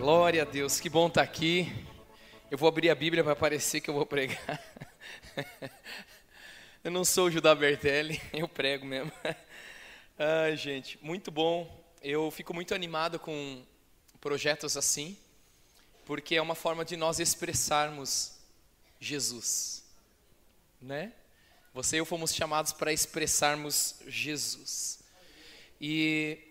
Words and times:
Glória 0.00 0.40
a 0.40 0.46
Deus, 0.46 0.80
que 0.80 0.88
bom 0.88 1.08
estar 1.08 1.20
aqui. 1.20 1.70
Eu 2.50 2.56
vou 2.56 2.66
abrir 2.66 2.88
a 2.88 2.94
Bíblia 2.94 3.22
para 3.22 3.36
parecer 3.36 3.82
que 3.82 3.90
eu 3.90 3.92
vou 3.92 4.06
pregar. 4.06 4.58
Eu 6.82 6.90
não 6.90 7.04
sou 7.04 7.26
o 7.26 7.30
Judá 7.30 7.54
Bertelli, 7.54 8.18
eu 8.32 8.48
prego 8.48 8.86
mesmo. 8.86 9.12
Ai, 10.18 10.56
gente, 10.56 10.98
muito 11.02 11.30
bom. 11.30 11.84
Eu 12.02 12.30
fico 12.30 12.54
muito 12.54 12.74
animado 12.74 13.18
com 13.18 13.62
projetos 14.22 14.74
assim, 14.74 15.18
porque 16.06 16.34
é 16.34 16.40
uma 16.40 16.54
forma 16.54 16.82
de 16.82 16.96
nós 16.96 17.20
expressarmos 17.20 18.38
Jesus, 18.98 19.84
né? 20.80 21.12
Você 21.74 21.96
e 21.96 21.98
eu 21.98 22.06
fomos 22.06 22.34
chamados 22.34 22.72
para 22.72 22.90
expressarmos 22.90 23.96
Jesus. 24.06 25.04
E 25.78 26.49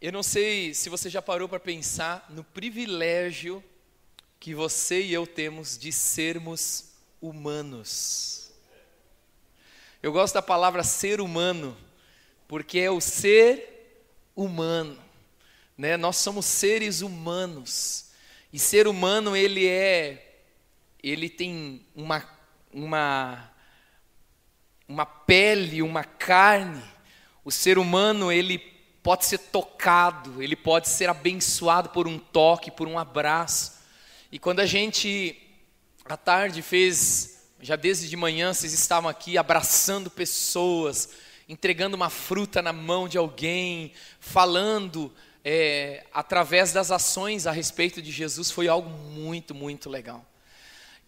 eu 0.00 0.10
não 0.10 0.22
sei 0.22 0.72
se 0.72 0.88
você 0.88 1.10
já 1.10 1.20
parou 1.20 1.46
para 1.46 1.60
pensar 1.60 2.24
no 2.30 2.42
privilégio 2.42 3.62
que 4.38 4.54
você 4.54 5.02
e 5.02 5.12
eu 5.12 5.26
temos 5.26 5.76
de 5.76 5.92
sermos 5.92 6.92
humanos. 7.20 8.50
Eu 10.02 10.10
gosto 10.10 10.32
da 10.32 10.40
palavra 10.40 10.82
ser 10.82 11.20
humano, 11.20 11.76
porque 12.48 12.78
é 12.78 12.90
o 12.90 12.98
ser 12.98 14.06
humano, 14.34 14.98
né? 15.76 15.98
Nós 15.98 16.16
somos 16.16 16.46
seres 16.46 17.02
humanos. 17.02 18.06
E 18.50 18.58
ser 18.58 18.88
humano 18.88 19.36
ele 19.36 19.66
é 19.68 20.38
ele 21.02 21.28
tem 21.28 21.84
uma 21.94 22.26
uma 22.72 23.52
uma 24.88 25.04
pele, 25.04 25.82
uma 25.82 26.04
carne. 26.04 26.82
O 27.44 27.50
ser 27.50 27.76
humano 27.76 28.32
ele 28.32 28.79
pode 29.02 29.24
ser 29.26 29.38
tocado, 29.38 30.42
ele 30.42 30.56
pode 30.56 30.88
ser 30.88 31.08
abençoado 31.08 31.88
por 31.90 32.06
um 32.06 32.18
toque, 32.18 32.70
por 32.70 32.86
um 32.86 32.98
abraço. 32.98 33.80
E 34.30 34.38
quando 34.38 34.60
a 34.60 34.66
gente, 34.66 35.36
à 36.04 36.16
tarde, 36.16 36.62
fez, 36.62 37.44
já 37.60 37.76
desde 37.76 38.08
de 38.08 38.16
manhã, 38.16 38.52
vocês 38.52 38.72
estavam 38.72 39.08
aqui 39.08 39.38
abraçando 39.38 40.10
pessoas, 40.10 41.10
entregando 41.48 41.96
uma 41.96 42.10
fruta 42.10 42.62
na 42.62 42.72
mão 42.72 43.08
de 43.08 43.18
alguém, 43.18 43.92
falando 44.20 45.12
é, 45.44 46.04
através 46.12 46.72
das 46.72 46.90
ações 46.90 47.46
a 47.46 47.52
respeito 47.52 48.02
de 48.02 48.12
Jesus, 48.12 48.50
foi 48.50 48.68
algo 48.68 48.90
muito, 48.90 49.54
muito 49.54 49.88
legal. 49.88 50.24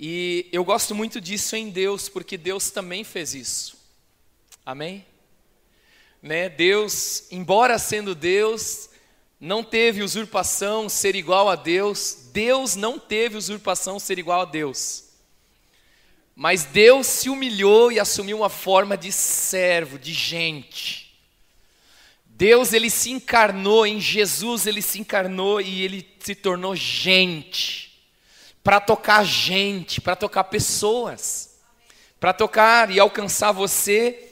E 0.01 0.49
eu 0.51 0.65
gosto 0.65 0.95
muito 0.95 1.21
disso 1.21 1.55
em 1.55 1.71
Deus, 1.71 2.09
porque 2.09 2.37
Deus 2.37 2.71
também 2.71 3.05
fez 3.05 3.34
isso. 3.34 3.77
Amém? 4.65 5.05
Né, 6.23 6.48
Deus, 6.48 7.25
embora 7.33 7.78
sendo 7.81 8.15
Deus, 8.15 8.89
não 9.41 9.65
teve 9.65 10.05
usurpação 10.05 10.89
ser 10.89 11.17
igual 11.17 11.51
a 11.51 11.56
Deus. 11.56 12.28
Deus 12.33 12.77
não 12.77 12.97
teve 12.97 13.37
usurpação 13.37 13.98
ser 13.98 14.20
igual 14.20 14.43
a 14.43 14.45
Deus. 14.45 15.11
Mas 16.37 16.65
Deus 16.65 17.09
se 17.09 17.28
humilhou 17.28 17.91
e 17.91 17.98
assumiu 17.98 18.39
uma 18.39 18.48
forma 18.48 18.97
de 18.97 19.11
servo, 19.11 19.98
de 19.98 20.12
gente. 20.12 21.12
Deus 22.25 22.73
ele 22.73 22.89
se 22.89 23.11
encarnou 23.11 23.84
em 23.84 24.00
Jesus, 24.00 24.67
ele 24.67 24.81
se 24.81 25.00
encarnou 25.00 25.61
e 25.61 25.83
ele 25.83 26.09
se 26.20 26.37
tornou 26.37 26.77
gente. 26.77 28.00
Para 28.62 28.81
tocar 28.81 29.25
gente, 29.25 30.00
para 30.00 30.15
tocar 30.15 30.45
pessoas. 30.45 31.59
Para 32.20 32.33
tocar 32.33 32.93
e 32.93 33.00
alcançar 33.00 33.50
você 33.50 34.31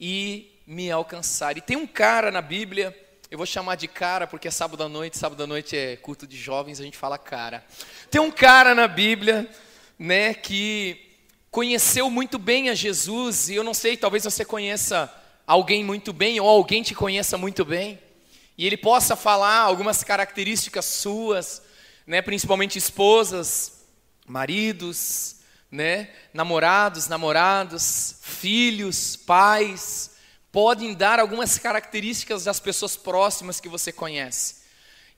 e 0.00 0.51
me 0.72 0.90
alcançar. 0.90 1.58
E 1.58 1.60
tem 1.60 1.76
um 1.76 1.86
cara 1.86 2.30
na 2.30 2.40
Bíblia, 2.40 2.98
eu 3.30 3.36
vou 3.36 3.46
chamar 3.46 3.74
de 3.74 3.86
cara 3.86 4.26
porque 4.26 4.48
é 4.48 4.50
sábado 4.50 4.82
à 4.82 4.88
noite, 4.88 5.18
sábado 5.18 5.42
à 5.42 5.46
noite 5.46 5.76
é 5.76 5.96
culto 5.96 6.26
de 6.26 6.36
jovens, 6.36 6.80
a 6.80 6.82
gente 6.82 6.96
fala 6.96 7.18
cara. 7.18 7.62
Tem 8.10 8.20
um 8.20 8.30
cara 8.30 8.74
na 8.74 8.88
Bíblia, 8.88 9.48
né, 9.98 10.32
que 10.32 11.10
conheceu 11.50 12.08
muito 12.08 12.38
bem 12.38 12.70
a 12.70 12.74
Jesus, 12.74 13.50
e 13.50 13.54
eu 13.54 13.62
não 13.62 13.74
sei, 13.74 13.98
talvez 13.98 14.24
você 14.24 14.46
conheça 14.46 15.12
alguém 15.46 15.84
muito 15.84 16.10
bem, 16.10 16.40
ou 16.40 16.48
alguém 16.48 16.82
te 16.82 16.94
conheça 16.94 17.36
muito 17.36 17.66
bem, 17.66 17.98
e 18.56 18.66
ele 18.66 18.78
possa 18.78 19.14
falar 19.14 19.58
algumas 19.58 20.02
características 20.02 20.86
suas, 20.86 21.60
né, 22.06 22.22
principalmente 22.22 22.78
esposas, 22.78 23.84
maridos, 24.26 25.36
né, 25.70 26.08
namorados, 26.32 27.08
namoradas, 27.08 28.18
filhos, 28.22 29.16
pais, 29.16 30.11
podem 30.52 30.92
dar 30.92 31.18
algumas 31.18 31.58
características 31.58 32.44
das 32.44 32.60
pessoas 32.60 32.94
próximas 32.94 33.58
que 33.58 33.70
você 33.70 33.90
conhece 33.90 34.56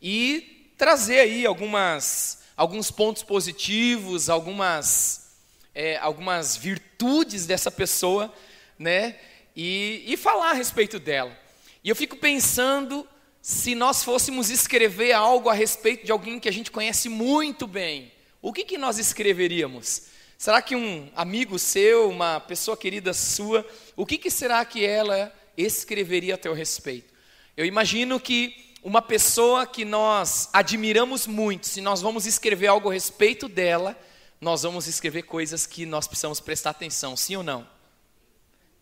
e 0.01 0.71
trazer 0.79 1.21
aí 1.21 1.45
algumas, 1.45 2.43
alguns 2.57 2.91
pontos 2.91 3.25
positivos, 3.25 4.31
algumas, 4.31 5.33
é, 5.75 5.97
algumas 5.97 6.57
virtudes 6.57 7.47
dessa 7.47 7.71
pessoa, 7.71 8.33
né? 8.79 9.17
E, 9.57 10.05
e 10.07 10.17
falar 10.17 10.51
a 10.51 10.55
respeito 10.55 10.99
dela. 10.99 11.37
E 11.83 11.89
eu 11.89 11.97
fico 11.97 12.17
pensando 12.17 13.07
se 13.43 13.75
nós 13.75 14.03
fôssemos 14.03 14.51
escrever 14.51 15.13
algo 15.13 15.49
a 15.49 15.55
respeito 15.55 16.07
de 16.07 16.13
alguém 16.13 16.39
que 16.39 16.49
a 16.49 16.53
gente 16.53 16.71
conhece 16.71 17.09
muito 17.09 17.67
bem, 17.67 18.13
o 18.41 18.53
que, 18.53 18.65
que 18.65 18.79
nós 18.79 18.99
escreveríamos? 18.99 20.03
Será 20.37 20.61
que 20.61 20.77
um 20.77 21.11
amigo 21.17 21.59
seu, 21.59 22.11
uma 22.11 22.41
pessoa 22.41 22.77
querida 22.77 23.13
sua, 23.13 23.67
o 23.97 24.05
que, 24.05 24.19
que 24.19 24.31
será 24.31 24.65
que 24.65 24.85
ela 24.85 25.33
escreveria 25.57 26.35
a 26.35 26.39
teu 26.39 26.53
respeito? 26.55 27.13
Eu 27.57 27.65
imagino 27.65 28.19
que 28.19 28.75
uma 28.83 29.01
pessoa 29.01 29.67
que 29.67 29.85
nós 29.85 30.49
admiramos 30.53 31.27
muito, 31.27 31.67
se 31.67 31.81
nós 31.81 32.03
vamos 32.03 32.27
escrever 32.27 32.67
algo 32.67 32.91
a 32.91 32.93
respeito 32.93 33.49
dela, 33.49 33.99
nós 34.41 34.63
vamos 34.63 34.87
escrever 34.87 35.23
coisas 35.23 35.67
que 35.67 35.87
nós 35.87 36.07
precisamos 36.07 36.41
prestar 36.41 36.71
atenção, 36.71 37.17
sim 37.17 37.37
ou 37.37 37.43
não? 37.43 37.67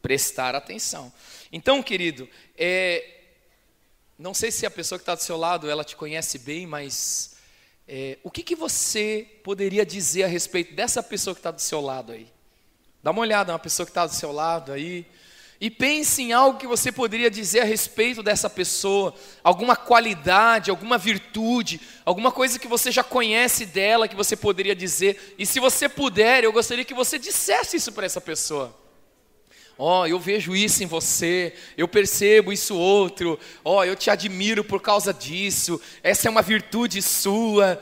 Prestar 0.01 0.55
atenção. 0.55 1.13
Então, 1.53 1.83
querido, 1.83 2.29
é, 2.57 3.21
não 4.19 4.35
sei 4.35 4.51
se 4.51 4.67
a 4.67 4.71
pessoa 4.71 4.99
que 4.99 5.03
está 5.03 5.15
do 5.15 5.23
seu 5.23 5.37
lado 5.37 5.71
ela 5.71 5.85
te 5.85 5.95
conhece 5.95 6.39
bem, 6.39 6.67
mas 6.67 7.37
é, 7.87 8.19
o 8.23 8.31
que, 8.31 8.43
que 8.43 8.57
você 8.57 9.27
poderia 9.45 9.85
dizer 9.85 10.25
a 10.25 10.29
respeito 10.29 10.75
dessa 10.75 11.03
pessoa 11.03 11.35
que 11.35 11.41
está 11.41 11.51
do 11.51 11.61
seu 11.61 11.81
lado 11.81 12.13
aí? 12.13 12.27
Dá 13.03 13.11
uma 13.11 13.21
olhada, 13.21 13.53
uma 13.53 13.59
pessoa 13.59 13.85
que 13.85 13.91
está 13.91 14.07
do 14.07 14.15
seu 14.15 14.31
lado 14.31 14.73
aí. 14.73 15.05
E 15.61 15.71
pense 15.71 16.23
em 16.23 16.33
algo 16.33 16.59
que 16.59 16.67
você 16.67 16.91
poderia 16.91 17.31
dizer 17.31 17.61
a 17.61 17.65
respeito 17.65 18.23
dessa 18.23 18.51
pessoa, 18.51 19.15
alguma 19.45 19.77
qualidade, 19.77 20.71
alguma 20.71 20.99
virtude, 20.99 21.81
alguma 22.05 22.33
coisa 22.33 22.59
que 22.59 22.67
você 22.67 22.91
já 22.91 23.05
conhece 23.05 23.67
dela 23.67 24.09
que 24.09 24.17
você 24.17 24.37
poderia 24.37 24.75
dizer. 24.75 25.35
E 25.39 25.47
se 25.47 25.61
você 25.61 25.89
puder, 25.89 26.43
eu 26.43 26.53
gostaria 26.53 26.85
que 26.85 26.95
você 26.95 27.19
dissesse 27.19 27.77
isso 27.77 27.93
para 27.93 28.07
essa 28.07 28.21
pessoa. 28.21 28.77
Ó, 29.79 30.03
oh, 30.03 30.07
eu 30.07 30.19
vejo 30.19 30.55
isso 30.55 30.83
em 30.83 30.87
você, 30.87 31.55
eu 31.77 31.89
percebo 31.89 32.53
isso 32.53 32.77
outro. 32.77 33.39
Ó, 33.65 33.79
oh, 33.79 33.85
eu 33.85 33.97
te 33.97 34.11
admiro 34.11 34.63
por 34.63 34.81
causa 34.83 35.15
disso. 35.15 35.81
Essa 36.03 36.29
é 36.29 36.31
uma 36.31 36.43
virtude 36.43 37.01
sua. 37.01 37.81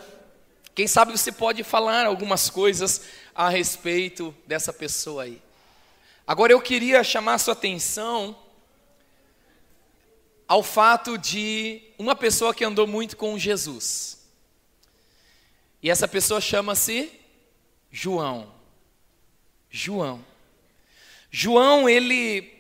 Quem 0.75 0.87
sabe 0.87 1.13
você 1.13 1.33
pode 1.33 1.63
falar 1.63 2.07
algumas 2.07 2.49
coisas 2.49 3.03
a 3.41 3.49
respeito 3.49 4.35
dessa 4.47 4.71
pessoa 4.71 5.23
aí. 5.23 5.41
Agora 6.27 6.53
eu 6.53 6.61
queria 6.61 7.03
chamar 7.03 7.39
sua 7.39 7.55
atenção 7.55 8.39
ao 10.47 10.63
fato 10.63 11.17
de 11.17 11.81
uma 11.99 12.15
pessoa 12.15 12.55
que 12.55 12.63
andou 12.63 12.87
muito 12.87 13.17
com 13.17 13.39
Jesus. 13.39 14.23
E 15.83 15.89
essa 15.89 16.07
pessoa 16.07 16.39
chama-se 16.39 17.11
João. 17.91 18.53
João. 19.71 20.23
João, 21.31 21.89
ele 21.89 22.53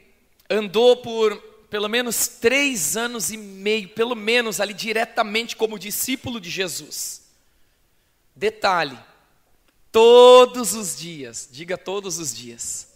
andou 0.48 0.96
por 0.96 1.36
pelo 1.68 1.90
menos 1.90 2.26
três 2.26 2.96
anos 2.96 3.30
e 3.30 3.36
meio, 3.36 3.90
pelo 3.90 4.14
menos 4.14 4.62
ali 4.62 4.72
diretamente 4.72 5.56
como 5.56 5.78
discípulo 5.78 6.40
de 6.40 6.48
Jesus. 6.48 7.28
Detalhe, 8.34 8.98
todos 9.92 10.74
os 10.74 10.96
dias, 10.96 11.48
diga 11.50 11.76
todos 11.76 12.18
os 12.18 12.34
dias, 12.34 12.88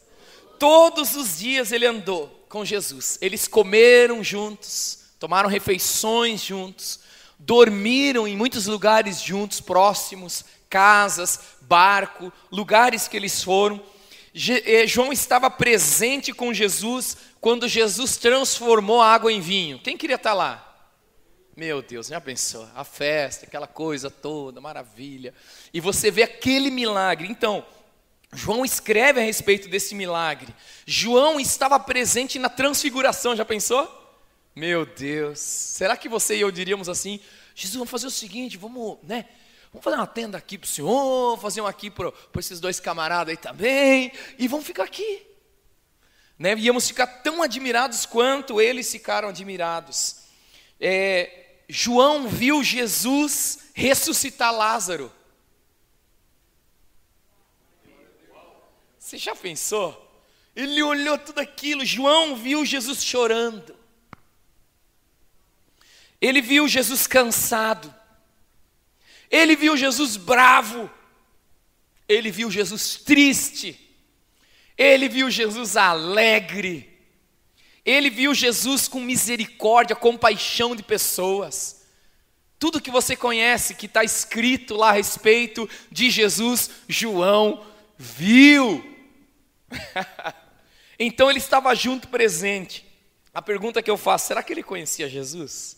todos 0.58 1.14
os 1.16 1.38
dias 1.38 1.72
ele 1.72 1.86
andou 1.86 2.28
com 2.48 2.64
Jesus. 2.64 3.18
Eles 3.20 3.48
comeram 3.48 4.22
juntos, 4.22 5.00
tomaram 5.18 5.48
refeições 5.48 6.40
juntos, 6.40 7.00
dormiram 7.38 8.26
em 8.28 8.36
muitos 8.36 8.66
lugares 8.66 9.20
juntos, 9.20 9.60
próximos, 9.60 10.44
casas, 10.70 11.40
barco, 11.62 12.32
lugares 12.50 13.08
que 13.08 13.16
eles 13.16 13.42
foram. 13.42 13.80
Eh, 14.34 14.86
João 14.86 15.12
estava 15.12 15.50
presente 15.50 16.32
com 16.32 16.52
Jesus 16.52 17.16
quando 17.40 17.68
Jesus 17.68 18.16
transformou 18.16 19.00
a 19.00 19.12
água 19.12 19.32
em 19.32 19.40
vinho. 19.40 19.78
Quem 19.78 19.96
queria 19.96 20.16
estar 20.16 20.34
lá? 20.34 20.63
Meu 21.56 21.80
Deus, 21.80 22.08
já 22.08 22.20
pensou? 22.20 22.68
A 22.74 22.82
festa, 22.82 23.46
aquela 23.46 23.68
coisa 23.68 24.10
toda, 24.10 24.60
maravilha. 24.60 25.32
E 25.72 25.80
você 25.80 26.10
vê 26.10 26.24
aquele 26.24 26.68
milagre. 26.68 27.28
Então, 27.28 27.64
João 28.32 28.64
escreve 28.64 29.20
a 29.20 29.22
respeito 29.22 29.68
desse 29.68 29.94
milagre. 29.94 30.52
João 30.84 31.38
estava 31.38 31.78
presente 31.78 32.40
na 32.40 32.48
transfiguração, 32.48 33.36
já 33.36 33.44
pensou? 33.44 33.88
Meu 34.54 34.84
Deus, 34.84 35.38
será 35.38 35.96
que 35.96 36.08
você 36.08 36.36
e 36.36 36.40
eu 36.40 36.50
diríamos 36.50 36.88
assim: 36.88 37.20
Jesus, 37.54 37.76
vamos 37.76 37.90
fazer 37.90 38.08
o 38.08 38.10
seguinte, 38.10 38.56
vamos, 38.56 38.98
né? 39.04 39.26
Vamos 39.72 39.84
fazer 39.84 39.96
uma 39.96 40.06
tenda 40.06 40.38
aqui 40.38 40.58
para 40.58 40.66
o 40.66 40.68
senhor, 40.68 41.38
fazer 41.38 41.60
uma 41.60 41.70
aqui 41.70 41.88
para 41.88 42.12
esses 42.38 42.58
dois 42.58 42.80
camaradas 42.80 43.30
aí 43.30 43.36
também, 43.36 44.12
e 44.38 44.48
vamos 44.48 44.66
ficar 44.66 44.84
aqui. 44.84 45.22
Né? 46.36 46.54
Íamos 46.56 46.88
ficar 46.88 47.06
tão 47.06 47.42
admirados 47.42 48.06
quanto 48.06 48.60
eles 48.60 48.90
ficaram 48.90 49.28
admirados. 49.28 50.22
É, 50.80 51.43
João 51.68 52.28
viu 52.28 52.62
Jesus 52.62 53.70
ressuscitar 53.74 54.52
Lázaro. 54.52 55.12
Você 58.98 59.18
já 59.18 59.34
pensou? 59.34 60.00
Ele 60.54 60.82
olhou 60.82 61.18
tudo 61.18 61.40
aquilo, 61.40 61.84
João 61.84 62.36
viu 62.36 62.64
Jesus 62.64 63.02
chorando. 63.02 63.76
Ele 66.20 66.40
viu 66.40 66.66
Jesus 66.66 67.06
cansado. 67.06 67.94
Ele 69.30 69.56
viu 69.56 69.76
Jesus 69.76 70.16
bravo. 70.16 70.90
Ele 72.08 72.30
viu 72.30 72.50
Jesus 72.50 72.96
triste. 72.96 73.78
Ele 74.78 75.08
viu 75.08 75.30
Jesus 75.30 75.76
alegre. 75.76 76.93
Ele 77.84 78.08
viu 78.08 78.34
Jesus 78.34 78.88
com 78.88 79.00
misericórdia, 79.00 79.94
compaixão 79.94 80.74
de 80.74 80.82
pessoas. 80.82 81.84
Tudo 82.58 82.80
que 82.80 82.90
você 82.90 83.14
conhece, 83.14 83.74
que 83.74 83.86
está 83.86 84.02
escrito 84.02 84.74
lá 84.74 84.88
a 84.88 84.92
respeito 84.92 85.68
de 85.90 86.08
Jesus, 86.08 86.70
João 86.88 87.64
viu. 87.98 88.82
então 90.98 91.28
ele 91.28 91.38
estava 91.38 91.74
junto, 91.74 92.08
presente. 92.08 92.86
A 93.34 93.42
pergunta 93.42 93.82
que 93.82 93.90
eu 93.90 93.98
faço: 93.98 94.28
será 94.28 94.42
que 94.42 94.52
ele 94.52 94.62
conhecia 94.62 95.08
Jesus? 95.08 95.76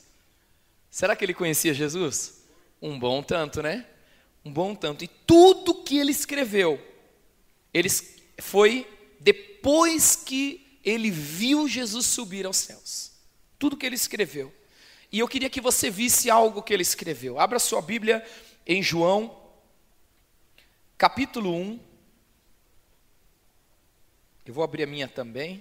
Será 0.90 1.16
que 1.16 1.24
ele 1.24 1.34
conhecia 1.34 1.74
Jesus? 1.74 2.44
Um 2.80 2.98
bom 2.98 3.22
tanto, 3.22 3.62
né? 3.62 3.84
Um 4.44 4.52
bom 4.52 4.74
tanto. 4.74 5.02
E 5.02 5.08
tudo 5.08 5.82
que 5.82 5.98
ele 5.98 6.12
escreveu, 6.12 6.80
ele 7.74 7.88
foi 8.38 8.86
depois 9.18 10.14
que 10.14 10.65
ele 10.86 11.10
viu 11.10 11.66
Jesus 11.66 12.06
subir 12.06 12.46
aos 12.46 12.56
céus. 12.56 13.10
Tudo 13.58 13.76
que 13.76 13.84
ele 13.84 13.96
escreveu. 13.96 14.54
E 15.10 15.18
eu 15.18 15.26
queria 15.26 15.50
que 15.50 15.60
você 15.60 15.90
visse 15.90 16.30
algo 16.30 16.62
que 16.62 16.72
ele 16.72 16.82
escreveu. 16.82 17.40
Abra 17.40 17.58
sua 17.58 17.82
Bíblia 17.82 18.24
em 18.64 18.80
João, 18.80 19.36
capítulo 20.96 21.52
1. 21.52 21.80
Eu 24.46 24.54
vou 24.54 24.62
abrir 24.62 24.84
a 24.84 24.86
minha 24.86 25.08
também. 25.08 25.60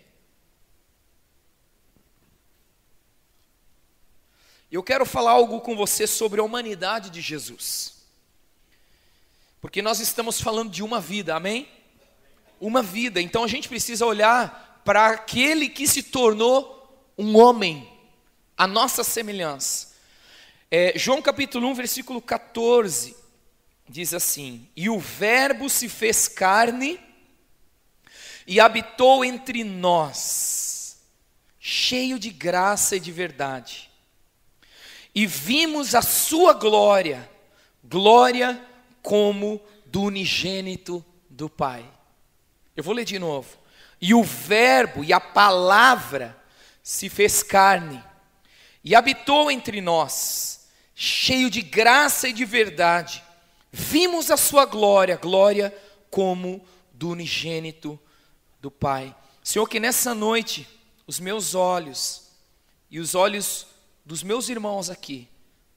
Eu 4.71 4.83
quero 4.83 5.07
falar 5.07 5.31
algo 5.31 5.59
com 5.61 5.75
você 5.75 6.05
sobre 6.05 6.39
a 6.39 6.43
humanidade 6.43 7.09
de 7.09 7.19
Jesus. 7.19 7.95
Porque 9.59 9.81
nós 9.81 9.99
estamos 9.99 10.39
falando 10.39 10.69
de 10.69 10.83
uma 10.83 11.01
vida, 11.01 11.35
amém? 11.35 11.67
Uma 12.59 12.83
vida. 12.83 13.19
Então 13.19 13.43
a 13.43 13.47
gente 13.47 13.67
precisa 13.67 14.05
olhar 14.05 14.64
para 14.85 15.07
aquele 15.07 15.67
que 15.67 15.87
se 15.87 16.03
tornou 16.03 17.11
um 17.17 17.35
homem, 17.37 17.91
a 18.55 18.67
nossa 18.67 19.03
semelhança. 19.03 19.95
É, 20.69 20.93
João 20.95 21.23
capítulo 21.23 21.67
1, 21.69 21.73
versículo 21.73 22.21
14, 22.21 23.15
diz 23.89 24.13
assim: 24.13 24.69
E 24.75 24.87
o 24.87 24.99
Verbo 24.99 25.69
se 25.71 25.89
fez 25.89 26.27
carne 26.27 26.99
e 28.45 28.59
habitou 28.59 29.25
entre 29.25 29.63
nós, 29.63 31.01
cheio 31.59 32.19
de 32.19 32.29
graça 32.29 32.95
e 32.95 32.99
de 32.99 33.11
verdade. 33.11 33.89
E 35.15 35.25
vimos 35.25 35.95
a 35.95 36.03
sua 36.03 36.53
glória, 36.53 37.27
glória 37.83 38.63
como 39.01 39.59
do 39.87 40.03
unigênito 40.03 41.03
do 41.27 41.49
Pai. 41.49 41.83
Eu 42.75 42.83
vou 42.83 42.93
ler 42.93 43.05
de 43.05 43.17
novo. 43.17 43.64
E 44.05 44.13
o 44.13 44.21
Verbo 44.21 45.03
e 45.03 45.11
a 45.11 45.19
palavra 45.19 46.37
se 46.83 47.09
fez 47.09 47.41
carne 47.41 48.03
e 48.83 48.93
habitou 48.93 49.49
entre 49.49 49.81
nós, 49.81 50.67
cheio 50.93 51.49
de 51.49 51.63
graça 51.63 52.29
e 52.29 52.33
de 52.33 52.45
verdade. 52.45 53.23
Vimos 53.71 54.29
a 54.29 54.37
sua 54.37 54.63
glória, 54.63 55.17
glória 55.17 55.75
como 56.11 56.63
do 56.93 57.09
unigênito 57.09 57.99
do 58.61 58.69
Pai. 58.69 59.15
Senhor, 59.43 59.67
que 59.67 59.79
nessa 59.79 60.13
noite 60.13 60.67
os 61.07 61.19
meus 61.19 61.55
olhos 61.55 62.27
e 62.91 62.99
os 62.99 63.15
olhos 63.15 63.65
dos 64.05 64.21
meus 64.21 64.49
irmãos 64.49 64.91
aqui 64.91 65.27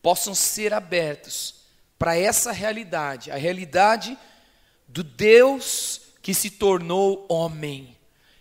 possam 0.03 0.35
ser 0.35 0.75
abertos 0.75 1.65
para 1.99 2.15
essa 2.15 2.53
realidade, 2.53 3.31
a 3.31 3.37
realidade 3.37 4.19
do 4.87 5.03
Deus 5.03 6.03
que 6.21 6.35
se 6.35 6.51
tornou 6.51 7.25
homem 7.27 7.97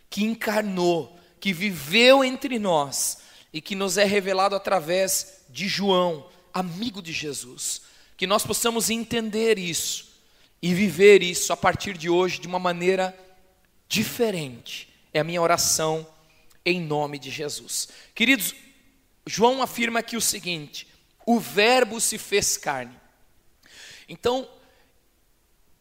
que 0.10 0.24
encarnou, 0.24 1.18
que 1.40 1.54
viveu 1.54 2.24
entre 2.24 2.58
nós 2.60 3.20
e 3.52 3.62
que 3.62 3.76
nos 3.76 3.98
é 3.98 4.04
revelado 4.04 4.56
através 4.56 5.44
de 5.50 5.68
João, 5.68 6.30
amigo 6.54 7.02
de 7.02 7.14
Jesus. 7.14 7.82
Que 8.16 8.28
nós 8.28 8.46
possamos 8.46 8.90
entender 8.90 9.58
isso 9.58 10.08
e 10.62 10.74
viver 10.74 11.22
isso 11.22 11.54
a 11.54 11.58
partir 11.58 11.98
de 11.98 12.10
hoje 12.10 12.40
de 12.40 12.48
uma 12.48 12.60
maneira 12.60 13.18
diferente. 13.88 14.90
É 15.14 15.20
a 15.20 15.24
minha 15.24 15.42
oração 15.42 16.08
em 16.66 16.82
nome 16.82 17.18
de 17.18 17.30
Jesus. 17.30 17.88
Queridos, 18.14 18.54
João 19.26 19.62
afirma 19.62 20.00
aqui 20.00 20.18
o 20.18 20.22
seguinte: 20.22 20.88
o 21.26 21.40
Verbo 21.40 22.00
se 22.02 22.18
fez 22.18 22.58
carne. 22.58 22.96
Então, 24.10 24.50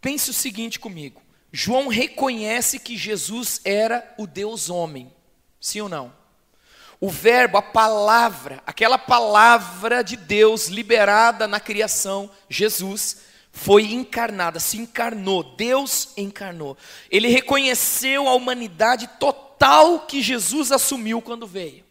pense 0.00 0.30
o 0.30 0.34
seguinte 0.34 0.78
comigo: 0.78 1.22
João 1.58 1.88
reconhece 1.88 2.78
que 2.78 2.98
Jesus 2.98 3.62
era 3.64 4.14
o 4.18 4.26
Deus 4.26 4.68
homem. 4.68 5.10
Sim 5.58 5.80
ou 5.80 5.88
não? 5.88 6.12
O 7.00 7.08
verbo, 7.08 7.56
a 7.56 7.62
palavra, 7.62 8.62
aquela 8.66 8.98
palavra 8.98 10.04
de 10.04 10.18
Deus 10.18 10.66
liberada 10.66 11.48
na 11.48 11.58
criação, 11.58 12.30
Jesus, 12.46 13.22
foi 13.50 13.94
encarnada, 13.94 14.60
se 14.60 14.76
encarnou, 14.76 15.56
Deus 15.56 16.10
encarnou. 16.14 16.76
Ele 17.10 17.28
reconheceu 17.28 18.28
a 18.28 18.34
humanidade 18.34 19.08
total 19.18 20.00
que 20.00 20.20
Jesus 20.20 20.70
assumiu 20.70 21.22
quando 21.22 21.46
veio. 21.46 21.86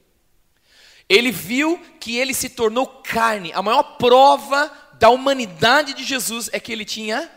Ele 1.09 1.31
viu 1.31 1.79
que 1.99 2.17
ele 2.17 2.35
se 2.35 2.49
tornou 2.49 2.85
carne. 2.85 3.51
A 3.51 3.63
maior 3.63 3.97
prova 3.97 4.71
da 4.99 5.09
humanidade 5.09 5.95
de 5.95 6.03
Jesus 6.03 6.51
é 6.53 6.59
que 6.59 6.71
ele 6.71 6.85
tinha 6.85 7.31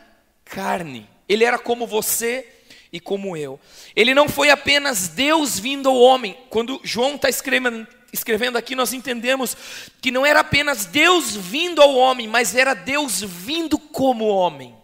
carne. 0.44 1.08
Ele 1.28 1.44
era 1.44 1.58
como 1.58 1.87
você 1.87 2.47
e 2.92 2.99
como 2.99 3.37
eu. 3.37 3.61
Ele 3.94 4.14
não 4.14 4.28
foi 4.28 4.50
apenas 4.50 5.08
Deus 5.08 5.58
vindo 5.58 5.88
ao 5.88 5.97
homem. 5.97 6.37
Quando 6.49 6.80
João 6.82 7.16
está 7.16 7.28
escrevendo, 7.28 7.87
escrevendo 8.12 8.56
aqui, 8.56 8.75
nós 8.75 8.92
entendemos 8.92 9.56
que 10.00 10.11
não 10.11 10.25
era 10.25 10.40
apenas 10.40 10.87
Deus 10.87 11.37
vindo 11.37 11.82
ao 11.82 11.94
homem, 11.94 12.26
mas 12.26 12.54
era 12.54 12.75
Deus 12.75 13.20
vindo 13.20 13.78
como 13.78 14.26
homem. 14.26 14.75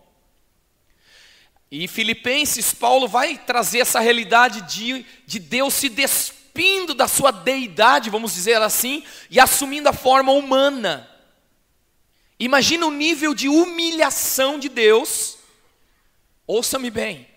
E 1.71 1.89
Filipenses, 1.89 2.73
Paulo 2.73 3.09
vai 3.09 3.39
trazer 3.39 3.81
essa 3.81 3.99
realidade 3.99 4.61
de, 4.63 5.05
de 5.27 5.39
Deus 5.39 5.75
se 5.75 5.89
despindo 5.89 6.95
da 6.95 7.09
sua 7.09 7.33
deidade, 7.33 8.11
vamos 8.11 8.35
dizer 8.35 8.61
assim, 8.63 9.03
e 9.31 9.41
assumindo 9.41 9.89
a 9.89 9.93
forma 9.93 10.31
humana. 10.31 11.11
Imagina 12.39 12.87
o 12.87 12.91
nível 12.91 13.35
de 13.35 13.49
humilhação 13.49 14.59
de 14.59 14.69
Deus 14.69 15.34
Ouça-me 16.47 16.91
bem. 16.91 17.29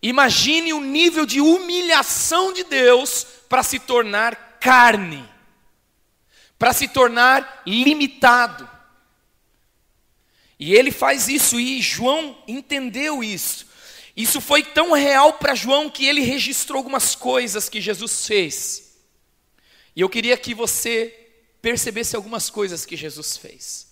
Imagine 0.00 0.72
o 0.72 0.80
nível 0.80 1.26
de 1.26 1.40
humilhação 1.40 2.52
de 2.52 2.64
Deus 2.64 3.26
para 3.48 3.62
se 3.62 3.78
tornar 3.78 4.58
carne, 4.60 5.28
para 6.58 6.72
se 6.72 6.86
tornar 6.88 7.62
limitado. 7.66 8.68
E 10.58 10.74
ele 10.74 10.90
faz 10.90 11.28
isso, 11.28 11.58
e 11.58 11.80
João 11.80 12.36
entendeu 12.46 13.22
isso. 13.22 13.66
Isso 14.16 14.40
foi 14.40 14.64
tão 14.64 14.92
real 14.92 15.34
para 15.34 15.54
João 15.54 15.88
que 15.88 16.06
ele 16.06 16.20
registrou 16.20 16.78
algumas 16.78 17.14
coisas 17.14 17.68
que 17.68 17.80
Jesus 17.80 18.26
fez. 18.26 18.96
E 19.94 20.00
eu 20.00 20.08
queria 20.08 20.36
que 20.36 20.54
você 20.54 21.14
percebesse 21.62 22.16
algumas 22.16 22.50
coisas 22.50 22.84
que 22.84 22.96
Jesus 22.96 23.36
fez. 23.36 23.88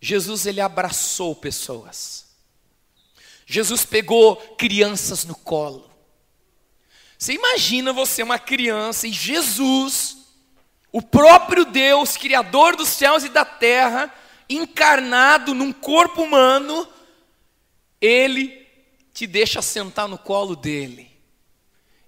Jesus 0.00 0.46
ele 0.46 0.60
abraçou 0.62 1.36
pessoas. 1.36 2.29
Jesus 3.50 3.84
pegou 3.84 4.36
crianças 4.56 5.24
no 5.24 5.34
colo. 5.34 5.90
Você 7.18 7.32
imagina 7.32 7.92
você 7.92 8.22
uma 8.22 8.38
criança 8.38 9.08
e 9.08 9.12
Jesus, 9.12 10.18
o 10.92 11.02
próprio 11.02 11.64
Deus, 11.64 12.16
criador 12.16 12.76
dos 12.76 12.88
céus 12.90 13.24
e 13.24 13.28
da 13.28 13.44
terra, 13.44 14.14
encarnado 14.48 15.52
num 15.52 15.72
corpo 15.72 16.22
humano, 16.22 16.88
ele 18.00 18.64
te 19.12 19.26
deixa 19.26 19.60
sentar 19.60 20.06
no 20.06 20.16
colo 20.16 20.54
dele. 20.54 21.09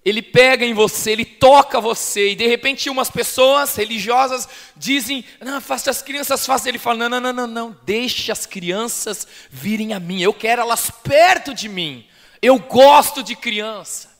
Ele 0.05 0.21
pega 0.21 0.65
em 0.65 0.73
você, 0.73 1.11
ele 1.11 1.23
toca 1.23 1.79
você, 1.79 2.31
e 2.31 2.35
de 2.35 2.45
repente 2.45 2.89
umas 2.89 3.09
pessoas 3.09 3.75
religiosas 3.75 4.49
dizem, 4.75 5.23
não, 5.39 5.61
faça 5.61 5.89
as 5.89 6.01
crianças, 6.01 6.45
faça. 6.45 6.67
Ele 6.67 6.77
fala, 6.77 7.07
não, 7.07 7.09
não, 7.09 7.21
não, 7.21 7.33
não, 7.33 7.47
não, 7.47 7.79
deixe 7.83 8.31
as 8.31 8.45
crianças 8.45 9.25
virem 9.49 9.93
a 9.93 9.99
mim, 9.99 10.21
eu 10.21 10.33
quero 10.33 10.61
elas 10.61 10.91
perto 10.91 11.53
de 11.53 11.69
mim, 11.69 12.05
eu 12.41 12.59
gosto 12.59 13.23
de 13.23 13.35
criança. 13.35 14.11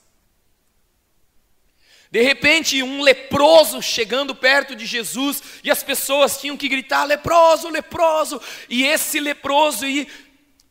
De 2.09 2.21
repente, 2.21 2.81
um 2.83 3.01
leproso 3.01 3.81
chegando 3.81 4.35
perto 4.35 4.75
de 4.75 4.85
Jesus, 4.85 5.41
e 5.63 5.71
as 5.71 5.83
pessoas 5.83 6.37
tinham 6.37 6.55
que 6.55 6.69
gritar: 6.69 7.03
leproso, 7.05 7.69
leproso, 7.69 8.39
e 8.69 8.83
esse 8.85 9.19
leproso, 9.19 9.85
e 9.85 10.07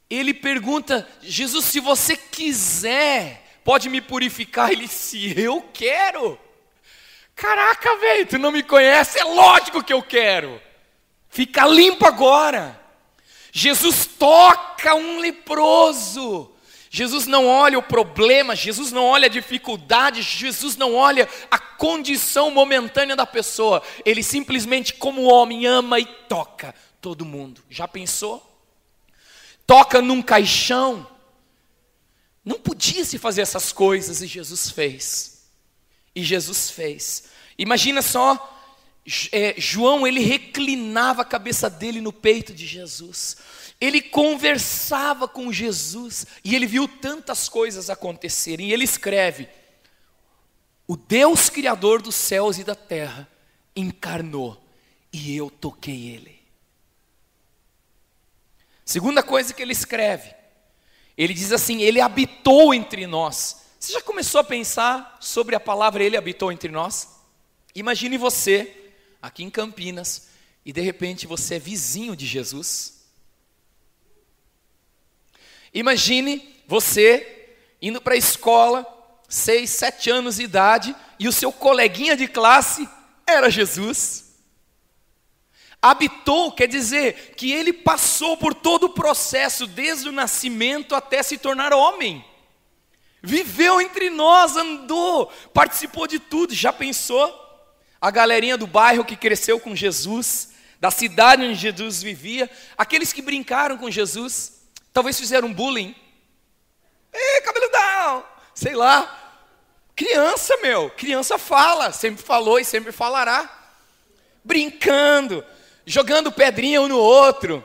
ele 0.09 0.33
pergunta: 0.33 1.07
Jesus, 1.21 1.65
se 1.65 1.81
você 1.81 2.17
quiser, 2.17 3.42
pode 3.65 3.89
me 3.89 4.01
purificar? 4.01 4.71
Ele, 4.71 4.89
se 4.89 5.39
eu 5.39 5.63
quero. 5.73 6.39
Caraca, 7.35 7.97
velho, 7.97 8.27
tu 8.27 8.39
não 8.39 8.53
me 8.53 8.63
conhece? 8.63 9.19
É 9.19 9.25
lógico 9.25 9.83
que 9.83 9.93
eu 9.93 10.03
quero. 10.03 10.61
Fica 11.29 11.67
limpo 11.67 12.07
agora. 12.07 12.81
Jesus 13.51 14.07
toca 14.07 14.95
um 14.95 15.19
leproso. 15.19 16.51
Jesus 16.95 17.27
não 17.27 17.47
olha 17.47 17.79
o 17.79 17.83
problema, 17.83 18.55
Jesus 18.55 18.93
não 18.93 19.07
olha 19.07 19.25
a 19.25 19.31
dificuldade, 19.31 20.21
Jesus 20.21 20.77
não 20.77 20.95
olha 20.95 21.27
a 21.51 21.59
condição 21.59 22.51
momentânea 22.51 23.17
da 23.17 23.25
pessoa. 23.25 23.83
Ele 24.05 24.23
simplesmente, 24.23 24.93
como 24.93 25.23
homem, 25.23 25.67
ama 25.67 25.99
e 25.99 26.05
toca 26.05 26.75
todo 27.01 27.25
mundo. 27.25 27.63
Já 27.71 27.89
pensou? 27.89 28.47
Toca 29.67 30.03
num 30.03 30.21
caixão, 30.21 31.07
não 32.45 32.59
podia 32.59 33.05
se 33.05 33.19
fazer 33.19 33.43
essas 33.43 33.73
coisas 33.73 34.21
e 34.21 34.27
Jesus 34.27 34.71
fez. 34.71 35.45
E 36.15 36.23
Jesus 36.23 36.71
fez. 36.71 37.25
Imagina 37.57 38.03
só, 38.03 38.53
é, 39.31 39.55
João, 39.59 40.07
ele 40.07 40.21
reclinava 40.21 41.23
a 41.23 41.27
cabeça 41.27 41.71
dele 41.71 42.01
no 42.01 42.13
peito 42.13 42.53
de 42.53 42.67
Jesus. 42.67 43.37
Ele 43.81 44.01
conversava 44.01 45.27
com 45.27 45.53
Jesus 45.53 46.27
e 46.45 46.55
ele 46.55 46.67
viu 46.67 46.87
tantas 46.87 47.49
coisas 47.49 47.91
acontecerem. 47.91 48.69
E 48.69 48.73
ele 48.73 48.85
escreve: 48.85 49.49
O 50.87 50.97
Deus 50.97 51.49
Criador 51.49 52.03
dos 52.03 52.15
céus 52.15 52.59
e 52.59 52.65
da 52.65 52.75
terra 52.75 53.29
encarnou 53.75 54.63
e 55.13 55.37
eu 55.37 55.51
toquei 55.51 56.11
ele. 56.11 56.41
Segunda 58.85 59.23
coisa 59.23 59.53
que 59.53 59.63
ele 59.63 59.73
escreve: 59.73 60.42
ele 61.17 61.35
diz 61.35 61.53
assim: 61.53 61.83
Ele 61.83 62.01
habitou 62.01 62.73
entre 62.73 63.07
nós. 63.07 63.63
Você 63.79 63.93
já 63.93 64.01
começou 64.01 64.41
a 64.41 64.45
pensar 64.45 65.17
sobre 65.21 65.55
a 65.57 65.61
palavra 65.61 66.05
Ele 66.05 66.17
habitou 66.17 66.53
entre 66.53 66.71
nós? 66.71 67.09
Imagine 67.75 68.17
você, 68.17 68.93
aqui 69.21 69.43
em 69.43 69.51
Campinas, 69.51 70.29
e 70.65 70.73
de 70.73 70.81
repente 70.81 71.27
você 71.27 71.57
é 71.57 71.59
vizinho 71.59 72.15
de 72.15 72.27
Jesus. 72.27 73.03
Imagine 75.75 76.55
você 76.67 77.57
indo 77.81 78.01
para 78.01 78.15
a 78.15 78.19
escola, 78.19 78.87
seis, 79.29 79.71
sete 79.71 80.11
anos 80.11 80.37
de 80.37 80.45
idade, 80.45 80.95
e 81.19 81.27
o 81.27 81.33
seu 81.33 81.51
coleguinha 81.51 82.17
de 82.17 82.29
classe 82.29 82.89
era 83.27 83.51
Jesus. 83.51 84.22
Habitou 85.83 86.53
quer 86.53 86.69
dizer 86.69 87.35
que 87.37 87.51
ele 87.51 87.73
passou 87.73 88.37
por 88.37 88.55
todo 88.55 88.85
o 88.85 88.95
processo, 88.95 89.67
desde 89.67 90.09
o 90.09 90.13
nascimento 90.13 90.95
até 90.95 91.25
se 91.25 91.37
tornar 91.37 91.73
homem. 91.73 92.25
Viveu 93.21 93.81
entre 93.81 94.09
nós, 94.09 94.57
andou, 94.57 95.27
participou 95.53 96.07
de 96.07 96.21
tudo. 96.21 96.55
Já 96.55 96.73
pensou? 96.73 97.41
A 98.01 98.13
galerinha 98.13 98.57
do 98.57 98.67
bairro 98.67 99.05
que 99.05 99.17
cresceu 99.17 99.59
com 99.59 99.75
Jesus, 99.75 100.53
da 100.81 100.91
cidade 100.91 101.45
onde 101.45 101.55
Jesus 101.57 102.01
vivia, 102.01 102.49
aqueles 102.79 103.13
que 103.13 103.23
brincaram 103.23 103.77
com 103.77 103.91
Jesus, 103.91 104.63
talvez 104.93 105.19
fizeram 105.19 105.53
bullying. 105.53 105.95
Ei, 107.13 107.41
cabeludão! 107.41 108.25
Sei 108.55 108.75
lá. 108.75 109.19
Criança, 109.97 110.57
meu, 110.59 110.91
criança 110.91 111.39
fala, 111.39 111.93
sempre 111.93 112.23
falou 112.23 112.59
e 112.59 112.65
sempre 112.65 112.93
falará. 112.93 113.49
Brincando, 114.45 115.45
jogando 115.87 116.33
pedrinha 116.33 116.81
um 116.81 116.89
no 116.89 116.99
outro. 116.99 117.65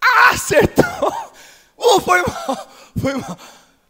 Ah, 0.00 0.30
acertou! 0.30 0.84
Oh, 1.84 2.00
foi 2.00 2.22
mal, 2.22 2.68
foi 2.96 3.14
mal. 3.14 3.36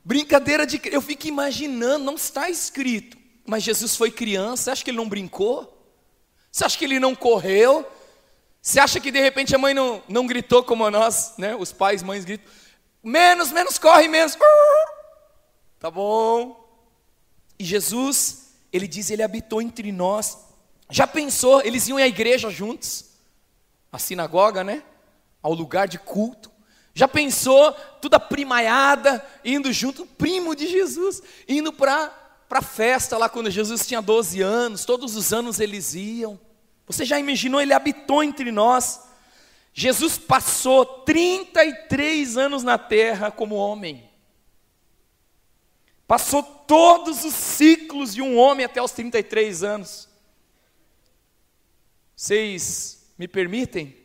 Brincadeira 0.02 0.66
de. 0.66 0.80
Eu 0.84 1.02
fico 1.02 1.26
imaginando, 1.26 2.02
não 2.02 2.14
está 2.14 2.48
escrito. 2.48 3.18
Mas 3.44 3.62
Jesus 3.62 3.94
foi 3.94 4.10
criança, 4.10 4.62
você 4.62 4.70
acha 4.70 4.84
que 4.84 4.90
ele 4.90 4.96
não 4.96 5.08
brincou? 5.08 5.78
Você 6.50 6.64
acha 6.64 6.78
que 6.78 6.86
ele 6.86 6.98
não 6.98 7.14
correu? 7.14 7.86
Você 8.62 8.80
acha 8.80 8.98
que 8.98 9.10
de 9.10 9.20
repente 9.20 9.54
a 9.54 9.58
mãe 9.58 9.74
não, 9.74 10.02
não 10.08 10.26
gritou 10.26 10.62
como 10.64 10.88
nós, 10.90 11.34
né? 11.36 11.54
Os 11.54 11.70
pais, 11.70 12.02
mães 12.02 12.24
gritam. 12.24 12.50
Menos, 13.02 13.52
menos, 13.52 13.76
corre, 13.76 14.08
menos. 14.08 14.38
Tá 15.78 15.90
bom. 15.90 16.64
E 17.58 17.64
Jesus, 17.64 18.54
ele 18.72 18.86
diz, 18.86 19.10
ele 19.10 19.22
habitou 19.22 19.60
entre 19.60 19.90
nós. 19.92 20.38
Já 20.88 21.08
pensou? 21.08 21.60
Eles 21.60 21.88
iam 21.88 21.98
à 21.98 22.06
igreja 22.06 22.48
juntos 22.50 23.11
a 23.92 23.98
sinagoga, 23.98 24.64
né? 24.64 24.82
Ao 25.42 25.52
lugar 25.52 25.86
de 25.86 25.98
culto. 25.98 26.50
Já 26.94 27.06
pensou, 27.06 27.72
toda 28.00 28.18
primaiada, 28.18 29.24
indo 29.44 29.72
junto, 29.72 30.06
primo 30.06 30.56
de 30.56 30.66
Jesus, 30.66 31.22
indo 31.46 31.72
para 31.72 32.12
a 32.50 32.62
festa 32.62 33.18
lá 33.18 33.28
quando 33.28 33.50
Jesus 33.50 33.86
tinha 33.86 34.00
12 34.00 34.40
anos, 34.40 34.84
todos 34.84 35.14
os 35.14 35.32
anos 35.32 35.60
eles 35.60 35.94
iam. 35.94 36.40
Você 36.86 37.04
já 37.04 37.18
imaginou, 37.18 37.60
ele 37.60 37.72
habitou 37.72 38.22
entre 38.22 38.50
nós. 38.50 39.00
Jesus 39.72 40.18
passou 40.18 40.84
33 40.84 42.36
anos 42.36 42.62
na 42.62 42.76
terra 42.76 43.30
como 43.30 43.54
homem. 43.54 44.10
Passou 46.06 46.42
todos 46.42 47.24
os 47.24 47.32
ciclos 47.32 48.14
de 48.14 48.20
um 48.20 48.36
homem 48.36 48.66
até 48.66 48.82
os 48.82 48.92
33 48.92 49.62
anos. 49.62 50.08
Vocês 52.14 53.01
me 53.22 53.28
permitem? 53.28 53.96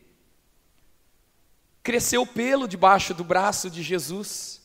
Cresceu 1.82 2.24
pelo 2.24 2.68
debaixo 2.68 3.16
do 3.16 3.24
braço 3.24 3.68
de 3.68 3.82
Jesus, 3.82 4.62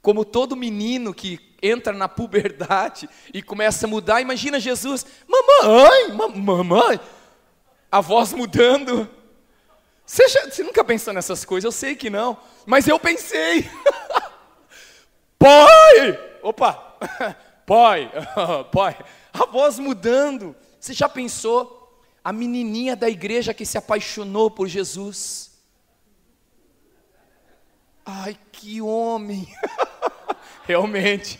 como 0.00 0.24
todo 0.24 0.54
menino 0.54 1.12
que 1.12 1.56
entra 1.60 1.92
na 1.92 2.08
puberdade 2.08 3.10
e 3.34 3.42
começa 3.42 3.84
a 3.84 3.90
mudar. 3.90 4.20
Imagina 4.20 4.60
Jesus, 4.60 5.04
mamãe, 5.26 6.12
mamãe, 6.36 7.00
a 7.90 8.00
voz 8.00 8.32
mudando. 8.32 9.10
Você, 10.04 10.28
já, 10.28 10.48
você 10.48 10.62
nunca 10.62 10.84
pensou 10.84 11.12
nessas 11.12 11.44
coisas? 11.44 11.64
Eu 11.64 11.72
sei 11.72 11.96
que 11.96 12.08
não, 12.08 12.38
mas 12.64 12.86
eu 12.86 13.00
pensei. 13.00 13.68
pai, 15.36 16.38
opa, 16.44 16.96
pai, 17.66 18.08
pai, 18.70 19.04
a 19.32 19.46
voz 19.46 19.80
mudando. 19.80 20.54
Você 20.78 20.92
já 20.92 21.08
pensou? 21.08 21.85
A 22.26 22.32
menininha 22.32 22.96
da 22.96 23.08
igreja 23.08 23.54
que 23.54 23.64
se 23.64 23.78
apaixonou 23.78 24.50
por 24.50 24.66
Jesus. 24.66 25.52
Ai, 28.04 28.36
que 28.50 28.82
homem! 28.82 29.46
Realmente. 30.66 31.38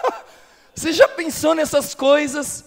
Você 0.74 0.94
já 0.94 1.06
pensou 1.06 1.54
nessas 1.54 1.94
coisas? 1.94 2.64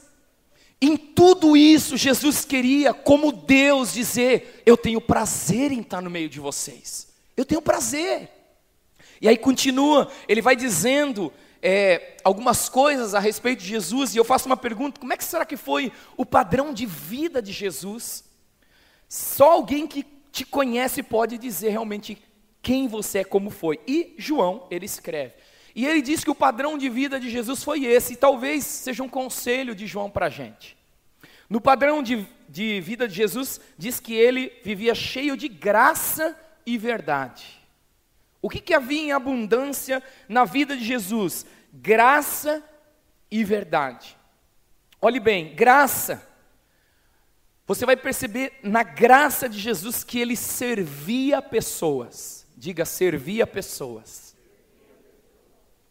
Em 0.79 0.95
tudo 0.95 1.57
isso, 1.57 1.97
Jesus 1.97 2.45
queria, 2.45 2.93
como 2.93 3.31
Deus, 3.31 3.91
dizer: 3.91 4.61
Eu 4.63 4.77
tenho 4.77 5.01
prazer 5.01 5.71
em 5.71 5.81
estar 5.81 5.99
no 5.99 6.11
meio 6.11 6.29
de 6.29 6.39
vocês. 6.39 7.07
Eu 7.35 7.43
tenho 7.43 7.59
prazer. 7.59 8.29
E 9.19 9.27
aí 9.27 9.35
continua, 9.35 10.11
ele 10.27 10.43
vai 10.43 10.55
dizendo 10.55 11.33
é, 11.61 12.17
algumas 12.23 12.69
coisas 12.69 13.13
a 13.13 13.19
respeito 13.19 13.59
de 13.59 13.67
Jesus 13.67 14.13
e 14.13 14.17
eu 14.17 14.23
faço 14.23 14.45
uma 14.47 14.57
pergunta: 14.57 14.99
como 14.99 15.13
é 15.13 15.17
que 15.17 15.23
será 15.23 15.45
que 15.45 15.57
foi 15.57 15.91
o 16.15 16.25
padrão 16.25 16.73
de 16.73 16.85
vida 16.85 17.41
de 17.41 17.51
Jesus? 17.51 18.23
Só 19.07 19.51
alguém 19.51 19.87
que 19.87 20.05
te 20.31 20.45
conhece 20.45 21.01
pode 21.01 21.37
dizer 21.37 21.69
realmente 21.69 22.21
quem 22.61 22.87
você 22.87 23.19
é, 23.19 23.23
como 23.23 23.49
foi. 23.49 23.79
E 23.87 24.13
João, 24.17 24.67
ele 24.69 24.85
escreve. 24.85 25.33
E 25.73 25.85
ele 25.85 26.01
diz 26.01 26.23
que 26.23 26.31
o 26.31 26.35
padrão 26.35 26.77
de 26.77 26.89
vida 26.89 27.19
de 27.19 27.29
Jesus 27.29 27.63
foi 27.63 27.85
esse, 27.85 28.13
e 28.13 28.17
talvez 28.17 28.63
seja 28.65 29.03
um 29.03 29.09
conselho 29.09 29.75
de 29.75 29.85
João 29.85 30.09
para 30.09 30.25
a 30.25 30.29
gente. 30.29 30.75
No 31.49 31.61
padrão 31.61 32.03
de, 32.03 32.27
de 32.49 32.81
vida 32.81 33.07
de 33.07 33.13
Jesus, 33.13 33.61
diz 33.77 33.99
que 33.99 34.13
ele 34.13 34.51
vivia 34.63 34.93
cheio 34.93 35.37
de 35.37 35.47
graça 35.47 36.37
e 36.65 36.77
verdade. 36.77 37.61
O 38.47 38.49
que, 38.49 38.61
que 38.61 38.73
havia 38.73 39.01
em 39.01 39.11
abundância 39.11 40.01
na 40.25 40.45
vida 40.45 40.77
de 40.77 40.85
Jesus? 40.85 41.45
Graça 41.73 42.63
e 43.29 43.43
verdade. 43.43 44.17
Olhe 45.01 45.19
bem, 45.19 45.53
graça. 45.53 46.25
Você 47.65 47.85
vai 47.85 47.97
perceber 47.97 48.57
na 48.63 48.83
graça 48.83 49.49
de 49.49 49.59
Jesus 49.59 50.01
que 50.01 50.17
ele 50.17 50.37
servia 50.37 51.41
pessoas. 51.41 52.47
Diga, 52.55 52.85
servia 52.85 53.45
pessoas. 53.45 54.33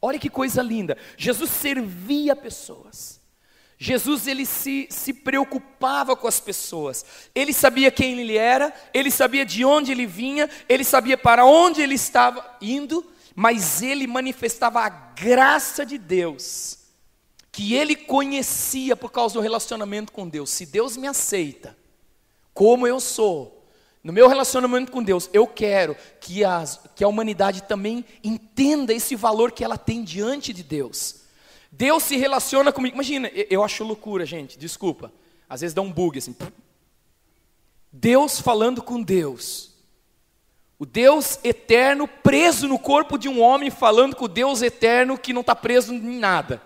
Olha 0.00 0.18
que 0.18 0.30
coisa 0.30 0.62
linda. 0.62 0.96
Jesus 1.14 1.50
servia 1.50 2.34
pessoas. 2.34 3.20
Jesus 3.78 4.26
ele 4.26 4.46
se, 4.46 4.86
se 4.90 5.12
preocupava 5.12 6.16
com 6.16 6.26
as 6.26 6.40
pessoas. 6.40 7.04
Ele 7.34 7.52
sabia 7.52 7.90
quem 7.90 8.18
ele 8.18 8.36
era, 8.36 8.74
ele 8.92 9.10
sabia 9.10 9.44
de 9.44 9.64
onde 9.64 9.92
ele 9.92 10.06
vinha, 10.06 10.48
ele 10.68 10.84
sabia 10.84 11.18
para 11.18 11.44
onde 11.44 11.82
ele 11.82 11.94
estava 11.94 12.56
indo, 12.60 13.04
mas 13.34 13.82
ele 13.82 14.06
manifestava 14.06 14.80
a 14.80 14.88
graça 14.88 15.84
de 15.84 15.98
Deus, 15.98 16.78
que 17.52 17.74
ele 17.74 17.94
conhecia 17.94 18.96
por 18.96 19.12
causa 19.12 19.34
do 19.34 19.40
relacionamento 19.40 20.10
com 20.10 20.26
Deus. 20.26 20.50
Se 20.50 20.64
Deus 20.64 20.96
me 20.96 21.06
aceita 21.06 21.76
como 22.54 22.86
eu 22.86 22.98
sou, 22.98 23.56
no 24.02 24.12
meu 24.12 24.28
relacionamento 24.28 24.90
com 24.90 25.02
Deus, 25.02 25.28
eu 25.34 25.46
quero 25.46 25.94
que, 26.20 26.42
as, 26.42 26.80
que 26.94 27.04
a 27.04 27.08
humanidade 27.08 27.64
também 27.64 28.04
entenda 28.24 28.94
esse 28.94 29.14
valor 29.14 29.52
que 29.52 29.62
ela 29.62 29.76
tem 29.76 30.02
diante 30.02 30.54
de 30.54 30.62
Deus. 30.62 31.25
Deus 31.76 32.04
se 32.04 32.16
relaciona 32.16 32.72
comigo. 32.72 32.94
Imagina, 32.94 33.28
eu 33.28 33.62
acho 33.62 33.84
loucura, 33.84 34.24
gente, 34.24 34.58
desculpa. 34.58 35.12
Às 35.48 35.60
vezes 35.60 35.74
dá 35.74 35.82
um 35.82 35.92
bug 35.92 36.18
assim. 36.18 36.34
Deus 37.92 38.40
falando 38.40 38.82
com 38.82 39.02
Deus. 39.02 39.74
O 40.78 40.86
Deus 40.86 41.38
eterno 41.44 42.08
preso 42.08 42.66
no 42.66 42.78
corpo 42.78 43.18
de 43.18 43.28
um 43.28 43.42
homem, 43.42 43.70
falando 43.70 44.16
com 44.16 44.24
o 44.24 44.28
Deus 44.28 44.62
eterno 44.62 45.18
que 45.18 45.34
não 45.34 45.42
está 45.42 45.54
preso 45.54 45.92
em 45.92 46.18
nada. 46.18 46.62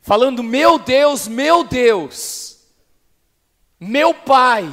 Falando, 0.00 0.42
meu 0.42 0.78
Deus, 0.78 1.28
meu 1.28 1.64
Deus, 1.64 2.60
meu 3.78 4.14
Pai, 4.14 4.70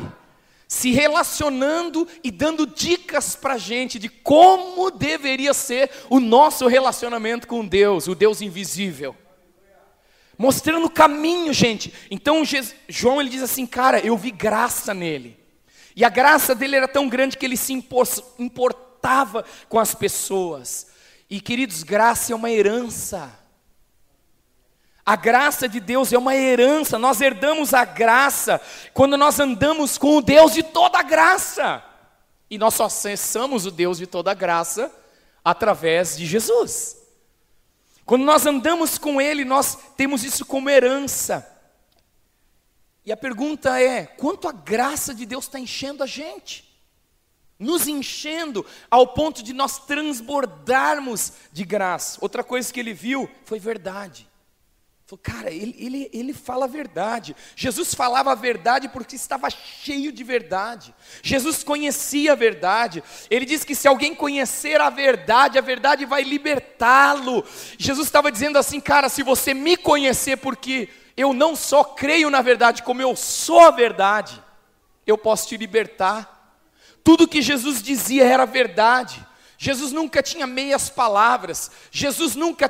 se 0.72 0.90
relacionando 0.90 2.08
e 2.24 2.32
dando 2.32 2.66
dicas 2.66 3.36
para 3.36 3.56
a 3.56 3.58
gente 3.58 4.00
de 4.00 4.08
como 4.08 4.90
deveria 4.90 5.54
ser 5.54 5.92
o 6.10 6.18
nosso 6.18 6.66
relacionamento 6.66 7.46
com 7.46 7.68
Deus, 7.68 8.08
o 8.08 8.16
Deus 8.16 8.42
invisível. 8.42 9.14
Mostrando 10.38 10.86
o 10.86 10.90
caminho, 10.90 11.52
gente. 11.52 11.94
Então 12.10 12.42
João 12.88 13.20
ele 13.20 13.30
diz 13.30 13.44
assim, 13.44 13.66
cara, 13.66 14.00
eu 14.00 14.16
vi 14.18 14.32
graça 14.32 14.94
nele. 14.94 15.38
E 15.94 16.06
a 16.06 16.10
graça 16.10 16.56
dele 16.56 16.78
era 16.78 16.88
tão 16.88 17.10
grande 17.10 17.38
que 17.38 17.46
ele 17.46 17.58
se 17.58 17.74
importava 18.40 19.44
com 19.68 19.78
as 19.78 19.94
pessoas. 19.94 20.88
E 21.30 21.42
queridos, 21.42 21.84
graça 21.84 22.32
é 22.32 22.36
uma 22.36 22.50
herança. 22.50 23.41
A 25.06 25.16
graça 25.16 25.68
de 25.68 25.80
Deus 25.80 26.14
é 26.14 26.18
uma 26.18 26.36
herança, 26.36 27.00
nós 27.00 27.22
herdamos 27.22 27.74
a 27.74 27.84
graça 27.84 28.62
quando 28.94 29.18
nós 29.18 29.40
andamos 29.40 29.98
com 29.98 30.18
o 30.18 30.22
Deus 30.22 30.54
de 30.54 30.62
toda 30.62 31.02
graça. 31.02 31.84
E 32.50 32.58
nós 32.58 32.74
só 32.74 32.86
acessamos 32.86 33.66
o 33.66 33.72
Deus 33.72 33.98
de 33.98 34.06
toda 34.06 34.34
graça 34.34 34.94
através 35.44 36.18
de 36.18 36.26
Jesus. 36.26 36.98
Quando 38.06 38.24
nós 38.24 38.46
andamos 38.46 38.98
com 38.98 39.22
Ele, 39.22 39.46
nós 39.46 39.78
temos 39.96 40.24
isso 40.24 40.46
como 40.46 40.70
herança. 40.70 41.48
E 43.06 43.12
a 43.12 43.18
pergunta 43.18 43.82
é: 43.82 44.06
quanto 44.06 44.48
a 44.48 44.52
graça 44.52 45.14
de 45.14 45.26
Deus 45.26 45.46
está 45.46 45.60
enchendo 45.60 46.04
a 46.04 46.08
gente? 46.08 46.70
Nos 47.58 47.88
enchendo 47.88 48.66
ao 48.90 49.08
ponto 49.08 49.42
de 49.44 49.54
nós 49.54 49.80
transbordarmos 49.80 51.34
de 51.52 51.64
graça. 51.64 52.18
Outra 52.22 52.44
coisa 52.44 52.72
que 52.72 52.80
ele 52.80 52.94
viu 52.94 53.30
foi 53.46 53.60
verdade. 53.60 54.31
Cara, 55.18 55.52
ele, 55.52 55.76
ele, 55.78 56.10
ele 56.14 56.34
fala 56.34 56.66
a 56.66 56.68
verdade. 56.68 57.36
Jesus 57.56 57.94
falava 57.94 58.32
a 58.32 58.36
verdade 58.36 58.90
porque 58.90 59.16
estava 59.16 59.50
cheio 59.50 60.12
de 60.12 60.24
verdade. 60.24 60.94
Jesus 61.22 61.64
conhecia 61.64 62.34
a 62.34 62.36
verdade. 62.36 63.04
Ele 63.30 63.46
disse 63.46 63.66
que 63.66 63.76
se 63.76 63.88
alguém 63.88 64.16
conhecer 64.16 64.80
a 64.80 64.90
verdade, 64.90 65.58
a 65.58 65.62
verdade 65.62 66.06
vai 66.06 66.24
libertá-lo. 66.24 67.44
Jesus 67.78 68.08
estava 68.08 68.32
dizendo 68.32 68.58
assim, 68.58 68.80
cara, 68.80 69.10
se 69.10 69.24
você 69.24 69.54
me 69.54 69.76
conhecer, 69.76 70.38
porque 70.38 70.90
eu 71.18 71.34
não 71.34 71.56
só 71.56 71.84
creio 71.84 72.30
na 72.30 72.42
verdade, 72.42 72.84
como 72.84 73.02
eu 73.02 73.16
sou 73.16 73.60
a 73.60 73.72
verdade, 73.72 74.42
eu 75.06 75.18
posso 75.18 75.48
te 75.48 75.58
libertar. 75.58 76.58
Tudo 77.04 77.28
que 77.28 77.42
Jesus 77.42 77.82
dizia 77.82 78.26
era 78.26 78.46
verdade. 78.46 79.26
Jesus 79.58 79.92
nunca 79.92 80.24
tinha 80.24 80.48
meias 80.48 80.90
palavras. 80.90 81.70
Jesus 81.92 82.36
nunca 82.36 82.68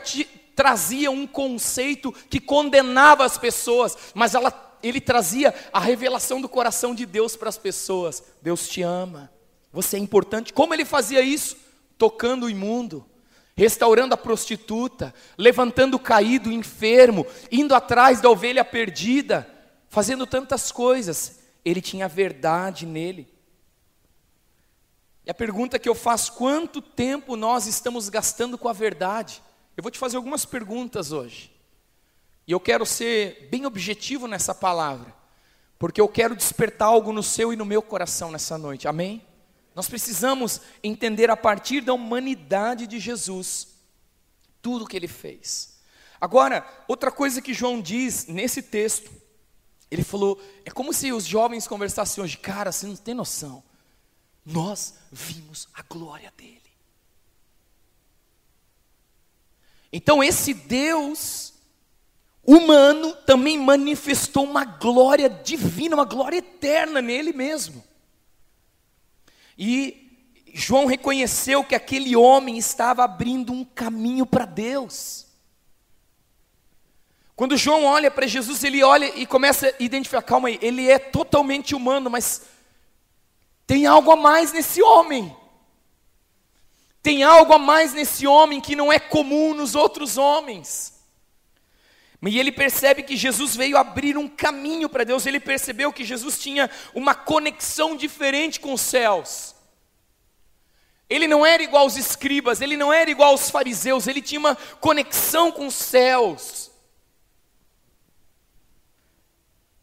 trazia 0.56 1.10
um 1.12 1.26
conceito 1.26 2.12
que 2.30 2.40
condenava 2.40 3.26
as 3.26 3.38
pessoas, 3.38 3.98
mas 4.14 4.36
ela, 4.36 4.78
ele 4.84 5.02
trazia 5.02 5.54
a 5.72 5.80
revelação 5.80 6.42
do 6.42 6.50
coração 6.50 6.94
de 6.94 7.06
Deus 7.06 7.36
para 7.36 7.50
as 7.50 7.58
pessoas. 7.58 8.24
Deus 8.42 8.68
te 8.68 8.82
ama, 8.82 9.32
você 9.72 9.98
é 9.98 10.00
importante. 10.00 10.54
Como 10.54 10.74
ele 10.74 10.86
fazia 10.86 11.22
isso? 11.22 11.58
Tocando 11.98 12.46
o 12.46 12.50
imundo, 12.50 13.06
restaurando 13.56 14.14
a 14.14 14.18
prostituta, 14.18 15.14
levantando 15.38 15.96
o 15.96 16.00
caído, 16.00 16.50
o 16.50 16.54
enfermo, 16.54 17.26
indo 17.52 17.76
atrás 17.76 18.22
da 18.22 18.30
ovelha 18.30 18.66
perdida, 18.66 19.48
fazendo 19.90 20.26
tantas 20.26 20.72
coisas. 20.72 21.40
Ele 21.64 21.82
tinha 21.82 22.08
verdade 22.08 22.86
nele. 22.86 23.32
E 25.26 25.30
a 25.30 25.34
pergunta 25.34 25.78
que 25.78 25.88
eu 25.88 25.96
faço: 25.96 26.34
quanto 26.34 26.82
tempo 26.82 27.36
nós 27.36 27.68
estamos 27.68 28.10
gastando 28.10 28.58
com 28.58 28.68
a 28.68 28.74
verdade? 28.74 29.42
Eu 29.76 29.84
vou 29.84 29.92
te 29.92 30.00
fazer 30.00 30.18
algumas 30.18 30.46
perguntas 30.46 31.12
hoje. 31.12 31.52
E 32.48 32.52
eu 32.52 32.60
quero 32.60 32.86
ser 32.86 33.48
bem 33.50 33.66
objetivo 33.66 34.28
nessa 34.28 34.54
palavra, 34.54 35.14
porque 35.78 36.02
eu 36.02 36.08
quero 36.08 36.36
despertar 36.36 36.88
algo 36.88 37.14
no 37.14 37.24
seu 37.24 37.54
e 37.54 37.56
no 37.56 37.66
meu 37.66 37.82
coração 37.82 38.32
nessa 38.32 38.58
noite. 38.58 38.88
Amém? 38.88 39.26
Nós 39.74 39.88
precisamos 39.88 40.62
entender 40.84 41.30
a 41.30 41.38
partir 41.38 41.82
da 41.82 41.94
humanidade 41.94 42.88
de 42.88 43.00
Jesus 43.00 43.70
tudo 44.62 44.86
o 44.86 44.88
que 44.88 44.98
ele 44.98 45.08
fez. 45.08 45.80
Agora, 46.20 46.68
outra 46.88 47.12
coisa 47.12 47.42
que 47.42 47.54
João 47.54 47.82
diz 47.82 48.28
nesse 48.28 48.62
texto, 48.62 49.12
ele 49.90 50.04
falou, 50.04 50.40
é 50.66 50.72
como 50.72 50.94
se 50.94 51.12
os 51.12 51.26
jovens 51.26 51.68
conversassem 51.68 52.24
hoje, 52.24 52.38
cara, 52.38 52.72
você 52.72 52.86
não 52.86 52.96
tem 52.96 53.14
noção. 53.14 53.64
Nós 54.46 54.96
vimos 55.12 55.68
a 55.74 55.82
glória 55.84 56.32
dele. 56.38 56.61
Então, 59.92 60.24
esse 60.24 60.54
Deus 60.54 61.54
humano 62.44 63.14
também 63.26 63.58
manifestou 63.58 64.44
uma 64.44 64.66
glória 64.66 65.30
divina, 65.30 65.96
uma 65.96 66.06
glória 66.06 66.38
eterna 66.38 67.02
nele 67.02 67.34
mesmo. 67.34 67.84
E 69.58 70.02
João 70.54 70.86
reconheceu 70.86 71.64
que 71.64 71.76
aquele 71.76 72.16
homem 72.16 72.58
estava 72.58 73.04
abrindo 73.04 73.54
um 73.54 73.64
caminho 73.64 74.26
para 74.26 74.46
Deus. 74.46 75.28
Quando 77.36 77.58
João 77.58 77.86
olha 77.86 78.12
para 78.12 78.28
Jesus, 78.28 78.64
ele 78.64 78.84
olha 78.84 79.06
e 79.18 79.26
começa 79.26 79.68
a 79.68 79.84
identificar: 79.84 80.22
calma 80.22 80.48
aí, 80.48 80.60
ele 80.62 80.90
é 80.90 81.00
totalmente 81.00 81.74
humano, 81.74 82.10
mas 82.10 82.44
tem 83.66 83.86
algo 83.86 84.12
a 84.12 84.16
mais 84.16 84.52
nesse 84.52 84.82
homem. 84.82 85.36
Tem 87.02 87.24
algo 87.24 87.54
a 87.54 87.60
mais 87.60 87.94
nesse 87.94 88.28
homem 88.28 88.62
que 88.62 88.76
não 88.76 88.92
é 88.92 89.00
comum 89.00 89.54
nos 89.54 89.76
outros 89.76 90.18
homens. 90.18 91.02
E 92.24 92.40
ele 92.40 92.52
percebe 92.52 93.02
que 93.02 93.18
Jesus 93.18 93.56
veio 93.56 93.76
abrir 93.78 94.16
um 94.16 94.28
caminho 94.28 94.88
para 94.88 95.04
Deus, 95.04 95.26
ele 95.26 95.40
percebeu 95.40 95.92
que 95.92 96.06
Jesus 96.06 96.38
tinha 96.38 96.70
uma 96.94 97.16
conexão 97.16 97.96
diferente 97.96 98.60
com 98.60 98.74
os 98.74 98.82
céus. 98.82 99.56
Ele 101.10 101.28
não 101.28 101.44
era 101.44 101.64
igual 101.64 101.84
aos 101.84 101.98
escribas, 101.98 102.62
ele 102.62 102.78
não 102.78 102.94
era 102.94 103.10
igual 103.10 103.32
aos 103.32 103.50
fariseus, 103.50 104.06
ele 104.06 104.22
tinha 104.22 104.40
uma 104.40 104.56
conexão 104.80 105.52
com 105.52 105.66
os 105.66 105.76
céus. 105.76 106.70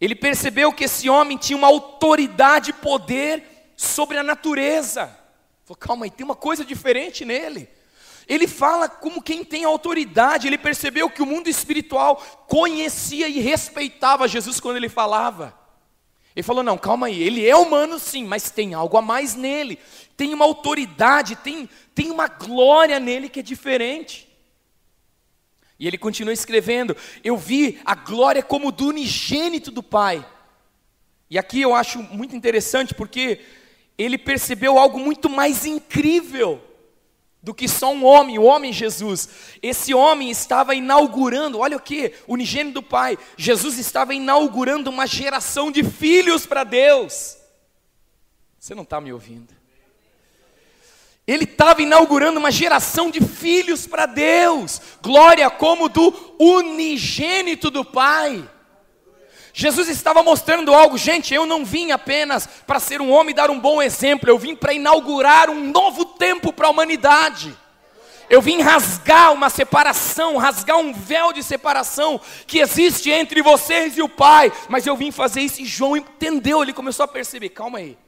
Ele 0.01 0.15
percebeu 0.15 0.73
que 0.73 0.85
esse 0.85 1.11
homem 1.11 1.37
tinha 1.37 1.57
uma 1.57 1.67
autoridade 1.67 2.71
e 2.71 2.75
poder 2.75 3.73
sobre 3.77 4.17
a 4.17 4.23
natureza. 4.23 5.18
Falou, 5.69 5.77
calma 5.79 6.07
aí, 6.07 6.11
tem 6.11 6.25
uma 6.25 6.35
coisa 6.35 6.65
diferente 6.65 7.27
nele. 7.27 7.69
Ele 8.27 8.49
fala 8.49 8.89
como 8.89 9.23
quem 9.23 9.45
tem 9.45 9.65
autoridade, 9.65 10.47
ele 10.47 10.57
percebeu 10.57 11.11
que 11.11 11.21
o 11.21 11.27
mundo 11.27 11.49
espiritual 11.49 12.17
conhecia 12.49 13.29
e 13.29 13.39
respeitava 13.39 14.27
Jesus 14.27 14.61
quando 14.61 14.79
ele 14.79 14.89
falava. 14.89 15.55
Ele 16.35 16.43
falou: 16.43 16.63
não, 16.63 16.79
calma 16.79 17.09
aí, 17.09 17.23
ele 17.23 17.47
é 17.47 17.55
humano 17.55 17.99
sim, 17.99 18.25
mas 18.25 18.51
tem 18.51 18.73
algo 18.73 18.97
a 18.97 19.03
mais 19.03 19.35
nele, 19.35 19.79
tem 20.17 20.33
uma 20.33 20.47
autoridade, 20.47 21.37
tem, 21.37 21.69
tem 21.95 22.11
uma 22.11 22.29
glória 22.29 22.99
nele 22.99 23.29
que 23.29 23.41
é 23.41 23.43
diferente. 23.43 24.27
E 25.79 25.87
ele 25.87 25.99
continua 25.99 26.33
escrevendo: 26.33 26.97
Eu 27.23 27.37
vi 27.37 27.79
a 27.85 27.95
glória 27.95 28.43
como 28.43 28.73
do 28.73 28.87
unigênito 28.87 29.71
do 29.71 29.83
Pai. 29.83 30.27
E 31.29 31.39
aqui 31.39 31.61
eu 31.61 31.75
acho 31.75 32.03
muito 32.05 32.35
interessante 32.35 32.95
porque 32.95 33.41
ele 33.99 34.17
percebeu 34.17 34.79
algo 34.79 34.99
muito 34.99 35.29
mais 35.29 35.67
incrível 35.67 36.63
do 37.43 37.53
que 37.53 37.69
só 37.69 37.93
um 37.93 38.05
homem, 38.05 38.39
o 38.39 38.45
homem 38.45 38.73
Jesus. 38.73 39.29
Esse 39.61 39.93
homem 39.93 40.31
estava 40.31 40.75
inaugurando, 40.75 41.59
olha 41.59 41.77
o 41.77 41.81
que, 41.81 42.13
unigênito 42.27 42.81
do 42.81 42.83
Pai. 42.83 43.19
Jesus 43.37 43.79
estava 43.79 44.15
inaugurando 44.15 44.89
uma 44.89 45.07
geração 45.07 45.71
de 45.71 45.83
filhos 45.83 46.47
para 46.47 46.63
Deus. 46.63 47.37
Você 48.59 48.75
não 48.75 48.85
está 48.85 49.01
me 49.01 49.13
ouvindo? 49.13 49.59
Ele 51.27 51.45
estava 51.45 51.83
inaugurando 51.83 52.39
uma 52.39 52.51
geração 52.51 53.11
de 53.11 53.21
filhos 53.21 53.87
para 53.87 54.07
Deus, 54.07 54.81
glória 55.03 55.51
como 55.51 55.89
do 55.89 56.37
unigênito 56.39 57.71
do 57.71 57.85
Pai. 57.85 58.49
Jesus 59.61 59.89
estava 59.89 60.23
mostrando 60.23 60.73
algo, 60.73 60.97
gente. 60.97 61.35
Eu 61.35 61.45
não 61.45 61.65
vim 61.65 61.91
apenas 61.91 62.49
para 62.65 62.79
ser 62.79 63.01
um 63.01 63.11
homem 63.11 63.33
e 63.33 63.35
dar 63.35 63.51
um 63.51 63.59
bom 63.59 63.83
exemplo, 63.83 64.31
eu 64.31 64.39
vim 64.39 64.55
para 64.55 64.73
inaugurar 64.73 65.51
um 65.51 65.73
novo 65.73 66.05
tempo 66.05 66.53
para 66.53 66.69
a 66.69 66.71
humanidade. 66.71 67.53
Eu 68.31 68.41
vim 68.41 68.61
rasgar 68.61 69.33
uma 69.33 69.51
separação, 69.51 70.37
rasgar 70.37 70.79
um 70.79 70.93
véu 70.93 71.33
de 71.33 71.43
separação 71.43 72.21
que 72.47 72.61
existe 72.61 73.11
entre 73.11 73.43
vocês 73.43 73.99
e 73.99 74.01
o 74.01 74.09
Pai. 74.09 74.53
Mas 74.69 74.87
eu 74.87 74.97
vim 74.97 75.11
fazer 75.11 75.41
isso 75.41 75.61
e 75.61 75.65
João 75.67 75.97
entendeu, 75.97 76.63
ele 76.63 76.73
começou 76.73 77.03
a 77.03 77.09
perceber: 77.09 77.49
calma 77.49 77.79
aí, 77.79 77.99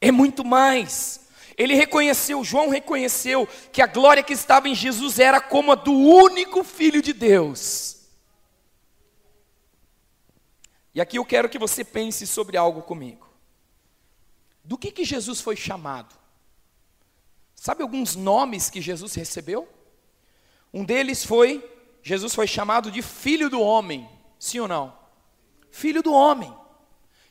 é 0.00 0.10
muito 0.10 0.44
mais. 0.44 1.20
Ele 1.56 1.76
reconheceu, 1.76 2.42
João 2.42 2.68
reconheceu 2.68 3.48
que 3.70 3.80
a 3.80 3.86
glória 3.86 4.24
que 4.24 4.32
estava 4.32 4.68
em 4.68 4.74
Jesus 4.74 5.20
era 5.20 5.40
como 5.40 5.70
a 5.70 5.76
do 5.76 5.92
único 5.92 6.64
Filho 6.64 7.00
de 7.00 7.12
Deus. 7.12 7.93
E 10.94 11.00
aqui 11.00 11.18
eu 11.18 11.24
quero 11.24 11.48
que 11.48 11.58
você 11.58 11.84
pense 11.84 12.26
sobre 12.26 12.56
algo 12.56 12.82
comigo. 12.82 13.28
Do 14.62 14.78
que, 14.78 14.92
que 14.92 15.04
Jesus 15.04 15.40
foi 15.40 15.56
chamado? 15.56 16.14
Sabe 17.54 17.82
alguns 17.82 18.14
nomes 18.14 18.70
que 18.70 18.80
Jesus 18.80 19.14
recebeu? 19.14 19.68
Um 20.72 20.84
deles 20.84 21.24
foi, 21.24 21.68
Jesus 22.02 22.34
foi 22.34 22.46
chamado 22.46 22.90
de 22.90 23.02
Filho 23.02 23.50
do 23.50 23.60
Homem, 23.60 24.08
sim 24.38 24.60
ou 24.60 24.68
não? 24.68 24.96
Filho 25.70 26.02
do 26.02 26.12
Homem, 26.12 26.54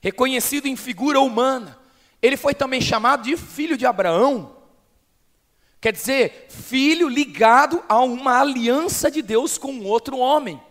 reconhecido 0.02 0.68
em 0.68 0.76
figura 0.76 1.20
humana. 1.20 1.80
Ele 2.22 2.36
foi 2.36 2.54
também 2.54 2.82
chamado 2.82 3.24
de 3.24 3.38
Filho 3.38 3.78
de 3.78 3.86
Abraão. 3.86 4.58
Quer 5.80 5.92
dizer, 5.92 6.48
filho 6.50 7.10
ligado 7.10 7.84
a 7.90 8.00
uma 8.00 8.40
aliança 8.40 9.12
de 9.12 9.22
Deus 9.22 9.58
com 9.58 9.84
outro 9.84 10.18
homem. 10.18 10.62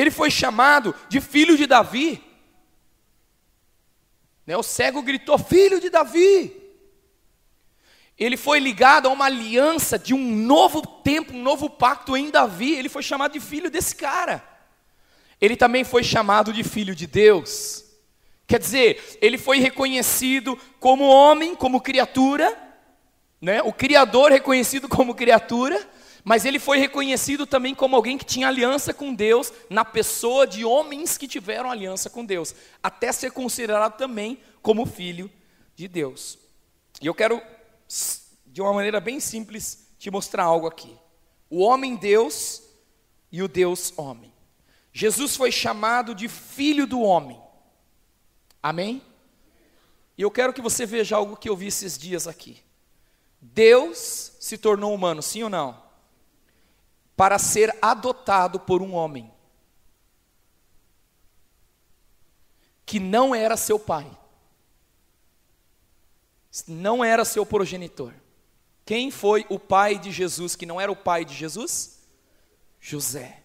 Ele 0.00 0.10
foi 0.10 0.30
chamado 0.30 0.94
de 1.08 1.20
filho 1.20 1.56
de 1.56 1.66
Davi. 1.66 2.22
Né, 4.46 4.56
o 4.56 4.62
cego 4.62 5.02
gritou: 5.02 5.38
Filho 5.38 5.80
de 5.80 5.90
Davi 5.90 6.60
ele 8.20 8.36
foi 8.36 8.60
ligado 8.60 9.08
a 9.08 9.10
uma 9.10 9.24
aliança 9.24 9.98
de 9.98 10.12
um 10.12 10.36
novo 10.36 10.86
tempo, 10.86 11.32
um 11.32 11.42
novo 11.42 11.70
pacto 11.70 12.14
em 12.14 12.30
Davi. 12.30 12.74
Ele 12.74 12.90
foi 12.90 13.02
chamado 13.02 13.32
de 13.32 13.40
filho 13.40 13.70
desse 13.70 13.96
cara. 13.96 14.44
Ele 15.40 15.56
também 15.56 15.84
foi 15.84 16.04
chamado 16.04 16.52
de 16.52 16.62
filho 16.62 16.94
de 16.94 17.06
Deus. 17.06 17.82
Quer 18.46 18.58
dizer, 18.58 19.18
ele 19.22 19.38
foi 19.38 19.58
reconhecido 19.58 20.58
como 20.78 21.08
homem, 21.08 21.54
como 21.54 21.80
criatura, 21.80 22.54
né? 23.40 23.62
o 23.62 23.72
Criador 23.72 24.30
reconhecido 24.30 24.86
como 24.86 25.14
criatura, 25.14 25.80
mas 26.24 26.44
ele 26.44 26.58
foi 26.58 26.78
reconhecido 26.78 27.46
também 27.46 27.74
como 27.74 27.96
alguém 27.96 28.18
que 28.18 28.24
tinha 28.24 28.48
aliança 28.48 28.92
com 28.92 29.14
Deus, 29.14 29.52
na 29.68 29.84
pessoa 29.84 30.46
de 30.46 30.64
homens 30.64 31.16
que 31.16 31.28
tiveram 31.28 31.70
aliança 31.70 32.10
com 32.10 32.24
Deus, 32.24 32.54
até 32.82 33.12
ser 33.12 33.32
considerado 33.32 33.96
também 33.96 34.38
como 34.62 34.86
filho 34.86 35.30
de 35.74 35.88
Deus. 35.88 36.38
E 37.00 37.06
eu 37.06 37.14
quero 37.14 37.40
de 38.46 38.60
uma 38.60 38.72
maneira 38.72 39.00
bem 39.00 39.20
simples, 39.20 39.88
te 39.98 40.10
mostrar 40.10 40.44
algo 40.44 40.66
aqui. 40.66 40.96
O 41.48 41.60
homem 41.60 41.96
Deus 41.96 42.62
e 43.30 43.42
o 43.42 43.48
Deus 43.48 43.92
homem. 43.96 44.32
Jesus 44.92 45.36
foi 45.36 45.52
chamado 45.52 46.14
de 46.14 46.28
filho 46.28 46.86
do 46.86 47.00
homem. 47.00 47.40
Amém? 48.62 49.02
E 50.18 50.22
eu 50.22 50.30
quero 50.30 50.52
que 50.52 50.60
você 50.60 50.84
veja 50.84 51.16
algo 51.16 51.36
que 51.36 51.48
eu 51.48 51.56
vi 51.56 51.68
esses 51.68 51.96
dias 51.96 52.26
aqui. 52.26 52.62
Deus 53.40 54.32
se 54.38 54.58
tornou 54.58 54.94
humano, 54.94 55.22
sim 55.22 55.42
ou 55.42 55.48
não? 55.48 55.89
Para 57.20 57.38
ser 57.38 57.76
adotado 57.82 58.58
por 58.58 58.80
um 58.80 58.94
homem 58.94 59.30
que 62.86 62.98
não 62.98 63.34
era 63.34 63.58
seu 63.58 63.78
pai 63.78 64.10
não 66.66 67.04
era 67.04 67.22
seu 67.26 67.44
progenitor. 67.44 68.14
Quem 68.86 69.10
foi 69.10 69.44
o 69.50 69.58
pai 69.58 69.98
de 69.98 70.10
Jesus 70.10 70.56
que 70.56 70.64
não 70.64 70.80
era 70.80 70.90
o 70.90 70.96
pai 70.96 71.26
de 71.26 71.34
Jesus? 71.34 71.98
José. 72.80 73.42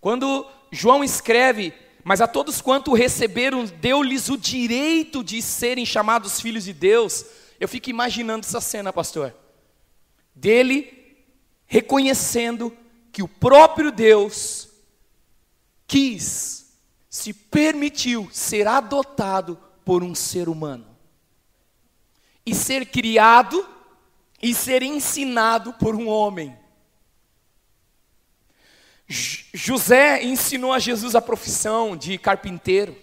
Quando 0.00 0.50
João 0.70 1.04
escreve, 1.04 1.74
mas 2.02 2.22
a 2.22 2.26
todos 2.26 2.62
quanto 2.62 2.94
receberam, 2.94 3.66
deu-lhes 3.66 4.30
o 4.30 4.38
direito 4.38 5.22
de 5.22 5.42
serem 5.42 5.84
chamados 5.84 6.40
filhos 6.40 6.64
de 6.64 6.72
Deus, 6.72 7.26
eu 7.60 7.68
fico 7.68 7.90
imaginando 7.90 8.46
essa 8.46 8.58
cena, 8.58 8.90
pastor. 8.90 9.41
Dele 10.34 11.16
reconhecendo 11.66 12.76
que 13.10 13.22
o 13.22 13.28
próprio 13.28 13.92
Deus 13.92 14.68
quis 15.86 16.78
se 17.08 17.32
permitiu 17.32 18.28
ser 18.32 18.66
adotado 18.66 19.58
por 19.84 20.02
um 20.02 20.14
ser 20.14 20.48
humano 20.48 20.86
e 22.44 22.54
ser 22.54 22.86
criado 22.86 23.68
e 24.42 24.54
ser 24.54 24.82
ensinado 24.82 25.74
por 25.74 25.94
um 25.94 26.08
homem. 26.08 26.56
José 29.06 30.22
ensinou 30.22 30.72
a 30.72 30.78
Jesus 30.78 31.14
a 31.14 31.20
profissão 31.20 31.96
de 31.96 32.16
carpinteiro. 32.16 32.96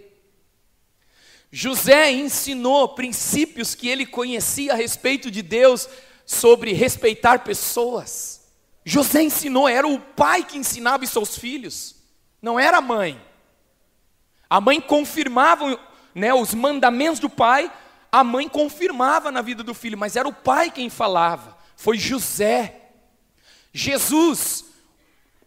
José 1.51 2.11
ensinou 2.11 2.89
princípios 2.89 3.73
que 3.73 3.87
ele 3.87 4.05
conhecia 4.05 4.73
a 4.73 4.75
respeito 4.75 5.31
de 5.31 5.41
Deus 5.41 5.87
sobre 6.29 6.73
respeitar 6.73 7.39
pessoas. 7.39 8.51
José 8.85 9.23
ensinou, 9.23 9.67
era 9.67 9.87
o 9.87 9.99
pai 9.99 10.43
que 10.43 10.59
ensinava 10.59 11.03
os 11.03 11.09
seus 11.09 11.35
filhos, 11.35 11.95
não 12.39 12.59
era 12.59 12.77
a 12.77 12.81
mãe. 12.81 13.19
A 14.47 14.61
mãe 14.61 14.79
confirmava 14.79 15.79
né, 16.13 16.31
os 16.31 16.53
mandamentos 16.53 17.19
do 17.19 17.31
pai, 17.31 17.71
a 18.11 18.23
mãe 18.23 18.47
confirmava 18.47 19.31
na 19.31 19.41
vida 19.41 19.63
do 19.63 19.73
filho, 19.73 19.97
mas 19.97 20.15
era 20.15 20.27
o 20.27 20.33
pai 20.33 20.69
quem 20.69 20.87
falava, 20.87 21.57
foi 21.75 21.97
José. 21.97 22.91
Jesus, 23.73 24.65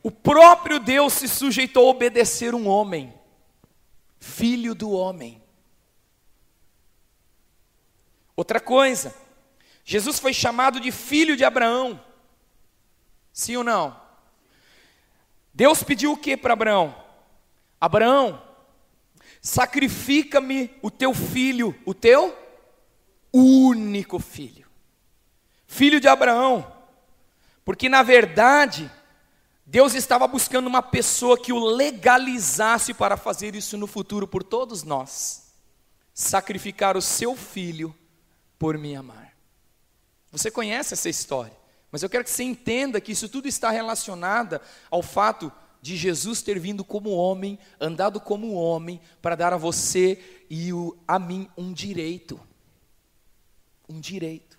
o 0.03 0.11
próprio 0.11 0.81
Deus 0.81 1.13
se 1.13 1.29
sujeitou 1.29 1.87
a 1.87 1.91
obedecer 1.91 2.57
um 2.57 2.67
homem, 2.67 3.15
filho 4.19 4.75
do 4.75 4.91
homem. 4.91 5.41
Outra 8.35 8.59
coisa, 8.59 9.22
Jesus 9.93 10.19
foi 10.19 10.33
chamado 10.33 10.81
de 10.81 10.91
filho 10.91 11.37
de 11.37 11.45
Abraão, 11.45 12.03
sim 13.31 13.59
ou 13.59 13.63
não? 13.63 14.01
Deus 15.53 15.83
pediu 15.83 16.13
o 16.13 16.17
que 16.17 16.35
para 16.35 16.55
Abraão? 16.55 16.97
Abraão, 17.79 18.41
Sacrifica-me 19.43 20.71
o 20.81 20.91
teu 20.91 21.13
filho, 21.13 21.77
o 21.85 21.93
teu 21.93 22.35
único 23.31 24.19
filho, 24.19 24.67
filho 25.67 26.01
de 26.01 26.09
Abraão, 26.09 26.73
porque 27.63 27.87
na 27.87 28.03
verdade, 28.03 28.91
Deus 29.67 29.93
estava 29.93 30.27
buscando 30.27 30.69
uma 30.69 30.81
pessoa 30.81 31.37
que 31.37 31.53
o 31.53 31.59
legalizasse 31.59 32.95
para 32.95 33.19
fazer 33.19 33.55
isso 33.55 33.77
no 33.77 33.87
futuro 33.87 34.27
por 34.27 34.43
todos 34.43 34.85
nós 34.85 35.53
sacrificar 36.15 36.97
o 36.97 37.03
seu 37.03 37.37
filho 37.37 37.95
por 38.59 38.79
me 38.79 38.97
amar. 38.97 39.32
Você 40.33 40.51
conhece 40.51 40.95
essa 40.95 41.11
história, 41.11 41.57
mas 41.91 42.03
eu 42.03 42.09
quero 42.09 42.25
que 42.25 42.31
você 42.31 42.43
entenda 42.43 43.01
que 43.01 43.13
isso 43.13 43.29
tudo 43.29 43.47
está 43.47 43.71
relacionado 43.71 44.59
ao 44.91 45.03
fato 45.03 45.53
de 45.83 45.97
Jesus 45.97 46.41
ter 46.41 46.59
vindo 46.59 46.85
como 46.85 47.11
homem, 47.11 47.59
andado 47.79 48.19
como 48.19 48.55
homem, 48.55 49.01
para 49.21 49.35
dar 49.35 49.53
a 49.53 49.59
você 49.59 50.19
e 50.49 50.71
a 51.07 51.19
mim 51.19 51.51
um 51.57 51.73
direito. 51.73 52.41
Um 53.89 54.01
direito. 54.01 54.59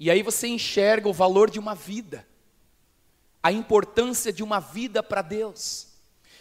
E 0.00 0.10
aí 0.10 0.22
você 0.22 0.48
enxerga 0.48 1.08
o 1.08 1.12
valor 1.12 1.50
de 1.50 1.58
uma 1.58 1.74
vida, 1.74 2.26
a 3.42 3.52
importância 3.52 4.32
de 4.32 4.42
uma 4.42 4.58
vida 4.58 5.02
para 5.02 5.20
Deus. 5.22 5.88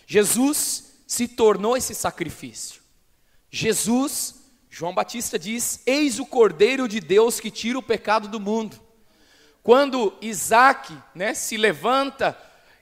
Jesus 0.07 0.93
se 1.05 1.27
tornou 1.27 1.75
esse 1.75 1.93
sacrifício. 1.93 2.81
Jesus, 3.51 4.35
João 4.69 4.93
Batista 4.93 5.39
diz: 5.39 5.81
Eis 5.85 6.19
o 6.19 6.25
Cordeiro 6.25 6.87
de 6.87 6.99
Deus 6.99 7.39
que 7.39 7.49
tira 7.49 7.79
o 7.79 7.83
pecado 7.83 8.27
do 8.27 8.39
mundo. 8.39 8.79
Quando 9.63 10.13
Isaac 10.21 10.95
né, 11.13 11.33
se 11.33 11.57
levanta 11.57 12.37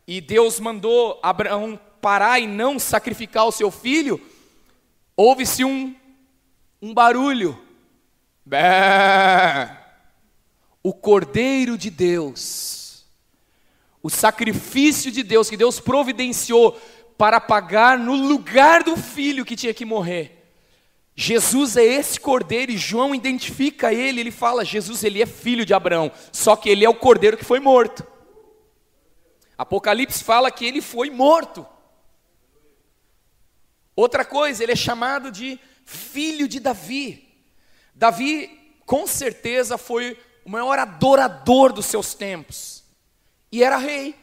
e 0.06 0.22
Deus 0.22 0.60
mandou 0.60 1.20
Abraão 1.24 1.80
parar 2.02 2.40
e 2.40 2.48
não 2.48 2.78
sacrificar 2.78 3.46
o 3.46 3.52
seu 3.52 3.72
filho, 3.72 4.22
houve-se 5.16 5.64
um, 5.64 5.96
um 6.82 6.94
barulho. 6.94 7.60
Bé! 8.46 9.86
O 10.84 10.94
Cordeiro 10.94 11.78
de 11.78 11.90
Deus, 11.90 13.06
o 14.02 14.10
sacrifício 14.10 15.12
de 15.12 15.24
Deus 15.24 15.50
que 15.50 15.58
Deus 15.58 15.80
providenciou 15.80 16.80
para 17.18 17.42
pagar 17.42 17.98
no 17.98 18.16
lugar 18.16 18.84
do 18.84 18.96
filho 18.96 19.44
que 19.44 19.56
tinha 19.56 19.74
que 19.74 19.84
morrer. 19.84 20.37
Jesus 21.20 21.76
é 21.76 21.84
esse 21.84 22.20
cordeiro 22.20 22.72
e 22.72 22.78
João 22.78 23.16
identifica 23.16 23.92
ele, 23.92 24.20
ele 24.20 24.30
fala: 24.30 24.64
Jesus, 24.64 25.04
ele 25.04 25.20
é 25.20 25.26
filho 25.26 25.66
de 25.66 25.74
Abraão, 25.74 26.12
só 26.32 26.56
que 26.56 26.70
ele 26.70 26.86
é 26.86 26.90
o 26.90 26.94
cordeiro 26.94 27.36
que 27.36 27.44
foi 27.44 27.60
morto. 27.60 28.06
Apocalipse 29.58 30.24
fala 30.24 30.52
que 30.52 30.64
ele 30.64 30.80
foi 30.80 31.10
morto. 31.10 31.66
Outra 33.96 34.24
coisa, 34.24 34.62
ele 34.62 34.74
é 34.74 34.76
chamado 34.76 35.32
de 35.32 35.60
filho 35.84 36.48
de 36.48 36.60
Davi. 36.60 37.28
Davi, 37.96 38.76
com 38.86 39.08
certeza, 39.08 39.76
foi 39.76 40.20
o 40.46 40.52
maior 40.52 40.78
adorador 40.78 41.74
dos 41.74 41.88
seus 41.88 42.14
tempos. 42.14 42.84
E 43.52 43.64
era 43.64 43.78
rei. 43.78 44.16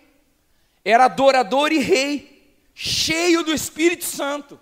Era 0.84 1.06
adorador 1.06 1.72
e 1.72 1.78
rei, 1.78 2.56
cheio 2.72 3.42
do 3.42 3.52
Espírito 3.52 4.04
Santo. 4.04 4.60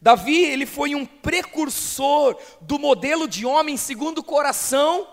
Davi, 0.00 0.44
ele 0.44 0.64
foi 0.64 0.94
um 0.94 1.04
precursor 1.04 2.36
do 2.60 2.78
modelo 2.78 3.26
de 3.26 3.44
homem 3.44 3.76
segundo 3.76 4.18
o 4.18 4.24
coração 4.24 5.08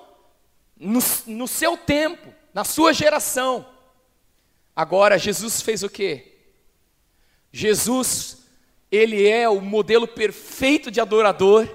no, 0.79 0.99
no 1.25 1.47
seu 1.47 1.75
tempo, 1.75 2.33
na 2.53 2.63
sua 2.63 2.93
geração. 2.93 3.65
Agora, 4.75 5.17
Jesus 5.17 5.61
fez 5.61 5.81
o 5.81 5.89
quê? 5.89 6.33
Jesus, 7.51 8.39
ele 8.91 9.27
é 9.27 9.47
o 9.49 9.59
modelo 9.61 10.07
perfeito 10.07 10.91
de 10.91 11.01
adorador. 11.01 11.67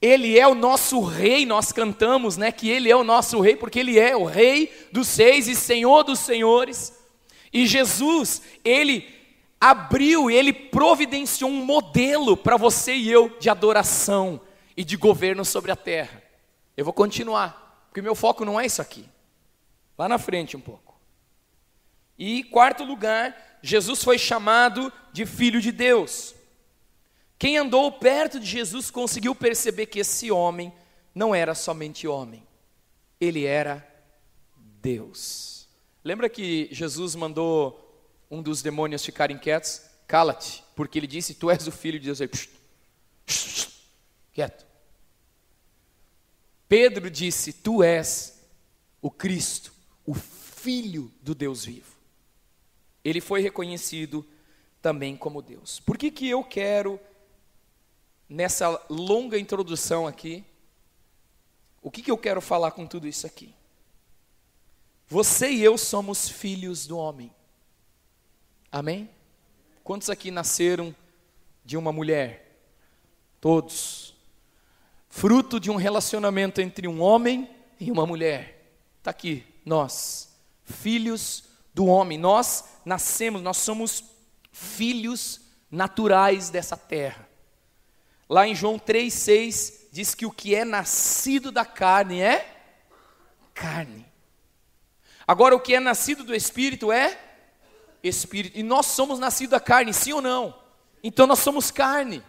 Ele 0.00 0.38
é 0.38 0.46
o 0.46 0.54
nosso 0.54 1.00
rei, 1.00 1.46
nós 1.46 1.72
cantamos, 1.72 2.36
né, 2.36 2.52
que 2.52 2.68
ele 2.68 2.90
é 2.90 2.94
o 2.94 3.02
nosso 3.02 3.40
rei 3.40 3.56
porque 3.56 3.80
ele 3.80 3.98
é 3.98 4.16
o 4.16 4.24
rei 4.24 4.72
dos 4.92 5.08
seis 5.08 5.48
e 5.48 5.56
senhor 5.56 6.04
dos 6.04 6.20
senhores. 6.20 6.96
E 7.52 7.66
Jesus, 7.66 8.42
ele 8.64 9.17
abriu, 9.60 10.30
ele 10.30 10.52
providenciou 10.52 11.50
um 11.50 11.64
modelo 11.64 12.36
para 12.36 12.56
você 12.56 12.94
e 12.94 13.10
eu 13.10 13.36
de 13.38 13.50
adoração 13.50 14.40
e 14.76 14.84
de 14.84 14.96
governo 14.96 15.44
sobre 15.44 15.70
a 15.70 15.76
terra. 15.76 16.22
Eu 16.76 16.84
vou 16.84 16.94
continuar, 16.94 17.86
porque 17.88 18.00
meu 18.00 18.14
foco 18.14 18.44
não 18.44 18.60
é 18.60 18.66
isso 18.66 18.80
aqui. 18.80 19.04
Lá 19.96 20.08
na 20.08 20.18
frente 20.18 20.56
um 20.56 20.60
pouco. 20.60 20.98
E 22.16 22.44
quarto 22.44 22.84
lugar, 22.84 23.58
Jesus 23.62 24.02
foi 24.02 24.18
chamado 24.18 24.92
de 25.12 25.26
filho 25.26 25.60
de 25.60 25.72
Deus. 25.72 26.34
Quem 27.38 27.56
andou 27.56 27.90
perto 27.92 28.40
de 28.40 28.46
Jesus 28.46 28.90
conseguiu 28.90 29.34
perceber 29.34 29.86
que 29.86 30.00
esse 30.00 30.30
homem 30.30 30.72
não 31.14 31.34
era 31.34 31.54
somente 31.54 32.06
homem, 32.06 32.46
ele 33.20 33.44
era 33.44 33.86
Deus. 34.80 35.68
Lembra 36.04 36.28
que 36.28 36.68
Jesus 36.70 37.14
mandou 37.14 37.87
um 38.30 38.42
dos 38.42 38.62
demônios 38.62 39.04
ficarem 39.04 39.38
quietos, 39.38 39.82
cala-te, 40.06 40.64
porque 40.74 40.98
ele 40.98 41.06
disse: 41.06 41.34
Tu 41.34 41.50
és 41.50 41.66
o 41.66 41.72
filho 41.72 41.98
de 41.98 42.06
Deus. 42.06 42.20
Aí, 42.20 42.28
psh, 42.28 42.48
psh, 43.26 43.44
psh, 43.44 43.68
quieto. 44.32 44.66
Pedro 46.68 47.10
disse: 47.10 47.52
Tu 47.52 47.82
és 47.82 48.38
o 49.00 49.10
Cristo, 49.10 49.72
o 50.04 50.14
Filho 50.14 51.12
do 51.22 51.34
Deus 51.34 51.64
vivo. 51.64 51.96
Ele 53.04 53.20
foi 53.20 53.40
reconhecido 53.40 54.26
também 54.82 55.16
como 55.16 55.40
Deus. 55.40 55.80
Por 55.80 55.96
que, 55.96 56.10
que 56.10 56.28
eu 56.28 56.44
quero, 56.44 57.00
nessa 58.28 58.80
longa 58.90 59.38
introdução 59.38 60.06
aqui, 60.06 60.44
o 61.80 61.90
que, 61.90 62.02
que 62.02 62.10
eu 62.10 62.18
quero 62.18 62.40
falar 62.40 62.72
com 62.72 62.86
tudo 62.86 63.06
isso 63.06 63.26
aqui? 63.26 63.54
Você 65.06 65.50
e 65.50 65.64
eu 65.64 65.78
somos 65.78 66.28
filhos 66.28 66.86
do 66.86 66.98
homem. 66.98 67.32
Amém? 68.70 69.08
Quantos 69.82 70.10
aqui 70.10 70.30
nasceram 70.30 70.94
de 71.64 71.76
uma 71.76 71.90
mulher? 71.90 72.60
Todos. 73.40 74.14
Fruto 75.08 75.58
de 75.58 75.70
um 75.70 75.76
relacionamento 75.76 76.60
entre 76.60 76.86
um 76.86 77.00
homem 77.00 77.48
e 77.80 77.90
uma 77.90 78.06
mulher. 78.06 78.72
Está 78.98 79.10
aqui, 79.10 79.46
nós, 79.64 80.36
filhos 80.64 81.44
do 81.72 81.86
homem. 81.86 82.18
Nós 82.18 82.64
nascemos, 82.84 83.40
nós 83.40 83.56
somos 83.56 84.04
filhos 84.52 85.40
naturais 85.70 86.50
dessa 86.50 86.76
terra. 86.76 87.26
Lá 88.28 88.46
em 88.46 88.54
João 88.54 88.78
3,6 88.78 89.88
diz 89.90 90.14
que 90.14 90.26
o 90.26 90.30
que 90.30 90.54
é 90.54 90.64
nascido 90.64 91.50
da 91.50 91.64
carne 91.64 92.20
é 92.20 92.56
carne. 93.54 94.06
Agora, 95.26 95.56
o 95.56 95.60
que 95.60 95.74
é 95.74 95.80
nascido 95.80 96.22
do 96.24 96.34
espírito 96.34 96.92
é 96.92 97.27
espírito. 98.08 98.58
E 98.58 98.62
nós 98.62 98.86
somos 98.86 99.18
nascidos 99.18 99.52
da 99.52 99.60
carne, 99.60 99.92
sim 99.92 100.12
ou 100.12 100.20
não? 100.20 100.54
Então 101.02 101.26
nós 101.26 101.38
somos 101.38 101.70
carne. 101.70 102.22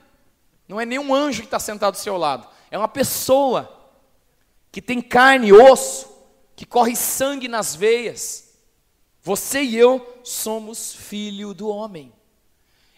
Não 0.67 0.79
é 0.79 0.85
nenhum 0.85 1.13
anjo 1.13 1.41
que 1.41 1.47
está 1.47 1.59
sentado 1.59 1.93
do 1.93 1.99
seu 1.99 2.17
lado. 2.17 2.47
É 2.69 2.77
uma 2.77 2.87
pessoa 2.87 3.75
que 4.71 4.81
tem 4.81 5.01
carne, 5.01 5.51
osso, 5.51 6.07
que 6.55 6.65
corre 6.65 6.95
sangue 6.95 7.47
nas 7.47 7.75
veias. 7.75 8.53
Você 9.21 9.61
e 9.61 9.75
eu 9.75 10.19
somos 10.23 10.93
filho 10.93 11.53
do 11.53 11.67
homem. 11.67 12.13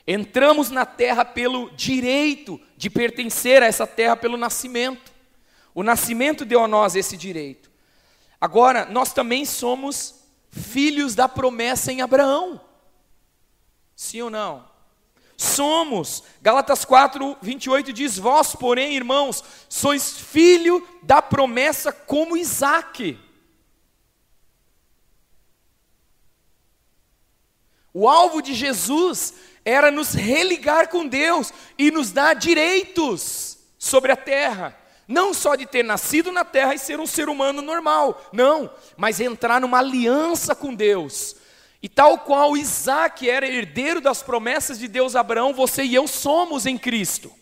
Entramos 0.05 0.69
na 0.69 0.85
terra 0.85 1.23
pelo 1.23 1.69
direito 1.71 2.59
de 2.75 2.89
pertencer 2.89 3.63
a 3.63 3.67
essa 3.67 3.87
terra 3.87 4.17
pelo 4.17 4.35
nascimento. 4.35 5.11
O 5.73 5.83
nascimento 5.83 6.43
deu 6.43 6.63
a 6.63 6.67
nós 6.67 6.95
esse 6.95 7.15
direito. 7.15 7.71
Agora, 8.39 8.85
nós 8.85 9.13
também 9.13 9.45
somos 9.45 10.15
filhos 10.49 11.15
da 11.15 11.29
promessa 11.29 11.91
em 11.91 12.01
Abraão. 12.01 12.59
Sim 14.01 14.23
ou 14.23 14.29
não? 14.31 14.67
Somos. 15.37 16.23
Gálatas 16.41 16.83
4, 16.83 17.37
28 17.39 17.93
diz: 17.93 18.17
Vós, 18.17 18.55
porém, 18.55 18.95
irmãos, 18.95 19.43
sois 19.69 20.17
filho 20.17 20.85
da 21.03 21.21
promessa 21.21 21.91
como 21.91 22.35
Isaac. 22.35 23.19
O 27.93 28.09
alvo 28.09 28.41
de 28.41 28.55
Jesus 28.55 29.35
era 29.63 29.91
nos 29.91 30.15
religar 30.15 30.87
com 30.87 31.07
Deus 31.07 31.53
e 31.77 31.91
nos 31.91 32.11
dar 32.11 32.33
direitos 32.33 33.59
sobre 33.77 34.11
a 34.11 34.17
terra. 34.17 34.75
Não 35.07 35.31
só 35.31 35.55
de 35.55 35.67
ter 35.67 35.83
nascido 35.83 36.31
na 36.31 36.43
terra 36.43 36.73
e 36.73 36.79
ser 36.79 36.99
um 36.99 37.05
ser 37.05 37.29
humano 37.29 37.61
normal, 37.61 38.19
não, 38.33 38.73
mas 38.97 39.19
entrar 39.19 39.61
numa 39.61 39.77
aliança 39.77 40.55
com 40.55 40.73
Deus. 40.73 41.39
E 41.81 41.89
tal 41.89 42.19
qual 42.19 42.55
Isaac 42.55 43.27
era 43.27 43.47
herdeiro 43.47 43.99
das 43.99 44.21
promessas 44.21 44.77
de 44.77 44.87
Deus 44.87 45.15
a 45.15 45.21
Abraão, 45.21 45.53
você 45.53 45.83
e 45.83 45.95
eu 45.95 46.07
somos 46.07 46.65
em 46.65 46.77
Cristo. 46.77 47.33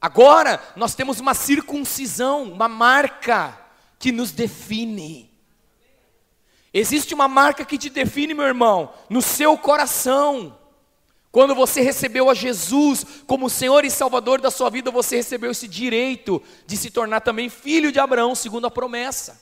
Agora 0.00 0.60
nós 0.74 0.94
temos 0.94 1.20
uma 1.20 1.34
circuncisão, 1.34 2.42
uma 2.42 2.68
marca 2.68 3.58
que 3.98 4.10
nos 4.10 4.32
define. 4.32 5.30
Existe 6.74 7.14
uma 7.14 7.28
marca 7.28 7.64
que 7.64 7.78
te 7.78 7.88
define, 7.88 8.34
meu 8.34 8.44
irmão, 8.44 8.92
no 9.08 9.22
seu 9.22 9.56
coração. 9.56 10.58
Quando 11.30 11.54
você 11.54 11.80
recebeu 11.80 12.28
a 12.28 12.34
Jesus 12.34 13.06
como 13.26 13.48
Senhor 13.48 13.84
e 13.84 13.90
Salvador 13.90 14.40
da 14.40 14.50
sua 14.50 14.68
vida, 14.70 14.90
você 14.90 15.16
recebeu 15.16 15.52
esse 15.52 15.68
direito 15.68 16.42
de 16.66 16.76
se 16.76 16.90
tornar 16.90 17.20
também 17.20 17.48
filho 17.48 17.92
de 17.92 18.00
Abraão, 18.00 18.34
segundo 18.34 18.66
a 18.66 18.70
promessa. 18.70 19.40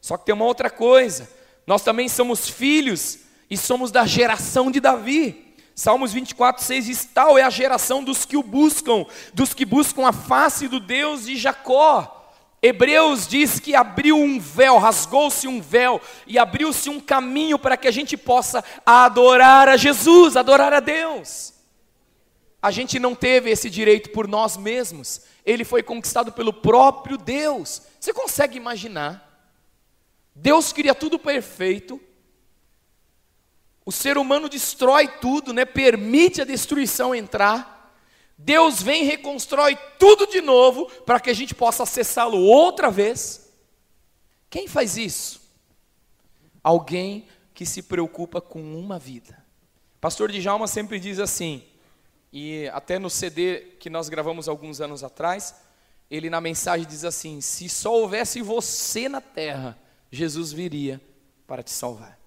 Só 0.00 0.16
que 0.16 0.26
tem 0.26 0.34
uma 0.34 0.44
outra 0.44 0.70
coisa: 0.70 1.28
nós 1.68 1.82
também 1.82 2.08
somos 2.08 2.48
filhos 2.48 3.18
e 3.50 3.54
somos 3.54 3.90
da 3.90 4.06
geração 4.06 4.70
de 4.70 4.80
Davi. 4.80 5.54
Salmos 5.74 6.14
24, 6.14 6.64
6 6.64 6.86
diz: 6.86 7.04
Tal 7.04 7.36
é 7.36 7.42
a 7.42 7.50
geração 7.50 8.02
dos 8.02 8.24
que 8.24 8.38
o 8.38 8.42
buscam, 8.42 9.04
dos 9.34 9.52
que 9.52 9.66
buscam 9.66 10.06
a 10.08 10.12
face 10.12 10.66
do 10.66 10.80
Deus 10.80 11.26
de 11.26 11.36
Jacó. 11.36 12.32
Hebreus 12.62 13.28
diz 13.28 13.60
que 13.60 13.74
abriu 13.74 14.16
um 14.16 14.40
véu, 14.40 14.78
rasgou-se 14.78 15.46
um 15.46 15.60
véu 15.60 16.00
e 16.26 16.38
abriu-se 16.38 16.88
um 16.88 16.98
caminho 16.98 17.58
para 17.58 17.76
que 17.76 17.86
a 17.86 17.92
gente 17.92 18.16
possa 18.16 18.64
adorar 18.86 19.68
a 19.68 19.76
Jesus, 19.76 20.38
adorar 20.38 20.72
a 20.72 20.80
Deus. 20.80 21.52
A 22.62 22.70
gente 22.70 22.98
não 22.98 23.14
teve 23.14 23.50
esse 23.50 23.68
direito 23.68 24.08
por 24.08 24.26
nós 24.26 24.56
mesmos, 24.56 25.20
ele 25.44 25.66
foi 25.66 25.82
conquistado 25.82 26.32
pelo 26.32 26.54
próprio 26.54 27.18
Deus. 27.18 27.82
Você 28.00 28.14
consegue 28.14 28.56
imaginar? 28.56 29.27
Deus 30.40 30.72
cria 30.72 30.94
tudo 30.94 31.18
perfeito, 31.18 32.00
o 33.84 33.90
ser 33.90 34.16
humano 34.16 34.48
destrói 34.48 35.08
tudo, 35.08 35.52
né? 35.52 35.64
permite 35.64 36.40
a 36.40 36.44
destruição 36.44 37.14
entrar. 37.14 37.92
Deus 38.36 38.80
vem 38.80 39.02
e 39.02 39.06
reconstrói 39.06 39.76
tudo 39.98 40.26
de 40.26 40.40
novo 40.40 40.86
para 41.04 41.18
que 41.18 41.30
a 41.30 41.34
gente 41.34 41.54
possa 41.54 41.82
acessá-lo 41.82 42.38
outra 42.38 42.90
vez. 42.90 43.50
Quem 44.48 44.68
faz 44.68 44.96
isso? 44.96 45.40
Alguém 46.62 47.26
que 47.52 47.66
se 47.66 47.82
preocupa 47.82 48.40
com 48.40 48.60
uma 48.78 48.98
vida. 48.98 49.44
Pastor 50.00 50.30
Djalma 50.30 50.68
sempre 50.68 51.00
diz 51.00 51.18
assim, 51.18 51.64
e 52.32 52.68
até 52.68 52.98
no 52.98 53.10
CD 53.10 53.76
que 53.80 53.90
nós 53.90 54.08
gravamos 54.08 54.48
alguns 54.48 54.80
anos 54.80 55.02
atrás, 55.02 55.54
ele 56.08 56.30
na 56.30 56.40
mensagem 56.40 56.86
diz 56.86 57.04
assim: 57.04 57.40
se 57.40 57.68
só 57.68 57.92
houvesse 57.92 58.40
você 58.40 59.08
na 59.08 59.20
terra, 59.20 59.76
Jesus 60.10 60.52
viria 60.52 61.00
para 61.46 61.62
te 61.62 61.70
salvar. 61.70 62.18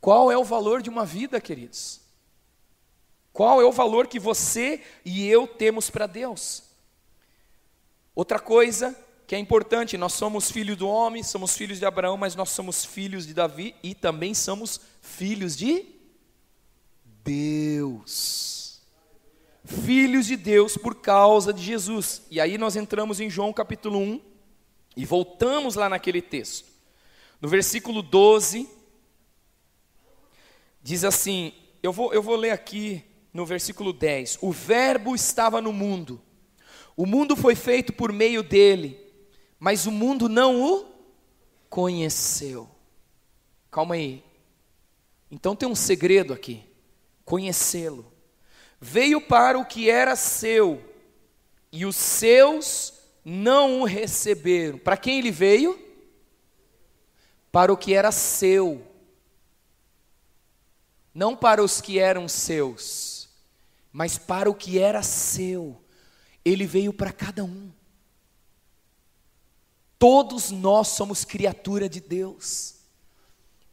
Qual 0.00 0.30
é 0.30 0.36
o 0.36 0.44
valor 0.44 0.82
de 0.82 0.88
uma 0.88 1.04
vida, 1.04 1.40
queridos? 1.40 2.00
Qual 3.32 3.60
é 3.60 3.64
o 3.64 3.72
valor 3.72 4.06
que 4.06 4.18
você 4.18 4.82
e 5.04 5.26
eu 5.26 5.46
temos 5.46 5.90
para 5.90 6.06
Deus? 6.06 6.62
Outra 8.14 8.38
coisa 8.38 8.96
que 9.26 9.34
é 9.36 9.38
importante, 9.38 9.96
nós 9.96 10.14
somos 10.14 10.50
filhos 10.50 10.76
do 10.76 10.88
homem, 10.88 11.22
somos 11.22 11.56
filhos 11.56 11.78
de 11.78 11.86
Abraão, 11.86 12.16
mas 12.16 12.34
nós 12.34 12.50
somos 12.50 12.84
filhos 12.84 13.26
de 13.26 13.32
Davi 13.32 13.76
e 13.80 13.94
também 13.94 14.34
somos 14.34 14.80
filhos 15.00 15.56
de 15.56 15.86
Deus. 17.04 18.80
Filhos 19.64 20.26
de 20.26 20.36
Deus 20.36 20.76
por 20.76 20.96
causa 20.96 21.52
de 21.52 21.62
Jesus. 21.62 22.22
E 22.28 22.40
aí 22.40 22.58
nós 22.58 22.74
entramos 22.74 23.20
em 23.20 23.30
João 23.30 23.52
capítulo 23.52 23.98
1 23.98 24.29
e 24.96 25.04
voltamos 25.04 25.74
lá 25.74 25.88
naquele 25.88 26.20
texto. 26.20 26.68
No 27.40 27.48
versículo 27.48 28.02
12, 28.02 28.68
diz 30.82 31.04
assim: 31.04 31.52
eu 31.82 31.92
vou, 31.92 32.12
eu 32.12 32.22
vou 32.22 32.36
ler 32.36 32.50
aqui 32.50 33.02
no 33.32 33.46
versículo 33.46 33.92
10: 33.92 34.38
O 34.40 34.52
Verbo 34.52 35.14
estava 35.14 35.60
no 35.60 35.72
mundo, 35.72 36.20
o 36.96 37.06
mundo 37.06 37.36
foi 37.36 37.54
feito 37.54 37.92
por 37.92 38.12
meio 38.12 38.42
dele, 38.42 38.98
mas 39.58 39.86
o 39.86 39.90
mundo 39.90 40.28
não 40.28 40.62
o 40.62 40.86
conheceu. 41.68 42.68
Calma 43.70 43.94
aí. 43.94 44.22
Então 45.30 45.56
tem 45.56 45.68
um 45.68 45.74
segredo 45.74 46.32
aqui: 46.32 46.62
conhecê-lo. 47.24 48.12
Veio 48.80 49.20
para 49.20 49.58
o 49.58 49.64
que 49.64 49.90
era 49.90 50.16
seu, 50.16 50.82
e 51.70 51.84
os 51.84 51.96
seus 51.96 52.99
não 53.24 53.82
o 53.82 53.84
receberam. 53.84 54.78
Para 54.78 54.96
quem 54.96 55.18
ele 55.18 55.30
veio? 55.30 55.78
Para 57.52 57.72
o 57.72 57.76
que 57.76 57.92
era 57.94 58.12
seu, 58.12 58.86
não 61.12 61.34
para 61.34 61.62
os 61.62 61.80
que 61.80 61.98
eram 61.98 62.28
seus, 62.28 63.28
mas 63.92 64.16
para 64.16 64.48
o 64.48 64.54
que 64.54 64.78
era 64.78 65.02
seu. 65.02 65.82
Ele 66.44 66.64
veio 66.64 66.92
para 66.92 67.12
cada 67.12 67.44
um. 67.44 67.70
Todos 69.98 70.50
nós 70.50 70.88
somos 70.88 71.24
criatura 71.24 71.88
de 71.88 72.00
Deus. 72.00 72.76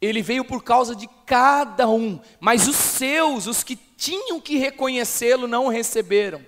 Ele 0.00 0.22
veio 0.22 0.44
por 0.44 0.62
causa 0.62 0.94
de 0.94 1.08
cada 1.24 1.88
um, 1.88 2.20
mas 2.38 2.68
os 2.68 2.76
seus, 2.76 3.46
os 3.46 3.62
que 3.64 3.74
tinham 3.74 4.40
que 4.40 4.56
reconhecê-lo, 4.56 5.48
não 5.48 5.66
o 5.66 5.70
receberam. 5.70 6.44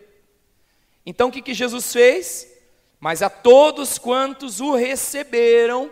Então 1.04 1.28
o 1.28 1.32
que, 1.32 1.42
que 1.42 1.54
Jesus 1.54 1.92
fez? 1.92 2.49
Mas 3.00 3.22
a 3.22 3.30
todos 3.30 3.96
quantos 3.96 4.60
o 4.60 4.74
receberam, 4.74 5.90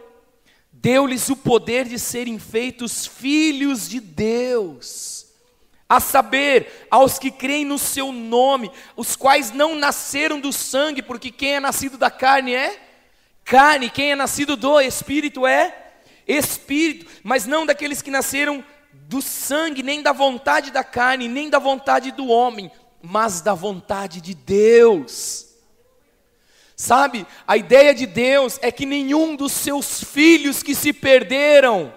deu-lhes 0.70 1.30
o 1.30 1.36
poder 1.36 1.86
de 1.86 1.98
serem 1.98 2.38
feitos 2.38 3.06
filhos 3.06 3.88
de 3.88 3.98
Deus. 3.98 5.26
A 5.88 6.00
saber, 6.00 6.86
aos 6.90 7.18
que 7.18 7.30
creem 7.30 7.64
no 7.64 7.78
seu 7.78 8.12
nome, 8.12 8.70
os 8.94 9.16
quais 9.16 9.50
não 9.50 9.74
nasceram 9.74 10.38
do 10.38 10.52
sangue, 10.52 11.00
porque 11.00 11.30
quem 11.30 11.54
é 11.54 11.60
nascido 11.60 11.96
da 11.96 12.10
carne 12.10 12.54
é 12.54 12.78
carne, 13.42 13.88
quem 13.88 14.12
é 14.12 14.14
nascido 14.14 14.54
do 14.54 14.78
espírito 14.78 15.46
é 15.46 15.94
espírito, 16.26 17.10
mas 17.22 17.46
não 17.46 17.64
daqueles 17.64 18.02
que 18.02 18.10
nasceram 18.10 18.62
do 18.92 19.22
sangue, 19.22 19.82
nem 19.82 20.02
da 20.02 20.12
vontade 20.12 20.70
da 20.70 20.84
carne, 20.84 21.26
nem 21.26 21.48
da 21.48 21.58
vontade 21.58 22.10
do 22.10 22.28
homem, 22.28 22.70
mas 23.00 23.40
da 23.40 23.54
vontade 23.54 24.20
de 24.20 24.34
Deus. 24.34 25.47
Sabe, 26.80 27.26
a 27.44 27.56
ideia 27.56 27.92
de 27.92 28.06
Deus 28.06 28.56
é 28.62 28.70
que 28.70 28.86
nenhum 28.86 29.34
dos 29.34 29.50
seus 29.50 30.04
filhos 30.04 30.62
que 30.62 30.76
se 30.76 30.92
perderam, 30.92 31.92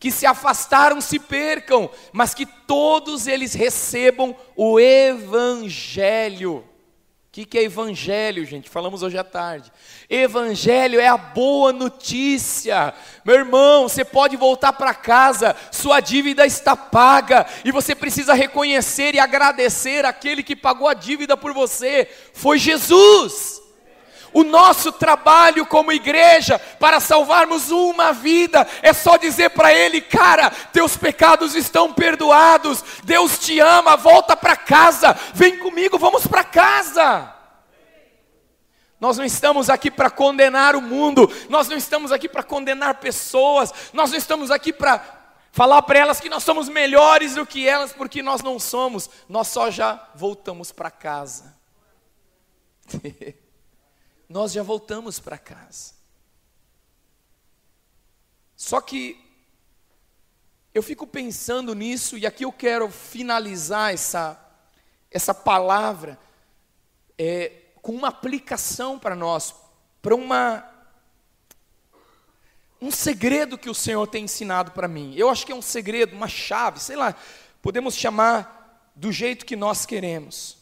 que 0.00 0.10
se 0.10 0.24
afastaram, 0.24 1.02
se 1.02 1.18
percam, 1.18 1.90
mas 2.14 2.32
que 2.32 2.46
todos 2.46 3.26
eles 3.26 3.52
recebam 3.52 4.34
o 4.56 4.80
Evangelho. 4.80 6.60
O 6.60 6.64
que, 7.30 7.44
que 7.44 7.58
é 7.58 7.64
evangelho, 7.64 8.44
gente? 8.44 8.68
Falamos 8.68 9.02
hoje 9.02 9.16
à 9.16 9.24
tarde. 9.24 9.72
Evangelho 10.08 11.00
é 11.00 11.08
a 11.08 11.16
boa 11.16 11.72
notícia. 11.72 12.92
Meu 13.24 13.36
irmão, 13.36 13.88
você 13.88 14.04
pode 14.04 14.36
voltar 14.36 14.72
para 14.74 14.94
casa, 14.94 15.56
sua 15.70 16.00
dívida 16.00 16.46
está 16.46 16.76
paga, 16.76 17.46
e 17.64 17.72
você 17.72 17.94
precisa 17.94 18.34
reconhecer 18.34 19.14
e 19.14 19.18
agradecer 19.18 20.04
aquele 20.04 20.42
que 20.42 20.56
pagou 20.56 20.88
a 20.88 20.94
dívida 20.94 21.34
por 21.34 21.54
você. 21.54 22.06
Foi 22.34 22.58
Jesus. 22.58 23.61
O 24.32 24.42
nosso 24.42 24.90
trabalho 24.92 25.66
como 25.66 25.92
igreja 25.92 26.58
para 26.58 27.00
salvarmos 27.00 27.70
uma 27.70 28.12
vida 28.12 28.66
é 28.80 28.92
só 28.92 29.16
dizer 29.16 29.50
para 29.50 29.72
Ele, 29.74 30.00
cara, 30.00 30.50
teus 30.50 30.96
pecados 30.96 31.54
estão 31.54 31.92
perdoados, 31.92 32.82
Deus 33.04 33.38
te 33.38 33.60
ama, 33.60 33.96
volta 33.96 34.34
para 34.34 34.56
casa, 34.56 35.14
vem 35.34 35.58
comigo, 35.58 35.98
vamos 35.98 36.26
para 36.26 36.44
casa. 36.44 37.34
Nós 38.98 39.18
não 39.18 39.24
estamos 39.24 39.68
aqui 39.68 39.90
para 39.90 40.08
condenar 40.08 40.76
o 40.76 40.80
mundo, 40.80 41.30
nós 41.48 41.68
não 41.68 41.76
estamos 41.76 42.12
aqui 42.12 42.28
para 42.28 42.42
condenar 42.42 43.00
pessoas, 43.00 43.72
nós 43.92 44.12
não 44.12 44.16
estamos 44.16 44.50
aqui 44.50 44.72
para 44.72 45.02
falar 45.50 45.82
para 45.82 45.98
elas 45.98 46.20
que 46.20 46.30
nós 46.30 46.42
somos 46.42 46.68
melhores 46.68 47.34
do 47.34 47.44
que 47.44 47.68
elas, 47.68 47.92
porque 47.92 48.22
nós 48.22 48.42
não 48.42 48.58
somos, 48.58 49.10
nós 49.28 49.48
só 49.48 49.70
já 49.70 50.08
voltamos 50.14 50.72
para 50.72 50.90
casa. 50.90 51.54
nós 54.32 54.50
já 54.50 54.62
voltamos 54.62 55.20
para 55.20 55.36
casa. 55.36 55.92
Só 58.56 58.80
que 58.80 59.22
eu 60.72 60.82
fico 60.82 61.06
pensando 61.06 61.74
nisso, 61.74 62.16
e 62.16 62.26
aqui 62.26 62.46
eu 62.46 62.50
quero 62.50 62.90
finalizar 62.90 63.92
essa, 63.92 64.42
essa 65.10 65.34
palavra 65.34 66.18
é, 67.18 67.52
com 67.82 67.92
uma 67.92 68.08
aplicação 68.08 68.98
para 68.98 69.14
nós, 69.14 69.54
para 70.00 70.14
uma 70.14 70.66
um 72.80 72.90
segredo 72.90 73.58
que 73.58 73.70
o 73.70 73.74
Senhor 73.74 74.08
tem 74.08 74.24
ensinado 74.24 74.72
para 74.72 74.88
mim. 74.88 75.14
Eu 75.14 75.28
acho 75.28 75.44
que 75.44 75.52
é 75.52 75.54
um 75.54 75.62
segredo, 75.62 76.16
uma 76.16 76.26
chave, 76.26 76.80
sei 76.80 76.96
lá, 76.96 77.14
podemos 77.60 77.94
chamar 77.94 78.90
do 78.96 79.12
jeito 79.12 79.44
que 79.44 79.54
nós 79.54 79.84
queremos. 79.86 80.56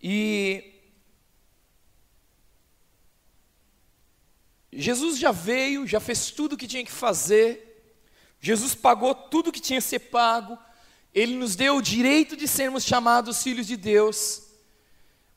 E 0.00 0.75
Jesus 4.76 5.18
já 5.18 5.32
veio, 5.32 5.86
já 5.86 5.98
fez 5.98 6.30
tudo 6.30 6.52
o 6.52 6.56
que 6.56 6.66
tinha 6.66 6.84
que 6.84 6.92
fazer, 6.92 7.66
Jesus 8.38 8.74
pagou 8.74 9.14
tudo 9.14 9.48
o 9.48 9.52
que 9.52 9.60
tinha 9.60 9.80
que 9.80 9.86
ser 9.86 9.98
pago, 9.98 10.58
Ele 11.14 11.34
nos 11.34 11.56
deu 11.56 11.76
o 11.76 11.82
direito 11.82 12.36
de 12.36 12.46
sermos 12.46 12.84
chamados 12.84 13.42
filhos 13.42 13.66
de 13.66 13.76
Deus. 13.76 14.42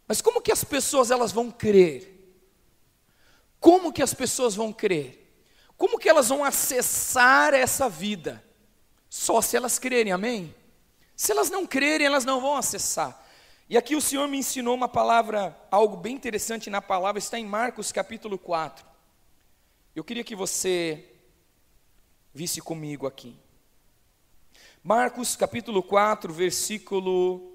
Mas 0.08 0.22
como 0.22 0.42
que 0.42 0.52
as 0.52 0.64
pessoas 0.64 1.10
elas 1.10 1.32
vão 1.32 1.50
crer? 1.50 2.18
Como 3.60 3.94
que 3.94 4.04
as 4.04 4.14
pessoas 4.14 4.56
vão 4.56 4.74
crer? 4.74 5.34
Como 5.78 5.98
que 5.98 6.10
elas 6.10 6.28
vão 6.28 6.44
acessar 6.44 7.54
essa 7.54 7.88
vida? 7.88 8.44
Só 9.10 9.42
se 9.42 9.56
elas 9.56 9.80
crerem, 9.80 10.12
amém? 10.12 10.54
Se 11.16 11.32
elas 11.32 11.50
não 11.50 11.66
crerem, 11.66 12.08
elas 12.08 12.26
não 12.26 12.42
vão 12.42 12.58
acessar. 12.58 13.26
E 13.70 13.78
aqui 13.78 13.96
o 13.96 14.02
Senhor 14.02 14.28
me 14.28 14.38
ensinou 14.38 14.76
uma 14.76 14.90
palavra, 14.90 15.58
algo 15.72 15.96
bem 15.96 16.16
interessante 16.16 16.70
na 16.70 16.82
palavra, 16.82 17.20
está 17.20 17.40
em 17.40 17.46
Marcos 17.46 17.92
capítulo 17.92 18.38
4. 18.38 18.89
Eu 19.96 20.04
queria 20.04 20.24
que 20.24 20.36
você 20.36 21.04
visse 22.34 22.62
comigo 22.62 23.08
aqui. 23.08 23.36
Marcos 24.84 25.36
capítulo 25.36 25.82
4, 25.82 26.32
versículo 26.32 27.52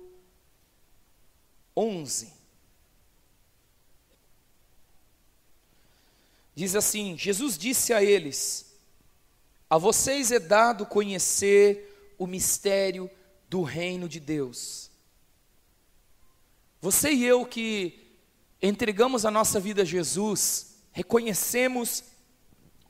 11. 1.77 2.33
Diz 6.55 6.75
assim: 6.75 7.17
Jesus 7.17 7.57
disse 7.57 7.93
a 7.93 8.03
eles: 8.03 8.75
A 9.71 9.79
vocês 9.79 10.33
é 10.33 10.41
dado 10.41 10.85
conhecer 10.85 12.15
o 12.19 12.27
mistério 12.27 13.09
do 13.49 13.63
reino 13.63 14.09
de 14.09 14.19
Deus. 14.19 14.91
Você 16.81 17.13
e 17.13 17.25
eu 17.25 17.47
que 17.47 18.19
entregamos 18.61 19.25
a 19.25 19.31
nossa 19.31 19.59
vida 19.59 19.83
a 19.83 19.85
Jesus, 19.87 20.77
reconhecemos 20.93 22.14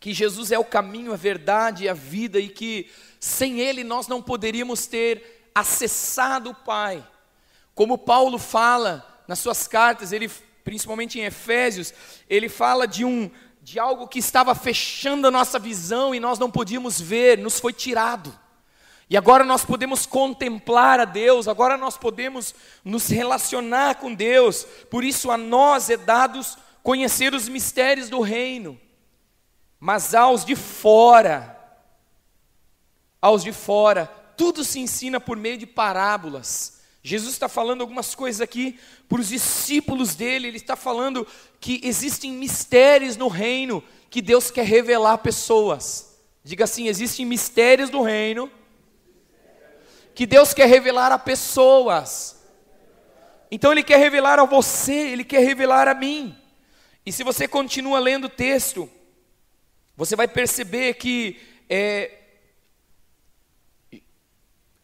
que 0.05 0.13
Jesus 0.13 0.53
é 0.53 0.59
o 0.59 0.65
caminho, 0.67 1.15
a 1.15 1.17
verdade 1.17 1.85
e 1.85 1.89
a 1.89 1.95
vida 1.95 2.39
e 2.39 2.51
que 2.51 2.91
sem 3.19 3.61
Ele 3.61 3.83
nós 3.83 4.07
não 4.07 4.21
poderíamos 4.21 4.87
ter 4.87 5.49
acessado 5.55 6.51
o 6.51 6.55
Pai. 6.55 7.03
Como 7.75 7.97
Paulo 7.97 8.39
fala 8.39 9.25
nas 9.27 9.39
suas 9.39 9.67
cartas, 9.67 10.13
ele 10.13 10.31
principalmente 10.63 11.19
em 11.19 11.25
Efésios, 11.25 11.95
ele 12.29 12.51
fala 12.51 12.87
de 12.87 13.03
um 13.03 13.31
de 13.63 13.79
algo 13.79 14.07
que 14.07 14.19
estava 14.19 14.55
fechando 14.55 15.27
a 15.27 15.31
nossa 15.31 15.59
visão 15.59 16.15
e 16.15 16.21
nós 16.21 16.39
não 16.39 16.51
podíamos 16.51 17.01
ver, 17.01 17.39
nos 17.39 17.59
foi 17.59 17.73
tirado. 17.73 18.39
E 19.09 19.17
agora 19.17 19.43
nós 19.43 19.65
podemos 19.65 20.05
contemplar 20.05 21.01
a 21.01 21.07
Deus, 21.07 21.49
agora 21.49 21.79
nós 21.79 21.97
podemos 21.97 22.55
nos 22.85 23.09
relacionar 23.09 23.95
com 23.95 24.13
Deus. 24.13 24.67
Por 24.91 25.03
isso 25.03 25.31
a 25.31 25.39
nós 25.39 25.89
é 25.89 25.97
dados 25.97 26.59
conhecer 26.83 27.33
os 27.33 27.49
mistérios 27.49 28.11
do 28.11 28.21
reino. 28.21 28.79
Mas 29.87 30.15
aos 30.15 30.47
de 30.47 30.57
fora, 30.57 31.61
aos 33.21 33.45
de 33.45 33.53
fora, 33.53 34.07
tudo 34.35 34.65
se 34.65 34.81
ensina 34.81 35.21
por 35.21 35.37
meio 35.37 35.59
de 35.59 35.67
parábolas. 35.67 36.81
Jesus 37.03 37.35
está 37.35 37.51
falando 37.51 37.83
algumas 37.83 38.15
coisas 38.15 38.41
aqui 38.41 38.81
para 39.11 39.21
os 39.21 39.29
discípulos 39.29 40.15
dele, 40.15 40.49
ele 40.49 40.57
está 40.57 40.75
falando 40.75 41.27
que 41.61 41.83
existem 41.85 42.33
mistérios 42.33 43.19
no 43.19 43.29
reino 43.29 43.85
que 44.09 44.23
Deus 44.23 44.51
quer 44.51 44.65
revelar 44.65 45.13
a 45.13 45.19
pessoas. 45.19 46.19
Diga 46.43 46.65
assim: 46.65 46.89
existem 46.89 47.27
mistérios 47.27 47.91
no 47.91 48.01
reino 48.01 48.51
que 50.15 50.25
Deus 50.25 50.55
quer 50.55 50.67
revelar 50.67 51.13
a 51.13 51.19
pessoas. 51.19 52.43
Então 53.51 53.71
Ele 53.71 53.83
quer 53.83 53.99
revelar 53.99 54.39
a 54.39 54.47
você, 54.47 55.11
Ele 55.11 55.25
quer 55.25 55.45
revelar 55.45 55.89
a 55.89 55.95
mim. 55.95 56.35
E 57.05 57.13
se 57.13 57.23
você 57.23 57.47
continua 57.47 57.99
lendo 57.99 58.29
o 58.29 58.31
texto, 58.31 58.91
você 59.97 60.17
vai 60.17 60.29
perceber 60.29 60.95
que 60.95 61.41
é, 61.69 62.19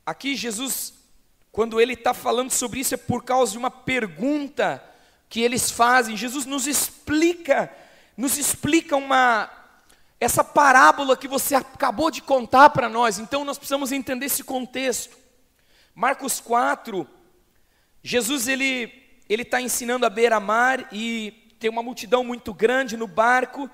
aqui 0.06 0.36
Jesus 0.36 1.00
quando 1.52 1.80
ele 1.80 1.94
está 1.94 2.14
falando 2.14 2.50
sobre 2.50 2.80
isso, 2.80 2.94
é 2.94 2.96
por 2.96 3.24
causa 3.24 3.52
de 3.52 3.58
uma 3.58 3.70
pergunta 3.70 4.82
que 5.28 5.40
eles 5.40 5.70
fazem. 5.70 6.16
Jesus 6.16 6.46
nos 6.46 6.66
explica, 6.66 7.72
nos 8.16 8.38
explica 8.38 8.96
uma 8.96 9.50
essa 10.20 10.44
parábola 10.44 11.16
que 11.16 11.26
você 11.26 11.54
acabou 11.54 12.11
de 12.11 12.20
contar 12.20 12.70
para 12.70 12.90
nós. 12.90 13.18
Então 13.18 13.44
nós 13.44 13.56
precisamos 13.56 13.90
entender 13.90 14.26
esse 14.26 14.44
contexto. 14.44 15.16
Marcos 15.94 16.40
4, 16.40 17.08
Jesus 18.02 18.46
ele 18.46 18.92
ele 19.28 19.42
está 19.42 19.61
ensinando 19.61 20.04
a 20.04 20.11
beira-mar 20.11 20.88
e 20.92 21.32
tem 21.58 21.70
uma 21.70 21.82
multidão 21.82 22.24
muito 22.24 22.52
grande 22.52 22.96
no 22.96 23.06
barco. 23.06 23.70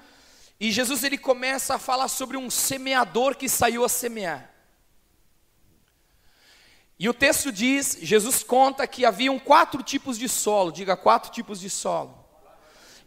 E 0.58 0.70
Jesus 0.70 1.04
ele 1.04 1.18
começa 1.18 1.74
a 1.74 1.78
falar 1.78 2.08
sobre 2.08 2.36
um 2.36 2.48
semeador 2.48 3.36
que 3.36 3.48
saiu 3.48 3.84
a 3.84 3.88
semear. 3.88 4.50
E 6.98 7.08
o 7.08 7.14
texto 7.14 7.52
diz, 7.52 7.98
Jesus 8.00 8.42
conta 8.42 8.86
que 8.86 9.04
haviam 9.04 9.38
quatro 9.38 9.82
tipos 9.82 10.18
de 10.18 10.28
solo, 10.28 10.72
diga 10.72 10.96
quatro 10.96 11.30
tipos 11.30 11.60
de 11.60 11.68
solo. 11.68 12.24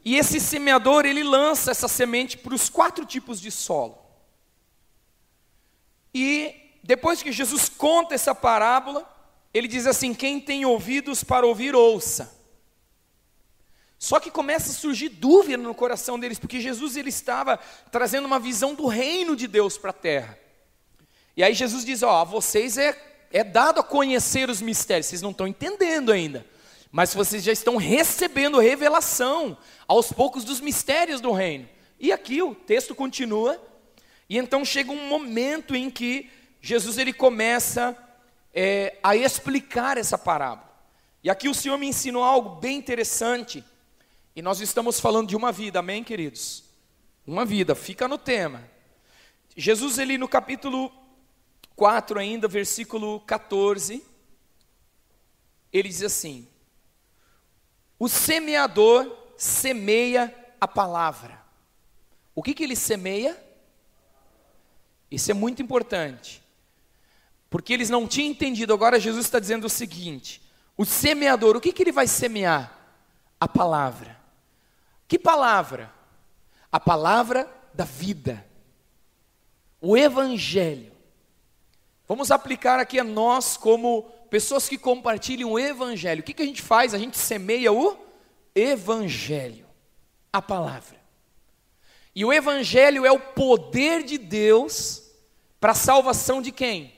E 0.05 0.15
esse 0.15 0.39
semeador, 0.39 1.05
ele 1.05 1.23
lança 1.23 1.71
essa 1.71 1.87
semente 1.87 2.37
para 2.37 2.53
os 2.53 2.69
quatro 2.69 3.05
tipos 3.05 3.41
de 3.41 3.49
solo. 3.49 3.97
E 6.13 6.55
depois 6.83 7.21
que 7.21 7.31
Jesus 7.31 7.67
conta 7.67 8.15
essa 8.15 8.33
parábola, 8.33 9.07
ele 9.53 9.67
diz 9.67 9.87
assim: 9.87 10.13
quem 10.13 10.39
tem 10.39 10.65
ouvidos 10.65 11.23
para 11.23 11.45
ouvir, 11.45 11.75
ouça. 11.75 12.38
Só 13.99 14.19
que 14.19 14.31
começa 14.31 14.71
a 14.71 14.73
surgir 14.73 15.09
dúvida 15.09 15.61
no 15.61 15.75
coração 15.75 16.17
deles, 16.17 16.39
porque 16.39 16.59
Jesus 16.59 16.97
ele 16.97 17.09
estava 17.09 17.59
trazendo 17.91 18.25
uma 18.25 18.39
visão 18.39 18.73
do 18.73 18.87
reino 18.87 19.35
de 19.35 19.45
Deus 19.45 19.77
para 19.77 19.91
a 19.91 19.93
terra. 19.93 20.39
E 21.37 21.43
aí 21.43 21.53
Jesus 21.53 21.85
diz: 21.85 22.01
Ó, 22.01 22.25
vocês 22.25 22.77
é 22.77 23.09
é 23.31 23.43
dado 23.43 23.79
a 23.79 23.83
conhecer 23.83 24.49
os 24.49 24.61
mistérios, 24.61 25.07
vocês 25.07 25.21
não 25.21 25.31
estão 25.31 25.47
entendendo 25.47 26.11
ainda, 26.11 26.45
mas 26.91 27.13
vocês 27.13 27.43
já 27.43 27.51
estão 27.51 27.77
recebendo 27.77 28.59
revelação 28.59 29.57
aos 29.87 30.11
poucos 30.11 30.43
dos 30.43 30.59
mistérios 30.59 31.21
do 31.21 31.31
reino. 31.31 31.69
E 31.99 32.11
aqui 32.11 32.41
o 32.41 32.55
texto 32.55 32.95
continua, 32.95 33.61
e 34.27 34.37
então 34.37 34.65
chega 34.65 34.91
um 34.91 35.07
momento 35.07 35.75
em 35.75 35.89
que 35.89 36.29
Jesus 36.61 36.97
ele 36.97 37.13
começa 37.13 37.95
é, 38.53 38.97
a 39.03 39.15
explicar 39.15 39.97
essa 39.97 40.17
parábola. 40.17 40.67
E 41.23 41.29
aqui 41.29 41.47
o 41.47 41.53
Senhor 41.53 41.77
me 41.77 41.87
ensinou 41.87 42.23
algo 42.23 42.59
bem 42.61 42.77
interessante, 42.77 43.63
e 44.39 44.41
nós 44.41 44.61
estamos 44.61 45.01
falando 45.01 45.27
de 45.27 45.35
uma 45.35 45.51
vida, 45.51 45.79
amém, 45.79 46.01
queridos? 46.01 46.63
Uma 47.27 47.43
vida, 47.43 47.75
fica 47.75 48.07
no 48.07 48.17
tema. 48.17 48.63
Jesus, 49.53 49.97
ele 49.97 50.17
no 50.17 50.29
capítulo 50.29 50.89
4 51.75 52.17
ainda, 52.17 52.47
versículo 52.47 53.19
14, 53.19 54.01
ele 55.73 55.89
diz 55.89 56.03
assim: 56.03 56.47
O 57.99 58.07
semeador 58.07 59.13
semeia 59.35 60.33
a 60.57 60.65
palavra. 60.65 61.43
O 62.33 62.41
que, 62.41 62.53
que 62.53 62.63
ele 62.63 62.77
semeia? 62.77 63.37
Isso 65.11 65.29
é 65.31 65.33
muito 65.33 65.61
importante. 65.61 66.41
Porque 67.49 67.73
eles 67.73 67.89
não 67.89 68.07
tinham 68.07 68.31
entendido, 68.31 68.73
agora 68.73 69.01
Jesus 69.01 69.25
está 69.25 69.37
dizendo 69.37 69.65
o 69.65 69.69
seguinte: 69.69 70.41
o 70.77 70.85
semeador, 70.85 71.57
o 71.57 71.59
que, 71.59 71.73
que 71.73 71.83
ele 71.83 71.91
vai 71.91 72.07
semear? 72.07 72.73
A 73.37 73.45
palavra. 73.45 74.18
Que 75.09 75.17
palavra? 75.17 75.91
A 76.71 76.79
palavra 76.79 77.51
da 77.73 77.83
vida. 77.83 78.45
O 79.81 79.97
Evangelho. 79.97 80.93
Vamos 82.07 82.29
aplicar 82.29 82.79
aqui 82.79 82.99
a 82.99 83.03
nós 83.03 83.57
como 83.57 84.03
pessoas 84.29 84.69
que 84.69 84.77
compartilham 84.77 85.51
o 85.51 85.59
Evangelho. 85.59 86.21
O 86.21 86.23
que, 86.23 86.33
que 86.33 86.43
a 86.43 86.45
gente 86.45 86.61
faz? 86.61 86.93
A 86.93 86.99
gente 86.99 87.17
semeia 87.17 87.73
o 87.73 87.97
Evangelho, 88.53 89.65
a 90.31 90.43
palavra. 90.43 90.99
E 92.13 92.23
o 92.23 92.31
Evangelho 92.31 93.03
é 93.03 93.11
o 93.11 93.19
poder 93.19 94.03
de 94.03 94.19
Deus 94.19 95.09
para 95.59 95.71
a 95.71 95.75
salvação 95.75 96.39
de 96.39 96.51
quem? 96.51 96.93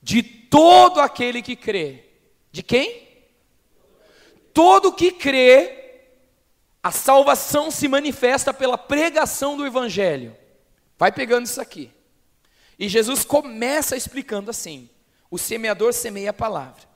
De 0.00 0.22
todo 0.22 1.00
aquele 1.00 1.42
que 1.42 1.56
crê. 1.56 2.04
De 2.52 2.62
quem? 2.62 3.08
Todo 4.52 4.92
que 4.92 5.10
crê, 5.10 5.79
a 6.82 6.90
salvação 6.90 7.70
se 7.70 7.86
manifesta 7.86 8.54
pela 8.54 8.78
pregação 8.78 9.56
do 9.56 9.66
Evangelho. 9.66 10.36
Vai 10.98 11.12
pegando 11.12 11.46
isso 11.46 11.60
aqui. 11.60 11.92
E 12.78 12.88
Jesus 12.88 13.24
começa 13.24 13.96
explicando 13.96 14.50
assim: 14.50 14.88
o 15.30 15.38
semeador 15.38 15.92
semeia 15.92 16.30
a 16.30 16.34
palavra. 16.34 16.88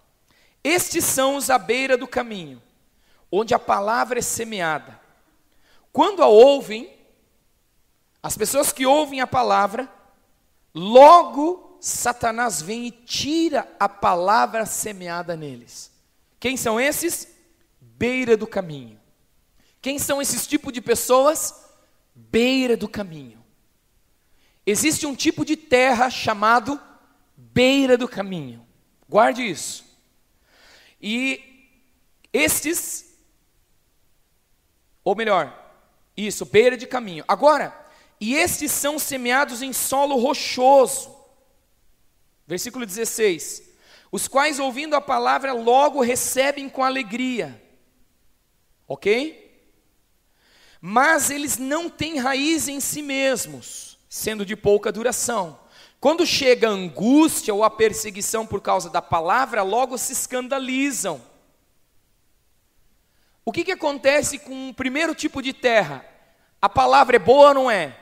Estes 0.63 1.05
são 1.05 1.37
os 1.37 1.51
à 1.51 1.59
beira 1.59 1.97
do 1.97 2.09
caminho, 2.09 2.63
onde 3.31 3.55
a 3.55 3.59
palavra 3.59 4.19
é 4.19 4.23
semeada. 4.23 4.99
Quando 5.93 6.23
a 6.23 6.27
ouvem, 6.27 6.91
as 8.23 8.37
pessoas 8.37 8.73
que 8.73 8.87
ouvem 8.87 9.21
a 9.21 9.27
palavra, 9.27 9.89
logo 10.75 11.77
Satanás 11.79 12.63
vem 12.63 12.87
e 12.87 12.91
tira 12.91 13.69
a 13.79 13.87
palavra 13.87 14.65
semeada 14.65 15.37
neles. 15.37 15.93
Quem 16.41 16.57
são 16.57 16.81
esses? 16.81 17.29
Beira 17.79 18.39
do 18.39 18.47
caminho. 18.47 18.99
Quem 19.85 19.99
são 19.99 20.23
esses 20.23 20.47
tipos 20.47 20.73
de 20.73 20.81
pessoas? 20.81 21.63
Beira 22.15 22.75
do 22.75 22.89
caminho. 22.89 23.45
Existe 24.65 25.05
um 25.05 25.15
tipo 25.15 25.45
de 25.45 25.59
terra 25.59 26.09
chamado 26.09 26.81
beira 27.37 27.99
do 27.99 28.09
caminho. 28.09 28.67
Guarde 29.07 29.43
isso. 29.43 29.85
E 30.99 31.69
estes, 32.33 33.15
ou 35.05 35.15
melhor, 35.15 35.55
isso, 36.17 36.47
beira 36.47 36.79
de 36.79 36.87
caminho. 36.87 37.23
Agora, 37.29 37.79
e 38.19 38.35
estes 38.37 38.73
são 38.73 38.99
semeados 38.99 39.61
em 39.61 39.75
solo 39.75 40.17
rochoso. 40.17 41.15
Versículo 42.47 42.87
16. 42.87 43.63
Os 44.11 44.27
quais, 44.29 44.59
ouvindo 44.59 44.97
a 44.97 45.01
palavra, 45.03 45.53
logo 45.53 46.01
recebem 46.01 46.71
com 46.71 46.83
alegria. 46.83 47.63
Ok? 48.89 49.44
Mas 50.87 51.31
eles 51.31 51.57
não 51.57 51.89
têm 51.89 52.19
raiz 52.19 52.69
em 52.69 52.79
si 52.79 53.01
mesmos 53.01 53.97
sendo 54.07 54.45
de 54.45 54.55
pouca 54.55 54.93
duração. 54.93 55.59
Quando 55.99 56.27
chega 56.27 56.69
a 56.69 56.73
angústia 56.73 57.55
ou 57.55 57.65
a 57.65 57.71
perseguição 57.71 58.47
por 58.47 58.61
causa 58.61 58.91
da 58.91 59.01
palavra, 59.01 59.63
logo 59.63 59.97
se 59.97 60.13
escandalizam. 60.13 61.23
O 63.47 63.51
que, 63.51 63.65
que 63.65 63.73
acontece 63.73 64.39
com 64.39 64.69
o 64.69 64.75
primeiro 64.75 65.15
tipo 65.15 65.41
de 65.41 65.55
terra? 65.55 66.05
A 66.61 66.69
palavra 66.69 67.17
é 67.17 67.19
boa 67.19 67.49
ou 67.49 67.55
não 67.55 67.71
é? 67.71 67.99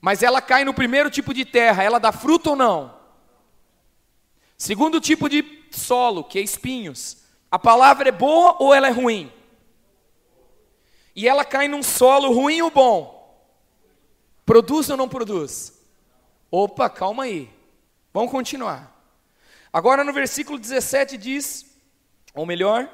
Mas 0.00 0.22
ela 0.22 0.40
cai 0.40 0.64
no 0.64 0.72
primeiro 0.72 1.10
tipo 1.10 1.34
de 1.34 1.44
terra, 1.44 1.82
ela 1.82 2.00
dá 2.00 2.10
fruto 2.10 2.50
ou 2.50 2.56
não? 2.56 2.98
Segundo 4.56 4.98
tipo 4.98 5.28
de 5.28 5.44
solo, 5.70 6.24
que 6.24 6.38
é 6.38 6.42
espinhos. 6.42 7.18
A 7.50 7.58
palavra 7.58 8.08
é 8.08 8.12
boa 8.12 8.56
ou 8.58 8.72
ela 8.72 8.88
é 8.88 8.92
ruim? 8.92 9.30
E 11.16 11.26
ela 11.26 11.46
cai 11.46 11.66
num 11.66 11.82
solo 11.82 12.30
ruim 12.30 12.60
ou 12.60 12.70
bom? 12.70 13.16
Produz 14.44 14.90
ou 14.90 14.98
não 14.98 15.08
produz? 15.08 15.72
Opa, 16.50 16.90
calma 16.90 17.24
aí. 17.24 17.50
Vamos 18.12 18.30
continuar. 18.30 18.94
Agora 19.72 20.04
no 20.04 20.12
versículo 20.12 20.58
17 20.58 21.16
diz, 21.16 21.64
ou 22.34 22.44
melhor, 22.44 22.90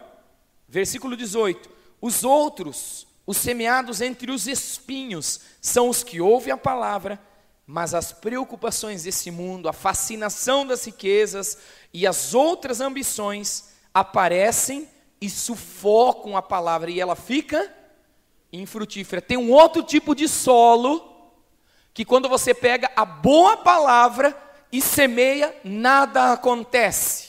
versículo 0.68 1.16
18: 1.16 1.68
Os 2.00 2.22
outros, 2.22 3.08
os 3.26 3.36
semeados 3.36 4.00
entre 4.00 4.30
os 4.30 4.46
espinhos, 4.46 5.40
são 5.60 5.88
os 5.88 6.04
que 6.04 6.20
ouvem 6.20 6.52
a 6.52 6.56
palavra, 6.56 7.20
mas 7.66 7.92
as 7.92 8.12
preocupações 8.12 9.02
desse 9.02 9.32
mundo, 9.32 9.68
a 9.68 9.72
fascinação 9.72 10.64
das 10.64 10.84
riquezas 10.84 11.58
e 11.92 12.06
as 12.06 12.34
outras 12.34 12.80
ambições 12.80 13.72
aparecem 13.92 14.88
e 15.20 15.28
sufocam 15.28 16.36
a 16.36 16.42
palavra 16.42 16.88
e 16.88 17.00
ela 17.00 17.16
fica 17.16 17.81
infrutífera. 18.52 19.22
Tem 19.22 19.36
um 19.36 19.50
outro 19.50 19.82
tipo 19.82 20.14
de 20.14 20.28
solo 20.28 21.10
que 21.94 22.04
quando 22.04 22.28
você 22.28 22.54
pega 22.54 22.90
a 22.96 23.04
boa 23.04 23.56
palavra, 23.58 24.36
e 24.72 24.80
semeia, 24.80 25.54
nada 25.62 26.32
acontece. 26.32 27.28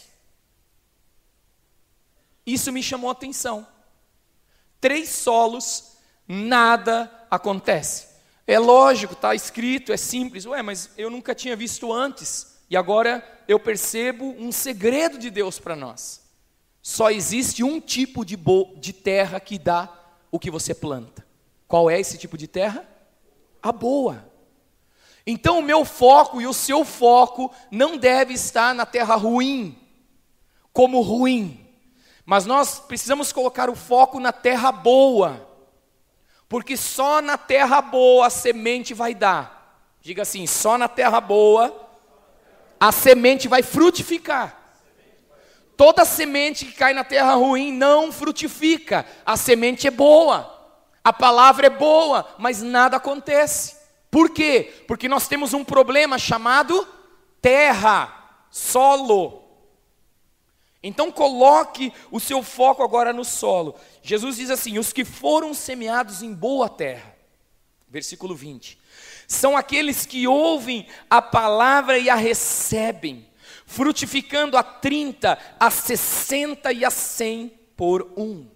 Isso 2.45 2.71
me 2.71 2.81
chamou 2.81 3.09
a 3.09 3.11
atenção. 3.11 3.67
Três 4.79 5.09
solos, 5.09 5.97
nada 6.25 7.11
acontece. 7.29 8.07
É 8.47 8.57
lógico, 8.57 9.13
está 9.13 9.35
escrito, 9.35 9.91
é 9.91 9.97
simples. 9.97 10.45
Ué, 10.45 10.61
mas 10.61 10.89
eu 10.97 11.09
nunca 11.09 11.35
tinha 11.35 11.55
visto 11.55 11.91
antes. 11.91 12.57
E 12.69 12.77
agora 12.77 13.43
eu 13.45 13.59
percebo 13.59 14.33
um 14.39 14.51
segredo 14.51 15.17
de 15.17 15.29
Deus 15.29 15.59
para 15.59 15.75
nós. 15.75 16.21
Só 16.81 17.11
existe 17.11 17.61
um 17.61 17.79
tipo 17.79 18.25
de, 18.25 18.37
de 18.77 18.93
terra 18.93 19.39
que 19.39 19.59
dá 19.59 19.87
o 20.33 20.39
que 20.39 20.49
você 20.49 20.73
planta. 20.73 21.23
Qual 21.67 21.91
é 21.91 21.99
esse 21.99 22.17
tipo 22.17 22.35
de 22.35 22.47
terra? 22.47 22.83
A 23.61 23.71
boa. 23.71 24.27
Então 25.27 25.59
o 25.59 25.61
meu 25.61 25.85
foco 25.85 26.41
e 26.41 26.47
o 26.47 26.53
seu 26.53 26.83
foco 26.83 27.53
não 27.69 27.97
deve 27.97 28.33
estar 28.33 28.73
na 28.73 28.83
terra 28.83 29.13
ruim, 29.13 29.77
como 30.73 31.01
ruim. 31.01 31.63
Mas 32.25 32.47
nós 32.47 32.79
precisamos 32.79 33.31
colocar 33.31 33.69
o 33.69 33.75
foco 33.75 34.19
na 34.19 34.31
terra 34.31 34.71
boa. 34.71 35.47
Porque 36.49 36.75
só 36.75 37.21
na 37.21 37.37
terra 37.37 37.79
boa 37.79 38.25
a 38.25 38.31
semente 38.31 38.91
vai 38.91 39.13
dar. 39.13 39.85
Diga 40.01 40.23
assim, 40.23 40.47
só 40.47 40.79
na 40.79 40.87
terra 40.87 41.21
boa 41.21 41.79
a 42.79 42.91
semente 42.91 43.47
vai 43.47 43.61
frutificar. 43.61 44.62
Toda 45.75 46.05
semente 46.05 46.65
que 46.65 46.73
cai 46.73 46.93
na 46.93 47.03
terra 47.03 47.33
ruim 47.33 47.71
não 47.71 48.11
frutifica. 48.11 49.05
A 49.25 49.35
semente 49.35 49.87
é 49.87 49.91
boa. 49.91 50.49
A 51.03 51.11
palavra 51.11 51.67
é 51.67 51.69
boa, 51.69 52.27
mas 52.37 52.61
nada 52.61 52.97
acontece. 52.97 53.75
Por 54.09 54.29
quê? 54.29 54.83
Porque 54.87 55.09
nós 55.09 55.27
temos 55.27 55.53
um 55.53 55.63
problema 55.63 56.17
chamado 56.17 56.87
terra, 57.41 58.45
solo. 58.49 59.43
Então 60.83 61.11
coloque 61.11 61.91
o 62.11 62.19
seu 62.19 62.43
foco 62.43 62.83
agora 62.83 63.11
no 63.11 63.25
solo. 63.25 63.75
Jesus 64.01 64.37
diz 64.37 64.49
assim: 64.49 64.77
os 64.77 64.93
que 64.93 65.03
foram 65.03 65.53
semeados 65.53 66.21
em 66.21 66.33
boa 66.33 66.69
terra, 66.69 67.15
versículo 67.89 68.35
20, 68.35 68.79
são 69.27 69.57
aqueles 69.57 70.05
que 70.05 70.27
ouvem 70.27 70.87
a 71.09 71.21
palavra 71.21 71.97
e 71.97 72.09
a 72.09 72.15
recebem, 72.15 73.27
frutificando 73.65 74.57
a 74.57 74.63
30, 74.63 75.37
a 75.59 75.71
60 75.71 76.71
e 76.71 76.85
a 76.85 76.91
100 76.91 77.49
por 77.75 78.13
um. 78.17 78.47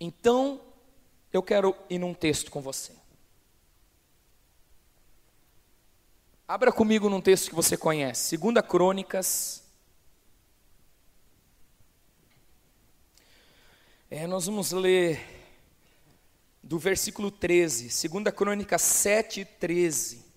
Então, 0.00 0.60
eu 1.32 1.42
quero 1.42 1.76
ir 1.88 1.98
num 1.98 2.14
texto 2.14 2.50
com 2.50 2.60
você. 2.60 2.92
Abra 6.48 6.72
comigo 6.72 7.08
num 7.08 7.20
texto 7.20 7.50
que 7.50 7.54
você 7.54 7.76
conhece, 7.76 8.28
Segunda 8.28 8.62
Crônicas. 8.62 9.62
É, 14.10 14.26
nós 14.26 14.46
vamos 14.46 14.72
ler 14.72 15.24
do 16.60 16.78
versículo 16.78 17.30
13, 17.30 17.90
Segunda 17.90 18.32
Crônica 18.32 18.76
7, 18.78 19.44
13. 19.44 20.29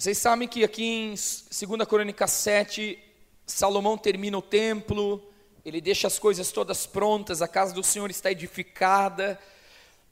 Vocês 0.00 0.16
sabem 0.16 0.46
que 0.46 0.62
aqui 0.62 0.84
em 0.84 1.08
2 1.08 1.88
Crônica 1.88 2.24
7, 2.24 2.96
Salomão 3.44 3.98
termina 3.98 4.38
o 4.38 4.40
templo, 4.40 5.20
ele 5.64 5.80
deixa 5.80 6.06
as 6.06 6.20
coisas 6.20 6.52
todas 6.52 6.86
prontas, 6.86 7.42
a 7.42 7.48
casa 7.48 7.74
do 7.74 7.82
Senhor 7.82 8.08
está 8.08 8.30
edificada, 8.30 9.36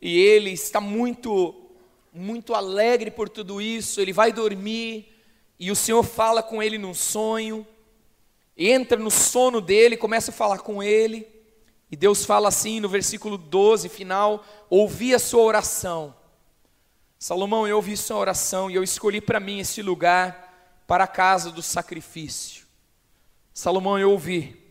e 0.03 0.19
ele 0.19 0.51
está 0.51 0.81
muito, 0.81 1.71
muito 2.13 2.53
alegre 2.53 3.13
por 3.13 3.29
tudo 3.29 3.61
isso. 3.61 4.01
Ele 4.01 4.13
vai 4.13 4.33
dormir, 4.33 5.07
e 5.57 5.71
o 5.71 5.77
Senhor 5.77 6.03
fala 6.03 6.43
com 6.43 6.61
ele 6.61 6.79
num 6.79 6.93
sonho, 6.93 7.65
entra 8.57 8.99
no 8.99 9.09
sono 9.09 9.61
dele, 9.61 9.97
começa 9.97 10.33
a 10.33 10.35
falar 10.35 10.59
com 10.59 10.83
ele, 10.83 11.29
e 11.89 11.95
Deus 11.95 12.25
fala 12.25 12.49
assim 12.49 12.81
no 12.81 12.89
versículo 12.89 13.39
12, 13.39 13.89
final: 13.89 14.45
Ouvi 14.69 15.15
a 15.15 15.21
sua 15.21 15.43
oração. 15.43 16.13
Salomão, 17.19 17.67
eu 17.67 17.77
ouvi 17.77 17.97
sua 17.97 18.19
oração 18.19 18.71
e 18.71 18.75
eu 18.75 18.83
escolhi 18.83 19.21
para 19.21 19.41
mim 19.41 19.61
esse 19.61 19.81
lugar 19.83 20.83
para 20.87 21.05
a 21.05 21.09
casa 21.09 21.51
do 21.51 21.63
sacrifício. 21.63 22.67
Salomão, 23.55 23.99
eu 23.99 24.11
ouvi. 24.11 24.63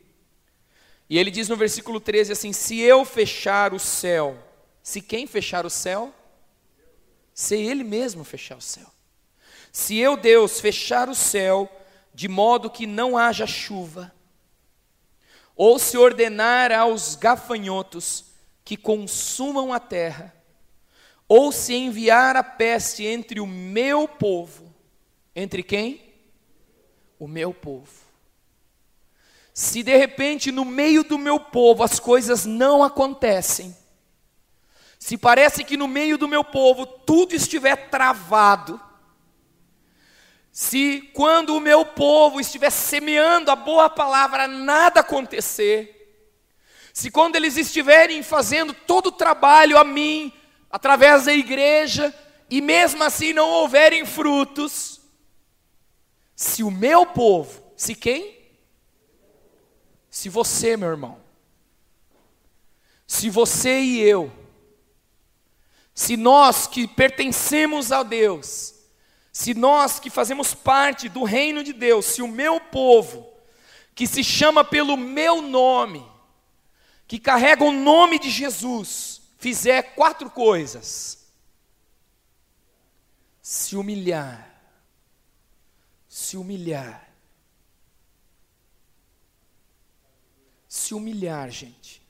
E 1.10 1.18
ele 1.18 1.32
diz 1.32 1.50
no 1.50 1.56
versículo 1.56 2.00
13 2.00 2.32
assim: 2.32 2.54
Se 2.54 2.80
eu 2.80 3.04
fechar 3.04 3.74
o 3.74 3.80
céu, 3.80 4.38
se 4.84 5.02
quem 5.02 5.26
fechar 5.26 5.66
o 5.66 5.70
céu? 5.70 6.14
Se 7.34 7.56
ele 7.56 7.84
mesmo 7.84 8.24
fechar 8.24 8.58
o 8.58 8.62
céu. 8.62 8.88
Se 9.72 9.98
eu, 9.98 10.16
Deus, 10.16 10.60
fechar 10.60 11.10
o 11.10 11.16
céu, 11.16 11.70
de 12.14 12.28
modo 12.28 12.70
que 12.70 12.88
não 12.88 13.18
haja 13.18 13.46
chuva, 13.46 14.14
ou 15.56 15.80
se 15.80 15.98
ordenar 15.98 16.72
aos 16.72 17.16
gafanhotos 17.16 18.26
que 18.64 18.78
consumam 18.78 19.74
a 19.74 19.80
terra, 19.80 20.35
ou 21.28 21.52
se 21.52 21.74
enviar 21.74 22.36
a 22.36 22.44
peste 22.44 23.06
entre 23.06 23.40
o 23.40 23.48
meu 23.48 24.08
povo, 24.08 24.74
entre 25.36 25.64
quem? 25.64 26.14
O 27.18 27.28
meu 27.28 27.54
povo 27.54 28.06
se 29.56 29.82
de 29.82 29.96
repente 29.96 30.52
no 30.52 30.66
meio 30.66 31.02
do 31.02 31.18
meu 31.18 31.40
povo 31.40 31.82
as 31.82 31.98
coisas 31.98 32.46
não 32.46 32.84
acontecem, 32.84 33.74
se 35.00 35.18
parece 35.18 35.64
que 35.64 35.78
no 35.78 35.88
meio 35.88 36.18
do 36.18 36.28
meu 36.28 36.44
povo 36.44 36.86
tudo 36.86 37.34
estiver 37.34 37.90
travado, 37.90 38.78
se 40.52 41.10
quando 41.14 41.56
o 41.56 41.62
meu 41.62 41.86
povo 41.86 42.42
estiver 42.42 42.70
semeando 42.70 43.50
a 43.50 43.56
boa 43.56 43.90
palavra 43.90 44.46
nada 44.46 45.00
acontecer, 45.00 45.94
se 46.92 47.10
quando 47.10 47.38
eles 47.38 47.56
estiverem 47.56 48.22
fazendo 48.22 48.74
todo 48.74 49.08
o 49.08 49.12
trabalho 49.14 49.78
a 49.78 49.86
mim, 49.86 50.34
através 50.70 51.26
da 51.26 51.34
igreja, 51.34 52.14
e 52.50 52.62
mesmo 52.62 53.04
assim 53.04 53.34
não 53.34 53.50
houverem 53.50 54.06
frutos, 54.06 55.02
se 56.36 56.64
o 56.64 56.70
meu 56.70 57.06
povo, 57.06 57.64
se 57.76 57.96
quem? 57.96 58.36
Se 60.10 60.30
você, 60.30 60.76
meu 60.76 60.90
irmão, 60.90 61.20
se 63.08 63.30
você 63.30 63.80
e 63.80 64.02
eu, 64.02 64.32
se 65.94 66.18
nós 66.18 66.68
que 66.68 66.88
pertencemos 66.88 67.92
a 67.92 68.04
Deus, 68.04 68.74
se 69.32 69.54
nós 69.54 70.00
que 70.00 70.10
fazemos 70.10 70.54
parte 70.54 71.10
do 71.10 71.24
reino 71.24 71.64
de 71.64 71.74
Deus, 71.74 72.06
se 72.06 72.22
o 72.22 72.28
meu 72.28 72.60
povo, 72.60 73.28
que 73.94 74.06
se 74.06 74.24
chama 74.24 74.64
pelo 74.64 74.98
meu 74.98 75.42
nome, 75.42 76.06
que 77.08 77.20
carrega 77.20 77.64
o 77.64 77.72
nome 77.72 78.20
de 78.20 78.30
Jesus, 78.30 79.15
fizer 79.38 79.96
quatro 79.96 80.30
coisas: 80.30 81.26
se 83.42 83.76
humilhar, 83.76 84.62
se 86.08 86.38
humilhar, 86.38 87.10
se 90.68 90.94
humilhar, 90.94 91.50
gente. 91.50 92.04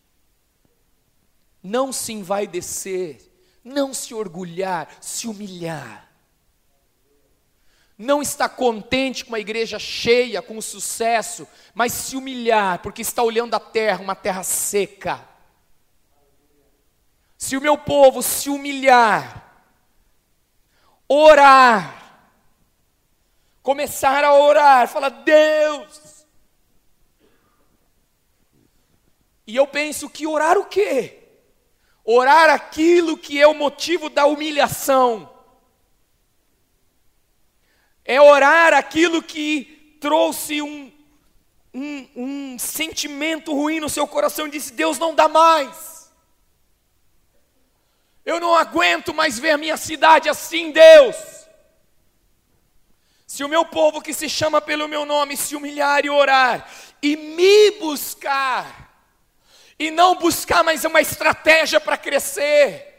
Não 1.61 1.91
se 1.91 2.13
envaidecer, 2.13 3.19
não 3.63 3.93
se 3.93 4.13
orgulhar, 4.13 4.97
se 5.01 5.27
humilhar. 5.27 6.05
Não 7.97 8.21
está 8.21 8.49
contente 8.49 9.23
com 9.23 9.31
uma 9.31 9.39
igreja 9.39 9.79
cheia, 9.79 10.41
com 10.41 10.61
sucesso, 10.61 11.47
mas 11.73 11.93
se 11.93 12.15
humilhar, 12.15 12.79
porque 12.81 13.01
está 13.01 13.23
olhando 13.23 13.53
a 13.55 13.59
terra, 13.59 14.01
uma 14.01 14.15
terra 14.15 14.43
seca. 14.43 15.34
Se 17.45 17.55
o 17.55 17.61
meu 17.61 17.77
povo 17.77 18.23
se 18.23 18.49
humilhar, 18.49 19.53
orar, 21.07 22.33
começar 23.61 24.23
a 24.23 24.33
orar, 24.33 24.87
falar: 24.87 25.09
Deus, 25.09 26.25
E 29.45 29.55
eu 29.55 29.67
penso 29.67 30.09
que 30.09 30.25
orar 30.25 30.57
o 30.57 30.65
quê? 30.65 31.19
Orar 32.03 32.49
aquilo 32.49 33.15
que 33.15 33.39
é 33.39 33.45
o 33.45 33.53
motivo 33.53 34.09
da 34.09 34.25
humilhação. 34.25 35.29
É 38.03 38.19
orar 38.19 38.73
aquilo 38.73 39.21
que 39.21 39.99
trouxe 40.01 40.63
um, 40.63 40.91
um, 41.71 42.09
um 42.15 42.57
sentimento 42.57 43.53
ruim 43.53 43.79
no 43.79 43.87
seu 43.87 44.07
coração 44.07 44.47
e 44.47 44.49
disse: 44.49 44.73
Deus 44.73 44.97
não 44.97 45.13
dá 45.13 45.27
mais. 45.27 45.94
Eu 48.25 48.39
não 48.39 48.55
aguento 48.55 49.13
mais 49.13 49.37
ver 49.37 49.57
minha 49.57 49.77
cidade 49.77 50.27
assim, 50.27 50.71
Deus. 50.71 51.15
Se 53.27 53.43
o 53.43 53.49
meu 53.49 53.65
povo 53.65 54.01
que 54.01 54.13
se 54.13 54.27
chama 54.27 54.59
pelo 54.61 54.87
meu 54.87 55.05
nome 55.05 55.37
se 55.37 55.55
humilhar 55.55 56.05
e 56.05 56.09
orar 56.09 56.67
e 57.01 57.15
me 57.15 57.71
buscar, 57.79 58.91
e 59.77 59.91
não 59.91 60.15
buscar 60.15 60.63
mais 60.63 60.83
uma 60.85 61.01
estratégia 61.01 61.79
para 61.79 61.97
crescer, 61.97 62.93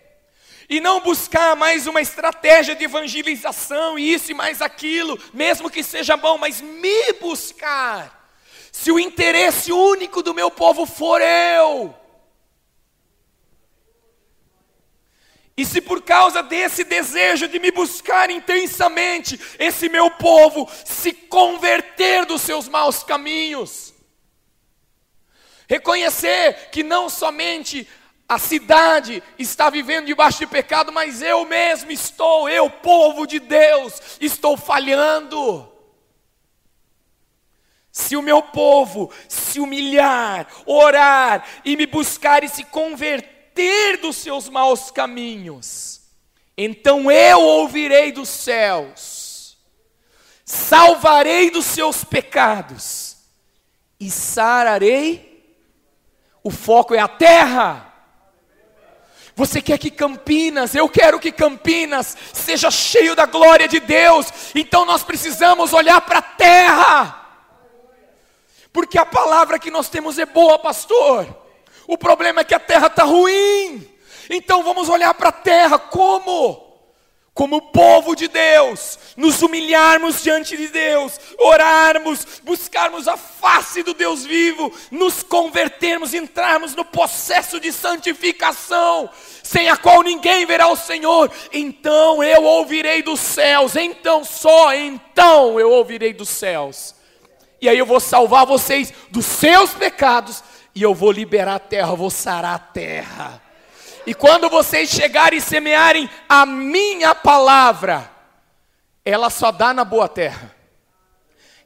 e 0.68 0.80
não 0.80 1.00
buscar 1.00 1.56
mais 1.56 1.86
uma 1.86 2.00
estratégia 2.00 2.74
de 2.74 2.84
evangelização, 2.84 3.98
e 3.98 4.12
isso 4.12 4.30
e 4.30 4.34
mais 4.34 4.62
aquilo, 4.62 5.18
mesmo 5.32 5.70
que 5.70 5.82
seja 5.82 6.16
bom, 6.16 6.38
mas 6.38 6.60
me 6.60 7.12
buscar. 7.14 8.30
Se 8.70 8.92
o 8.92 8.98
interesse 9.00 9.72
único 9.72 10.22
do 10.22 10.34
meu 10.34 10.50
povo 10.50 10.86
for 10.86 11.20
eu, 11.20 11.94
E 15.56 15.64
se 15.64 15.80
por 15.80 16.02
causa 16.02 16.42
desse 16.42 16.84
desejo 16.84 17.48
de 17.48 17.58
me 17.58 17.70
buscar 17.70 18.28
intensamente, 18.28 19.40
esse 19.58 19.88
meu 19.88 20.10
povo 20.10 20.68
se 20.84 21.12
converter 21.12 22.26
dos 22.26 22.42
seus 22.42 22.68
maus 22.68 23.02
caminhos, 23.02 23.94
reconhecer 25.66 26.68
que 26.70 26.82
não 26.82 27.08
somente 27.08 27.88
a 28.28 28.38
cidade 28.38 29.22
está 29.38 29.70
vivendo 29.70 30.06
debaixo 30.06 30.40
de 30.40 30.46
pecado, 30.46 30.92
mas 30.92 31.22
eu 31.22 31.46
mesmo 31.46 31.90
estou, 31.90 32.50
eu, 32.50 32.68
povo 32.68 33.26
de 33.26 33.38
Deus, 33.38 34.18
estou 34.20 34.58
falhando. 34.58 35.72
Se 37.90 38.14
o 38.14 38.20
meu 38.20 38.42
povo 38.42 39.10
se 39.26 39.58
humilhar, 39.58 40.46
orar 40.66 41.48
e 41.64 41.78
me 41.78 41.86
buscar 41.86 42.44
e 42.44 42.48
se 42.48 42.62
converter 42.64 43.35
dos 44.00 44.16
seus 44.16 44.48
maus 44.48 44.90
caminhos, 44.90 46.00
então 46.56 47.10
eu 47.10 47.40
ouvirei 47.40 48.12
dos 48.12 48.28
céus, 48.28 49.58
salvarei 50.44 51.50
dos 51.50 51.64
seus 51.66 52.04
pecados 52.04 53.16
e 54.00 54.10
sararei. 54.10 55.36
O 56.42 56.50
foco 56.50 56.94
é 56.94 56.98
a 56.98 57.08
terra. 57.08 57.92
Você 59.34 59.60
quer 59.60 59.76
que 59.76 59.90
Campinas, 59.90 60.74
eu 60.74 60.88
quero 60.88 61.20
que 61.20 61.30
Campinas 61.30 62.16
seja 62.32 62.70
cheio 62.70 63.14
da 63.14 63.26
glória 63.26 63.68
de 63.68 63.80
Deus. 63.80 64.26
Então 64.54 64.86
nós 64.86 65.02
precisamos 65.02 65.74
olhar 65.74 66.00
para 66.00 66.20
a 66.20 66.22
terra. 66.22 67.22
Porque 68.72 68.96
a 68.96 69.04
palavra 69.04 69.58
que 69.58 69.70
nós 69.70 69.90
temos 69.90 70.18
é 70.18 70.24
boa, 70.24 70.58
pastor. 70.58 71.45
O 71.86 71.96
problema 71.96 72.40
é 72.40 72.44
que 72.44 72.54
a 72.54 72.60
terra 72.60 72.86
está 72.86 73.04
ruim. 73.04 73.86
Então 74.28 74.62
vamos 74.62 74.88
olhar 74.88 75.14
para 75.14 75.28
a 75.28 75.32
terra 75.32 75.78
como? 75.78 76.66
como 77.36 77.60
povo 77.60 78.16
de 78.16 78.28
Deus, 78.28 78.98
nos 79.14 79.42
humilharmos 79.42 80.22
diante 80.22 80.56
de 80.56 80.68
Deus, 80.68 81.20
orarmos, 81.38 82.40
buscarmos 82.42 83.06
a 83.06 83.18
face 83.18 83.82
do 83.82 83.92
Deus 83.92 84.24
vivo, 84.24 84.72
nos 84.90 85.22
convertermos, 85.22 86.14
entrarmos 86.14 86.74
no 86.74 86.82
processo 86.82 87.60
de 87.60 87.70
santificação, 87.72 89.10
sem 89.42 89.68
a 89.68 89.76
qual 89.76 90.02
ninguém 90.02 90.46
verá 90.46 90.68
o 90.68 90.76
Senhor, 90.76 91.30
então 91.52 92.24
eu 92.24 92.42
ouvirei 92.42 93.02
dos 93.02 93.20
céus, 93.20 93.76
então 93.76 94.24
só 94.24 94.74
então 94.74 95.60
eu 95.60 95.70
ouvirei 95.72 96.14
dos 96.14 96.30
céus, 96.30 96.94
e 97.60 97.68
aí 97.68 97.76
eu 97.76 97.84
vou 97.84 98.00
salvar 98.00 98.46
vocês 98.46 98.90
dos 99.10 99.26
seus 99.26 99.74
pecados, 99.74 100.42
e 100.76 100.82
eu 100.82 100.94
vou 100.94 101.10
liberar 101.10 101.54
a 101.54 101.58
terra, 101.58 101.94
vou 101.94 102.10
sarar 102.10 102.54
a 102.54 102.58
terra. 102.58 103.40
E 104.06 104.12
quando 104.12 104.50
vocês 104.50 104.90
chegarem 104.90 105.38
e 105.38 105.42
semearem 105.42 106.08
a 106.28 106.44
minha 106.44 107.14
palavra, 107.14 108.10
ela 109.02 109.30
só 109.30 109.50
dá 109.50 109.72
na 109.72 109.86
boa 109.86 110.06
terra. 110.06 110.54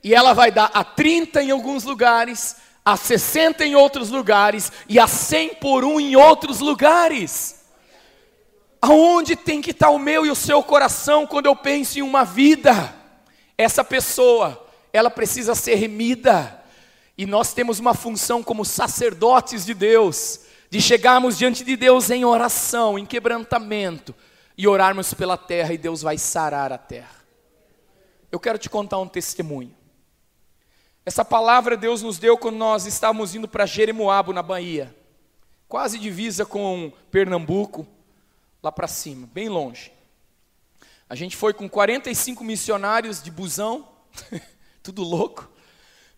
E 0.04 0.14
ela 0.14 0.32
vai 0.32 0.52
dar 0.52 0.70
a 0.72 0.84
30 0.84 1.42
em 1.42 1.50
alguns 1.50 1.82
lugares, 1.82 2.56
a 2.84 2.96
60 2.96 3.66
em 3.66 3.74
outros 3.74 4.10
lugares 4.10 4.70
e 4.88 5.00
a 5.00 5.08
100 5.08 5.56
por 5.56 5.84
um 5.84 5.98
em 5.98 6.14
outros 6.14 6.60
lugares. 6.60 7.64
Aonde 8.80 9.34
tem 9.34 9.60
que 9.60 9.72
estar 9.72 9.90
o 9.90 9.98
meu 9.98 10.24
e 10.24 10.30
o 10.30 10.36
seu 10.36 10.62
coração 10.62 11.26
quando 11.26 11.46
eu 11.46 11.56
penso 11.56 11.98
em 11.98 12.02
uma 12.02 12.24
vida? 12.24 12.94
Essa 13.58 13.82
pessoa, 13.82 14.64
ela 14.92 15.10
precisa 15.10 15.56
ser 15.56 15.74
remida. 15.74 16.59
E 17.20 17.26
nós 17.26 17.52
temos 17.52 17.78
uma 17.78 17.92
função 17.92 18.42
como 18.42 18.64
sacerdotes 18.64 19.66
de 19.66 19.74
Deus 19.74 20.40
de 20.70 20.80
chegarmos 20.80 21.36
diante 21.36 21.62
de 21.62 21.76
Deus 21.76 22.08
em 22.08 22.24
oração, 22.24 22.98
em 22.98 23.04
quebrantamento, 23.04 24.14
e 24.56 24.66
orarmos 24.66 25.12
pela 25.12 25.36
terra 25.36 25.74
e 25.74 25.76
Deus 25.76 26.00
vai 26.00 26.16
sarar 26.16 26.72
a 26.72 26.78
terra. 26.78 27.22
Eu 28.32 28.40
quero 28.40 28.56
te 28.56 28.70
contar 28.70 28.98
um 29.00 29.06
testemunho. 29.06 29.76
Essa 31.04 31.22
palavra 31.22 31.76
Deus 31.76 32.00
nos 32.00 32.18
deu 32.18 32.38
quando 32.38 32.56
nós 32.56 32.86
estávamos 32.86 33.34
indo 33.34 33.46
para 33.46 33.66
Jeremoabo, 33.66 34.32
na 34.32 34.42
Bahia, 34.42 34.96
quase 35.68 35.98
divisa 35.98 36.46
com 36.46 36.90
Pernambuco, 37.10 37.86
lá 38.62 38.72
para 38.72 38.88
cima, 38.88 39.28
bem 39.30 39.50
longe. 39.50 39.92
A 41.06 41.14
gente 41.14 41.36
foi 41.36 41.52
com 41.52 41.68
45 41.68 42.42
missionários 42.42 43.22
de 43.22 43.30
busão, 43.30 43.86
tudo 44.82 45.02
louco. 45.02 45.59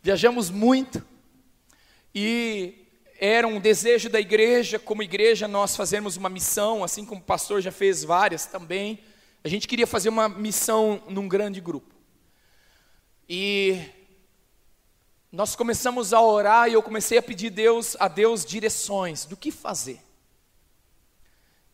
Viajamos 0.02 0.50
muito. 0.50 1.04
E 2.12 2.88
era 3.18 3.46
um 3.46 3.60
desejo 3.60 4.10
da 4.10 4.18
igreja, 4.18 4.78
como 4.80 5.00
igreja, 5.00 5.46
nós 5.46 5.76
fazermos 5.76 6.16
uma 6.16 6.28
missão, 6.28 6.82
assim 6.82 7.06
como 7.06 7.20
o 7.20 7.24
pastor 7.24 7.62
já 7.62 7.70
fez 7.70 8.02
várias 8.02 8.44
também. 8.44 8.98
A 9.44 9.48
gente 9.48 9.68
queria 9.68 9.86
fazer 9.86 10.08
uma 10.08 10.28
missão 10.28 11.00
num 11.08 11.28
grande 11.28 11.60
grupo. 11.60 11.94
E 13.28 13.80
nós 15.30 15.54
começamos 15.54 16.12
a 16.12 16.20
orar 16.20 16.68
e 16.68 16.72
eu 16.72 16.82
comecei 16.82 17.16
a 17.16 17.22
pedir 17.22 17.50
Deus, 17.50 17.96
a 18.00 18.08
Deus 18.08 18.44
direções 18.44 19.24
do 19.24 19.36
que 19.36 19.52
fazer. 19.52 20.00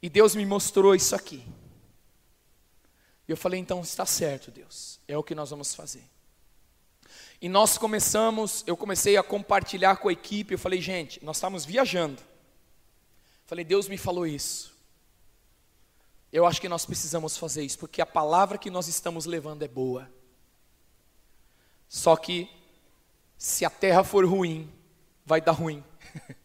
E 0.03 0.11
Deus 0.11 0.37
me 0.37 0.45
mostrou 0.45 0.95
isso 0.95 1.17
aqui. 1.17 1.43
E 3.27 3.33
eu 3.33 3.37
falei, 3.37 3.59
então 3.59 3.81
está 3.81 4.05
certo, 4.05 4.51
Deus, 4.51 5.01
é 5.09 5.17
o 5.17 5.23
que 5.23 5.35
nós 5.35 5.49
vamos 5.49 5.75
fazer. 5.75 6.05
E 7.41 7.49
nós 7.49 7.79
começamos, 7.79 8.65
eu 8.67 8.77
comecei 8.77 9.17
a 9.17 9.23
compartilhar 9.23 9.97
com 9.97 10.09
a 10.09 10.13
equipe, 10.13 10.55
eu 10.55 10.59
falei, 10.59 10.81
gente, 10.81 11.25
nós 11.25 11.37
estamos 11.37 11.65
viajando. 11.65 12.21
Falei, 13.47 13.65
Deus 13.65 13.89
me 13.89 13.97
falou 13.97 14.27
isso. 14.27 14.77
Eu 16.33 16.45
acho 16.45 16.61
que 16.61 16.69
nós 16.69 16.85
precisamos 16.85 17.39
fazer 17.39 17.63
isso, 17.63 17.79
porque 17.79 18.03
a 18.03 18.07
palavra 18.07 18.59
que 18.59 18.71
nós 18.71 18.89
estamos 18.89 19.25
levando 19.25 19.63
é 19.63 19.69
boa. 19.69 20.11
Só 21.89 22.17
que, 22.17 22.51
se 23.39 23.65
a 23.65 23.71
terra 23.71 24.03
for 24.03 24.27
ruim, 24.27 24.71
vai 25.25 25.41
dar 25.41 25.53
ruim. 25.53 25.83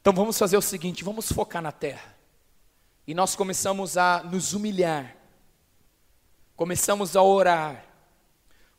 então 0.00 0.12
vamos 0.12 0.38
fazer 0.38 0.56
o 0.56 0.62
seguinte: 0.62 1.04
vamos 1.04 1.30
focar 1.30 1.60
na 1.60 1.72
terra. 1.72 2.16
E 3.06 3.12
nós 3.12 3.34
começamos 3.36 3.98
a 3.98 4.22
nos 4.22 4.54
humilhar, 4.54 5.16
começamos 6.56 7.16
a 7.16 7.22
orar, 7.22 7.87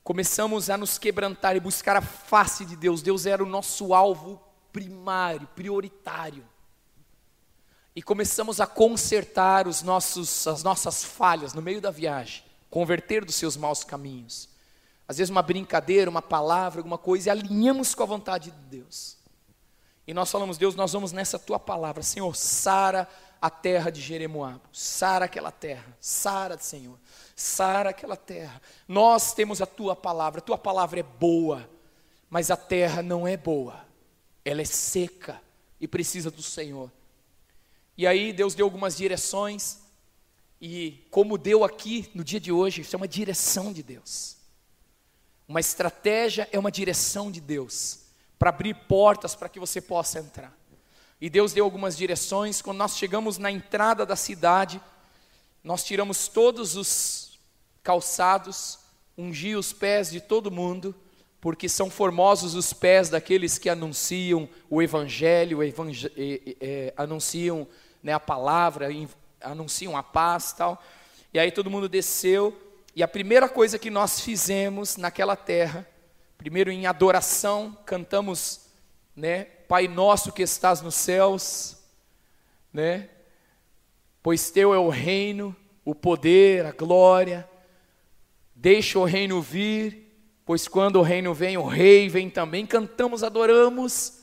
começamos 0.10 0.72
a 0.72 0.76
nos 0.76 0.98
quebrantar 0.98 1.56
e 1.56 1.60
buscar 1.60 1.96
a 1.96 2.02
face 2.02 2.66
de 2.66 2.76
Deus. 2.76 3.04
Deus 3.04 3.28
era 3.28 3.44
o 3.44 3.46
nosso 3.46 3.94
alvo 3.94 4.42
primário, 4.74 5.48
prioritário. 5.56 6.44
E 7.96 8.02
começamos 8.02 8.60
a 8.60 8.66
consertar 8.66 9.68
os 9.68 9.84
nossos, 9.84 10.48
as 10.48 10.64
nossas 10.64 11.04
falhas 11.04 11.54
no 11.54 11.62
meio 11.62 11.80
da 11.80 11.92
viagem, 11.92 12.44
converter 12.72 13.24
dos 13.24 13.36
seus 13.36 13.56
maus 13.56 13.84
caminhos. 13.84 14.50
Às 15.08 15.20
vezes 15.20 15.30
uma 15.30 15.44
brincadeira, 15.44 16.10
uma 16.10 16.24
palavra, 16.24 16.80
alguma 16.80 16.98
coisa, 16.98 17.30
e 17.30 17.32
alinhamos 17.32 17.94
com 17.94 18.02
a 18.02 18.08
vontade 18.08 18.50
de 18.50 18.58
Deus. 18.62 19.16
E 20.08 20.14
nós 20.14 20.32
falamos, 20.32 20.58
Deus, 20.58 20.74
nós 20.74 20.92
vamos 20.92 21.12
nessa 21.12 21.38
tua 21.38 21.60
palavra, 21.60 22.02
Senhor, 22.02 22.36
sara 22.36 23.08
a 23.40 23.52
terra 23.52 23.92
de 23.92 24.02
Jeremoabo, 24.02 24.70
sara 24.74 25.26
aquela 25.26 25.52
terra, 25.52 25.96
sara, 26.02 26.58
Senhor 26.58 26.98
sara 27.40 27.90
aquela 27.92 28.16
terra. 28.16 28.62
Nós 28.88 29.34
temos 29.34 29.62
a 29.62 29.66
tua 29.66 29.96
palavra, 29.96 30.40
a 30.40 30.44
tua 30.44 30.58
palavra 30.58 31.00
é 31.00 31.04
boa, 31.04 31.70
mas 32.30 32.52
a 32.52 32.58
terra 32.58 33.02
não 33.02 33.28
é 33.28 33.38
boa, 33.38 33.86
ela 34.44 34.62
é 34.62 34.66
seca 34.66 35.42
e 35.80 35.88
precisa 35.88 36.30
do 36.30 36.44
Senhor. 36.44 36.92
E 37.98 38.06
aí 38.06 38.32
Deus 38.32 38.56
deu 38.56 38.66
algumas 38.66 38.96
direções, 38.96 39.80
e 40.62 41.06
como 41.10 41.38
deu 41.38 41.64
aqui 41.64 42.10
no 42.14 42.24
dia 42.24 42.40
de 42.40 42.52
hoje, 42.52 42.82
isso 42.82 42.96
é 42.96 42.98
uma 42.98 43.08
direção 43.08 43.72
de 43.72 43.82
Deus. 43.82 44.38
Uma 45.48 45.60
estratégia 45.60 46.48
é 46.52 46.60
uma 46.60 46.72
direção 46.72 47.32
de 47.32 47.42
Deus 47.42 48.02
para 48.38 48.50
abrir 48.50 48.74
portas 48.74 49.36
para 49.36 49.50
que 49.50 49.60
você 49.60 49.82
possa 49.82 50.20
entrar. 50.20 50.56
E 51.20 51.30
Deus 51.30 51.52
deu 51.52 51.66
algumas 51.66 51.98
direções. 51.98 52.62
Quando 52.62 52.78
nós 52.78 52.98
chegamos 52.98 53.38
na 53.38 53.52
entrada 53.52 54.06
da 54.06 54.16
cidade, 54.16 54.80
nós 55.64 55.84
tiramos 55.84 56.28
todos 56.28 56.76
os 56.76 57.19
calçados, 57.90 58.78
ungir 59.18 59.58
os 59.58 59.74
pés 59.74 60.12
de 60.12 60.22
todo 60.22 60.52
mundo, 60.52 60.94
porque 61.42 61.68
são 61.68 61.90
formosos 61.90 62.54
os 62.54 62.72
pés 62.72 63.10
daqueles 63.10 63.58
que 63.58 63.68
anunciam 63.68 64.48
o 64.70 64.80
Evangelho, 64.80 65.64
evangel 65.64 66.12
é, 66.16 66.94
anunciam 66.96 67.68
né, 68.04 68.14
a 68.14 68.20
palavra, 68.20 68.90
anunciam 69.42 69.98
a 69.98 70.04
paz 70.04 70.54
tal. 70.54 70.80
E 71.34 71.40
aí 71.40 71.52
todo 71.52 71.72
mundo 71.72 71.90
desceu, 71.90 72.56
e 72.96 73.02
a 73.02 73.08
primeira 73.08 73.50
coisa 73.50 73.80
que 73.80 73.90
nós 73.90 74.20
fizemos 74.20 74.96
naquela 74.96 75.36
terra, 75.36 75.88
primeiro 76.38 76.70
em 76.70 76.86
adoração, 76.86 77.76
cantamos 77.88 78.70
né? 79.16 79.46
Pai 79.68 79.88
nosso 79.88 80.32
que 80.32 80.44
estás 80.44 80.80
nos 80.80 80.94
céus, 80.94 81.76
né? 82.72 83.10
Pois 84.22 84.52
teu 84.52 84.76
é 84.76 84.78
o 84.78 84.90
reino, 84.90 85.56
o 85.84 85.96
poder, 85.96 86.68
a 86.68 86.72
glória. 86.72 87.50
Deixa 88.62 89.00
o 89.00 89.06
reino 89.06 89.42
vir, 89.42 90.14
pois 90.46 90.68
quando 90.68 90.98
o 90.98 91.02
reino 91.02 91.34
vem, 91.34 91.58
o 91.58 91.66
rei 91.66 92.10
vem 92.10 92.30
também. 92.30 92.66
Cantamos, 92.66 93.24
adoramos, 93.24 94.20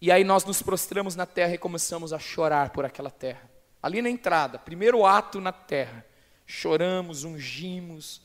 e 0.00 0.10
aí 0.10 0.24
nós 0.24 0.44
nos 0.44 0.60
prostramos 0.60 1.14
na 1.14 1.24
terra 1.24 1.54
e 1.54 1.58
começamos 1.58 2.12
a 2.12 2.18
chorar 2.18 2.70
por 2.70 2.84
aquela 2.84 3.08
terra. 3.08 3.48
Ali 3.80 4.02
na 4.02 4.10
entrada, 4.10 4.58
primeiro 4.58 5.06
ato 5.06 5.40
na 5.40 5.52
terra. 5.52 6.04
Choramos, 6.44 7.22
ungimos, 7.22 8.20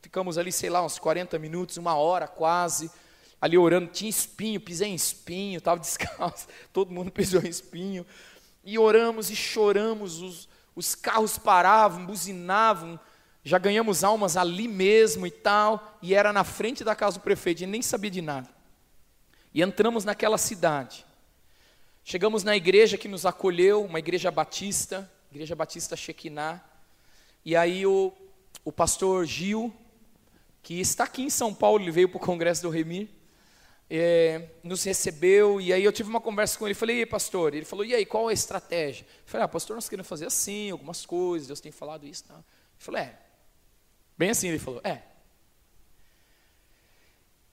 ficamos 0.00 0.38
ali, 0.38 0.52
sei 0.52 0.70
lá, 0.70 0.86
uns 0.86 1.00
40 1.00 1.36
minutos, 1.36 1.78
uma 1.78 1.96
hora 1.96 2.28
quase, 2.28 2.88
ali 3.40 3.58
orando. 3.58 3.88
Tinha 3.88 4.08
espinho, 4.08 4.60
pisei 4.60 4.90
em 4.90 4.94
espinho, 4.94 5.58
estava 5.58 5.80
descalço, 5.82 6.46
todo 6.72 6.92
mundo 6.92 7.10
pisou 7.10 7.42
em 7.42 7.48
espinho. 7.48 8.06
E 8.64 8.78
oramos 8.78 9.30
e 9.30 9.34
choramos, 9.34 10.22
os, 10.22 10.48
os 10.76 10.94
carros 10.94 11.38
paravam, 11.38 12.06
buzinavam, 12.06 13.00
já 13.44 13.58
ganhamos 13.58 14.04
almas 14.04 14.36
ali 14.36 14.68
mesmo 14.68 15.26
e 15.26 15.30
tal, 15.30 15.98
e 16.00 16.14
era 16.14 16.32
na 16.32 16.44
frente 16.44 16.84
da 16.84 16.94
casa 16.94 17.18
do 17.18 17.22
prefeito, 17.22 17.62
e 17.62 17.66
nem 17.66 17.82
sabia 17.82 18.10
de 18.10 18.22
nada. 18.22 18.48
E 19.52 19.62
entramos 19.62 20.04
naquela 20.04 20.38
cidade. 20.38 21.04
Chegamos 22.04 22.44
na 22.44 22.56
igreja 22.56 22.96
que 22.96 23.08
nos 23.08 23.26
acolheu, 23.26 23.84
uma 23.84 23.98
igreja 23.98 24.30
batista, 24.30 25.10
igreja 25.30 25.54
batista 25.54 25.96
Shekinah, 25.96 26.62
e 27.44 27.56
aí 27.56 27.84
o, 27.84 28.12
o 28.64 28.72
pastor 28.72 29.24
Gil, 29.26 29.72
que 30.62 30.80
está 30.80 31.04
aqui 31.04 31.22
em 31.22 31.30
São 31.30 31.52
Paulo, 31.52 31.82
ele 31.82 31.90
veio 31.90 32.08
para 32.08 32.18
o 32.18 32.20
congresso 32.20 32.62
do 32.62 32.70
Remir, 32.70 33.08
é, 33.90 34.48
nos 34.62 34.84
recebeu, 34.84 35.60
e 35.60 35.72
aí 35.72 35.84
eu 35.84 35.92
tive 35.92 36.08
uma 36.08 36.20
conversa 36.20 36.58
com 36.58 36.66
ele, 36.66 36.74
falei, 36.74 36.96
e 36.96 36.98
aí, 37.00 37.06
pastor? 37.06 37.54
Ele 37.54 37.64
falou, 37.64 37.84
e 37.84 37.94
aí, 37.94 38.06
qual 38.06 38.28
é 38.28 38.30
a 38.30 38.34
estratégia? 38.34 39.04
Eu 39.04 39.22
falei, 39.26 39.44
ah, 39.44 39.48
pastor, 39.48 39.74
nós 39.74 39.88
queremos 39.88 40.08
fazer 40.08 40.26
assim, 40.26 40.70
algumas 40.70 41.04
coisas, 41.04 41.48
Deus 41.48 41.60
tem 41.60 41.72
falado 41.72 42.06
isso. 42.06 42.24
Tá? 42.24 42.34
Ele 42.34 42.44
falou, 42.78 43.00
é. 43.00 43.18
Bem 44.16 44.30
assim 44.30 44.48
ele 44.48 44.58
falou, 44.58 44.80
é. 44.84 45.02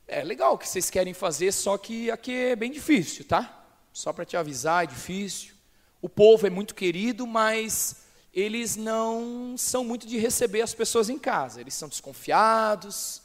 É 0.07 0.23
legal 0.23 0.53
o 0.53 0.57
que 0.57 0.67
vocês 0.67 0.89
querem 0.89 1.13
fazer, 1.13 1.51
só 1.51 1.77
que 1.77 2.09
aqui 2.09 2.33
é 2.33 2.55
bem 2.55 2.71
difícil, 2.71 3.25
tá? 3.25 3.65
Só 3.93 4.11
para 4.11 4.25
te 4.25 4.35
avisar, 4.35 4.83
é 4.83 4.87
difícil. 4.87 5.53
O 6.01 6.09
povo 6.09 6.47
é 6.47 6.49
muito 6.49 6.73
querido, 6.73 7.27
mas 7.27 8.03
eles 8.33 8.75
não 8.75 9.55
são 9.57 9.83
muito 9.83 10.07
de 10.07 10.17
receber 10.17 10.61
as 10.61 10.73
pessoas 10.73 11.09
em 11.09 11.19
casa. 11.19 11.61
Eles 11.61 11.73
são 11.73 11.89
desconfiados, 11.89 13.21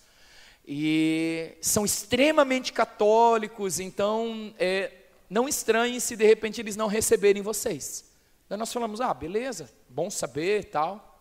e 0.66 1.56
são 1.60 1.84
extremamente 1.84 2.72
católicos, 2.72 3.78
então 3.78 4.54
é, 4.58 4.90
não 5.28 5.46
estranhe 5.46 6.00
se 6.00 6.16
de 6.16 6.24
repente 6.24 6.60
eles 6.60 6.74
não 6.74 6.86
receberem 6.86 7.42
vocês. 7.42 8.12
Nós 8.48 8.72
falamos, 8.72 9.00
ah, 9.00 9.12
beleza, 9.12 9.70
bom 9.88 10.08
saber 10.08 10.64
tal. 10.66 11.13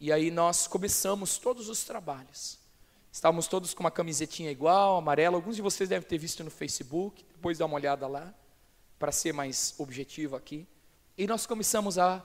E 0.00 0.12
aí 0.12 0.30
nós 0.30 0.66
começamos 0.68 1.38
todos 1.38 1.68
os 1.68 1.82
trabalhos. 1.82 2.58
Estávamos 3.10 3.48
todos 3.48 3.74
com 3.74 3.80
uma 3.80 3.90
camisetinha 3.90 4.50
igual, 4.50 4.96
amarela. 4.96 5.36
Alguns 5.36 5.56
de 5.56 5.62
vocês 5.62 5.88
devem 5.88 6.08
ter 6.08 6.18
visto 6.18 6.44
no 6.44 6.50
Facebook, 6.50 7.24
depois 7.32 7.58
dá 7.58 7.66
uma 7.66 7.74
olhada 7.74 8.06
lá, 8.06 8.32
para 8.96 9.10
ser 9.10 9.32
mais 9.32 9.74
objetivo 9.76 10.36
aqui. 10.36 10.68
E 11.16 11.26
nós 11.26 11.46
começamos 11.46 11.98
a 11.98 12.24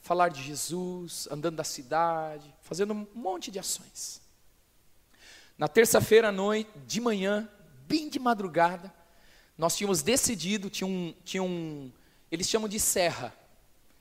falar 0.00 0.30
de 0.30 0.42
Jesus, 0.42 1.28
andando 1.30 1.56
da 1.56 1.64
cidade, 1.64 2.54
fazendo 2.62 2.94
um 2.94 3.06
monte 3.14 3.50
de 3.50 3.58
ações. 3.58 4.22
Na 5.58 5.68
terça-feira 5.68 6.28
à 6.28 6.32
noite, 6.32 6.70
de 6.86 6.98
manhã, 6.98 7.46
bem 7.86 8.08
de 8.08 8.18
madrugada, 8.18 8.92
nós 9.56 9.76
tínhamos 9.76 10.00
decidido, 10.00 10.70
tinha 10.70 10.88
um, 10.88 11.14
tinha 11.24 11.42
um, 11.42 11.92
eles 12.30 12.48
chamam 12.48 12.68
de 12.68 12.80
serra, 12.80 13.36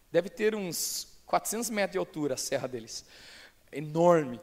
deve 0.09 0.30
ter 0.30 0.55
uns 0.55 1.11
400 1.32 1.71
metros 1.71 1.93
de 1.93 1.97
altura 1.97 2.36
a 2.36 2.38
serra 2.38 2.67
deles, 2.67 3.03
enorme, 3.71 4.39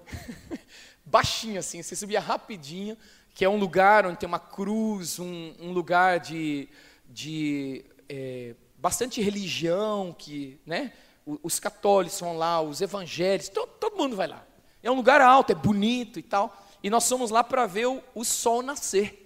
baixinho 1.06 1.60
assim, 1.60 1.82
você 1.82 1.94
subia 1.94 2.18
rapidinho, 2.18 2.98
que 3.32 3.44
é 3.44 3.48
um 3.48 3.56
lugar 3.56 4.04
onde 4.04 4.18
tem 4.18 4.26
uma 4.26 4.40
cruz, 4.40 5.20
um, 5.20 5.54
um 5.60 5.70
lugar 5.70 6.18
de, 6.18 6.68
de 7.08 7.84
é, 8.08 8.56
bastante 8.76 9.22
religião, 9.22 10.12
que, 10.18 10.60
né, 10.66 10.92
os 11.24 11.60
católicos 11.60 12.18
vão 12.18 12.36
lá, 12.36 12.60
os 12.60 12.80
evangélicos, 12.80 13.50
todo, 13.50 13.68
todo 13.78 13.96
mundo 13.96 14.16
vai 14.16 14.26
lá. 14.26 14.44
É 14.82 14.90
um 14.90 14.94
lugar 14.94 15.20
alto, 15.20 15.52
é 15.52 15.54
bonito 15.54 16.18
e 16.18 16.22
tal 16.22 16.64
e 16.82 16.90
nós 16.90 17.08
fomos 17.08 17.30
lá 17.30 17.42
para 17.42 17.66
ver 17.66 17.86
o, 17.86 18.02
o, 18.14 18.24
sol 18.24 18.62
nascer. 18.62 19.24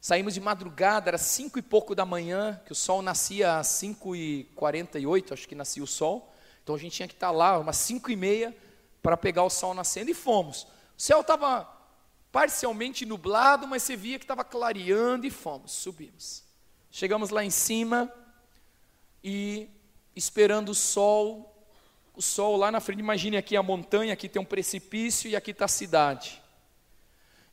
Saímos 0.00 0.34
de 0.34 0.40
madrugada, 0.40 1.10
era 1.10 1.18
cinco 1.18 1.58
e 1.58 1.62
pouco 1.62 1.94
da 1.94 2.06
manhã, 2.06 2.60
que 2.64 2.72
o 2.72 2.74
sol 2.74 3.02
nascia 3.02 3.58
às 3.58 3.66
cinco 3.66 4.14
e 4.14 4.44
quarenta 4.54 4.98
e 4.98 5.06
oito, 5.06 5.34
acho 5.34 5.48
que 5.48 5.54
nascia 5.54 5.82
o 5.82 5.86
sol. 5.86 6.29
Então 6.70 6.76
a 6.76 6.78
gente 6.78 6.92
tinha 6.94 7.08
que 7.08 7.14
estar 7.14 7.32
lá 7.32 7.58
umas 7.58 7.76
cinco 7.78 8.12
e 8.12 8.16
meia 8.16 8.56
para 9.02 9.16
pegar 9.16 9.42
o 9.42 9.50
sol 9.50 9.74
nascendo 9.74 10.08
e 10.08 10.14
fomos. 10.14 10.68
O 10.96 11.02
céu 11.02 11.20
estava 11.20 11.68
parcialmente 12.30 13.04
nublado, 13.04 13.66
mas 13.66 13.82
você 13.82 13.96
via 13.96 14.20
que 14.20 14.24
estava 14.24 14.44
clareando 14.44 15.26
e 15.26 15.30
fomos, 15.30 15.72
subimos. 15.72 16.44
Chegamos 16.88 17.30
lá 17.30 17.44
em 17.44 17.50
cima 17.50 18.08
e 19.24 19.68
esperando 20.14 20.68
o 20.68 20.74
sol, 20.76 21.66
o 22.14 22.22
sol 22.22 22.56
lá 22.56 22.70
na 22.70 22.78
frente, 22.78 23.00
imagine 23.00 23.36
aqui 23.36 23.56
a 23.56 23.64
montanha, 23.64 24.12
aqui 24.12 24.28
tem 24.28 24.40
um 24.40 24.44
precipício 24.44 25.28
e 25.28 25.34
aqui 25.34 25.50
está 25.50 25.64
a 25.64 25.68
cidade. 25.68 26.40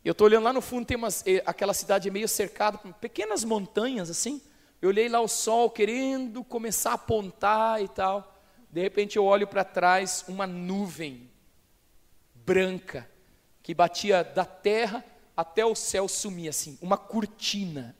Eu 0.06 0.12
estou 0.12 0.26
olhando 0.26 0.44
lá 0.44 0.54
no 0.54 0.62
fundo, 0.62 0.86
tem 0.86 0.96
umas, 0.96 1.26
aquela 1.44 1.74
cidade 1.74 2.12
meio 2.12 2.28
cercada 2.28 2.78
pequenas 3.02 3.44
montanhas 3.44 4.12
assim. 4.12 4.40
Eu 4.80 4.90
olhei 4.90 5.10
lá 5.10 5.20
o 5.20 5.28
sol 5.28 5.72
querendo 5.72 6.44
começar 6.44 6.92
a 6.92 6.94
apontar 6.94 7.82
e 7.82 7.88
tal. 7.88 8.37
De 8.78 8.84
repente 8.84 9.18
eu 9.18 9.26
olho 9.26 9.48
para 9.48 9.64
trás, 9.64 10.24
uma 10.28 10.46
nuvem 10.46 11.28
branca 12.36 13.10
que 13.64 13.74
batia 13.74 14.24
da 14.24 14.46
terra 14.46 15.04
até 15.36 15.66
o 15.66 15.74
céu 15.74 16.08
sumir 16.08 16.48
assim, 16.48 16.78
uma 16.80 16.96
cortina 16.96 17.98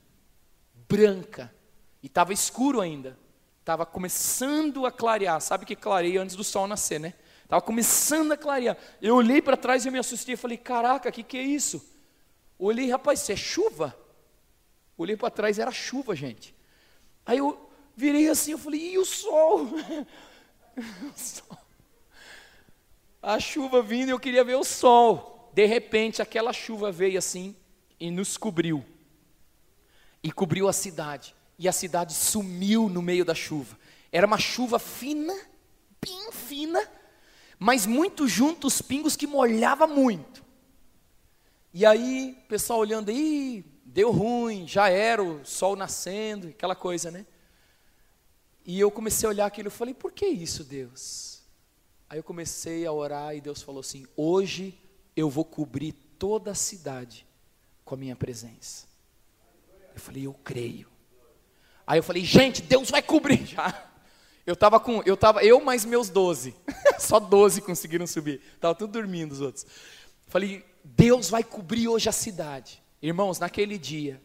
branca. 0.88 1.52
E 2.00 2.06
estava 2.06 2.32
escuro 2.32 2.80
ainda. 2.80 3.18
Estava 3.58 3.84
começando 3.84 4.86
a 4.86 4.92
clarear. 4.92 5.40
Sabe 5.40 5.66
que 5.66 5.74
clareia 5.74 6.22
antes 6.22 6.36
do 6.36 6.44
sol 6.44 6.68
nascer, 6.68 7.00
né? 7.00 7.14
Estava 7.42 7.60
começando 7.60 8.30
a 8.30 8.36
clarear. 8.36 8.76
Eu 9.02 9.16
olhei 9.16 9.42
para 9.42 9.56
trás 9.56 9.84
e 9.84 9.90
me 9.90 9.98
assustei. 9.98 10.36
Falei, 10.36 10.58
caraca, 10.58 11.08
o 11.08 11.12
que, 11.12 11.24
que 11.24 11.38
é 11.38 11.42
isso? 11.42 11.84
Olhei, 12.56 12.88
rapaz, 12.88 13.22
isso 13.22 13.32
é 13.32 13.36
chuva? 13.36 13.98
Olhei 14.96 15.16
para 15.16 15.28
trás, 15.28 15.58
era 15.58 15.72
chuva, 15.72 16.14
gente. 16.14 16.54
Aí 17.26 17.38
eu 17.38 17.68
virei 17.96 18.28
assim, 18.28 18.52
eu 18.52 18.58
falei, 18.58 18.92
e 18.92 18.98
o 18.98 19.04
sol? 19.04 19.66
A 23.22 23.38
chuva 23.40 23.82
vindo, 23.82 24.10
eu 24.10 24.18
queria 24.18 24.44
ver 24.44 24.56
o 24.56 24.64
sol. 24.64 25.50
De 25.52 25.66
repente, 25.66 26.22
aquela 26.22 26.52
chuva 26.52 26.92
veio 26.92 27.18
assim 27.18 27.56
e 27.98 28.10
nos 28.10 28.36
cobriu. 28.36 28.84
E 30.22 30.30
cobriu 30.30 30.68
a 30.68 30.72
cidade. 30.72 31.34
E 31.58 31.68
a 31.68 31.72
cidade 31.72 32.14
sumiu 32.14 32.88
no 32.88 33.02
meio 33.02 33.24
da 33.24 33.34
chuva. 33.34 33.76
Era 34.12 34.26
uma 34.26 34.38
chuva 34.38 34.78
fina, 34.78 35.34
bem 36.00 36.32
fina, 36.32 36.80
mas 37.58 37.84
muito 37.86 38.28
junto 38.28 38.68
os 38.68 38.80
pingos 38.80 39.16
que 39.16 39.26
molhava 39.26 39.86
muito. 39.86 40.44
E 41.74 41.84
aí, 41.84 42.36
o 42.44 42.48
pessoal 42.48 42.78
olhando, 42.78 43.10
aí, 43.10 43.64
deu 43.84 44.10
ruim, 44.10 44.66
já 44.66 44.88
era 44.88 45.22
o 45.22 45.44
sol 45.44 45.76
nascendo, 45.76 46.48
aquela 46.48 46.74
coisa, 46.74 47.10
né? 47.10 47.26
E 48.68 48.78
eu 48.78 48.90
comecei 48.90 49.26
a 49.26 49.30
olhar 49.30 49.46
aquilo 49.46 49.68
e 49.68 49.70
falei, 49.70 49.94
por 49.94 50.12
que 50.12 50.26
isso, 50.26 50.62
Deus? 50.62 51.40
Aí 52.06 52.18
eu 52.18 52.22
comecei 52.22 52.84
a 52.84 52.92
orar 52.92 53.34
e 53.34 53.40
Deus 53.40 53.62
falou 53.62 53.80
assim: 53.80 54.06
hoje 54.14 54.78
eu 55.16 55.30
vou 55.30 55.42
cobrir 55.42 55.92
toda 56.18 56.50
a 56.50 56.54
cidade 56.54 57.26
com 57.82 57.94
a 57.94 57.98
minha 57.98 58.14
presença. 58.14 58.86
Eu 59.94 60.00
falei, 60.02 60.26
eu 60.26 60.34
creio. 60.44 60.86
Aí 61.86 61.98
eu 61.98 62.02
falei, 62.02 62.22
gente, 62.22 62.60
Deus 62.60 62.90
vai 62.90 63.00
cobrir 63.00 63.46
já. 63.46 63.90
Eu 64.44 64.52
estava 64.52 64.78
com, 64.78 65.02
eu 65.06 65.16
tava, 65.16 65.42
eu 65.42 65.62
mais 65.62 65.86
meus 65.86 66.10
doze, 66.10 66.54
só 67.00 67.18
doze 67.18 67.62
conseguiram 67.62 68.06
subir. 68.06 68.38
Tava 68.60 68.74
tudo 68.74 68.92
dormindo 68.92 69.32
os 69.32 69.40
outros. 69.40 69.64
Falei, 70.26 70.62
Deus 70.84 71.30
vai 71.30 71.42
cobrir 71.42 71.88
hoje 71.88 72.10
a 72.10 72.12
cidade. 72.12 72.82
Irmãos, 73.00 73.38
naquele 73.38 73.78
dia, 73.78 74.20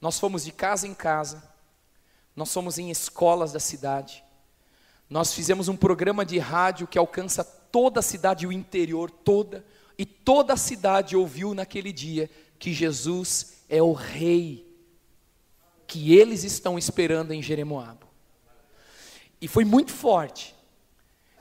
nós 0.00 0.16
fomos 0.20 0.44
de 0.44 0.52
casa 0.52 0.86
em 0.86 0.94
casa, 0.94 1.51
nós 2.34 2.52
fomos 2.52 2.78
em 2.78 2.90
escolas 2.90 3.52
da 3.52 3.60
cidade, 3.60 4.24
nós 5.08 5.34
fizemos 5.34 5.68
um 5.68 5.76
programa 5.76 6.24
de 6.24 6.38
rádio 6.38 6.86
que 6.86 6.98
alcança 6.98 7.44
toda 7.44 8.00
a 8.00 8.02
cidade, 8.02 8.46
o 8.46 8.52
interior 8.52 9.10
toda, 9.10 9.64
e 9.98 10.06
toda 10.06 10.54
a 10.54 10.56
cidade 10.56 11.16
ouviu 11.16 11.54
naquele 11.54 11.92
dia 11.92 12.30
que 12.58 12.72
Jesus 12.72 13.64
é 13.68 13.82
o 13.82 13.92
Rei 13.92 14.72
que 15.92 16.16
eles 16.16 16.42
estão 16.42 16.78
esperando 16.78 17.32
em 17.32 17.42
Jeremoabo. 17.42 18.06
E 19.38 19.46
foi 19.46 19.62
muito 19.62 19.92
forte. 19.92 20.54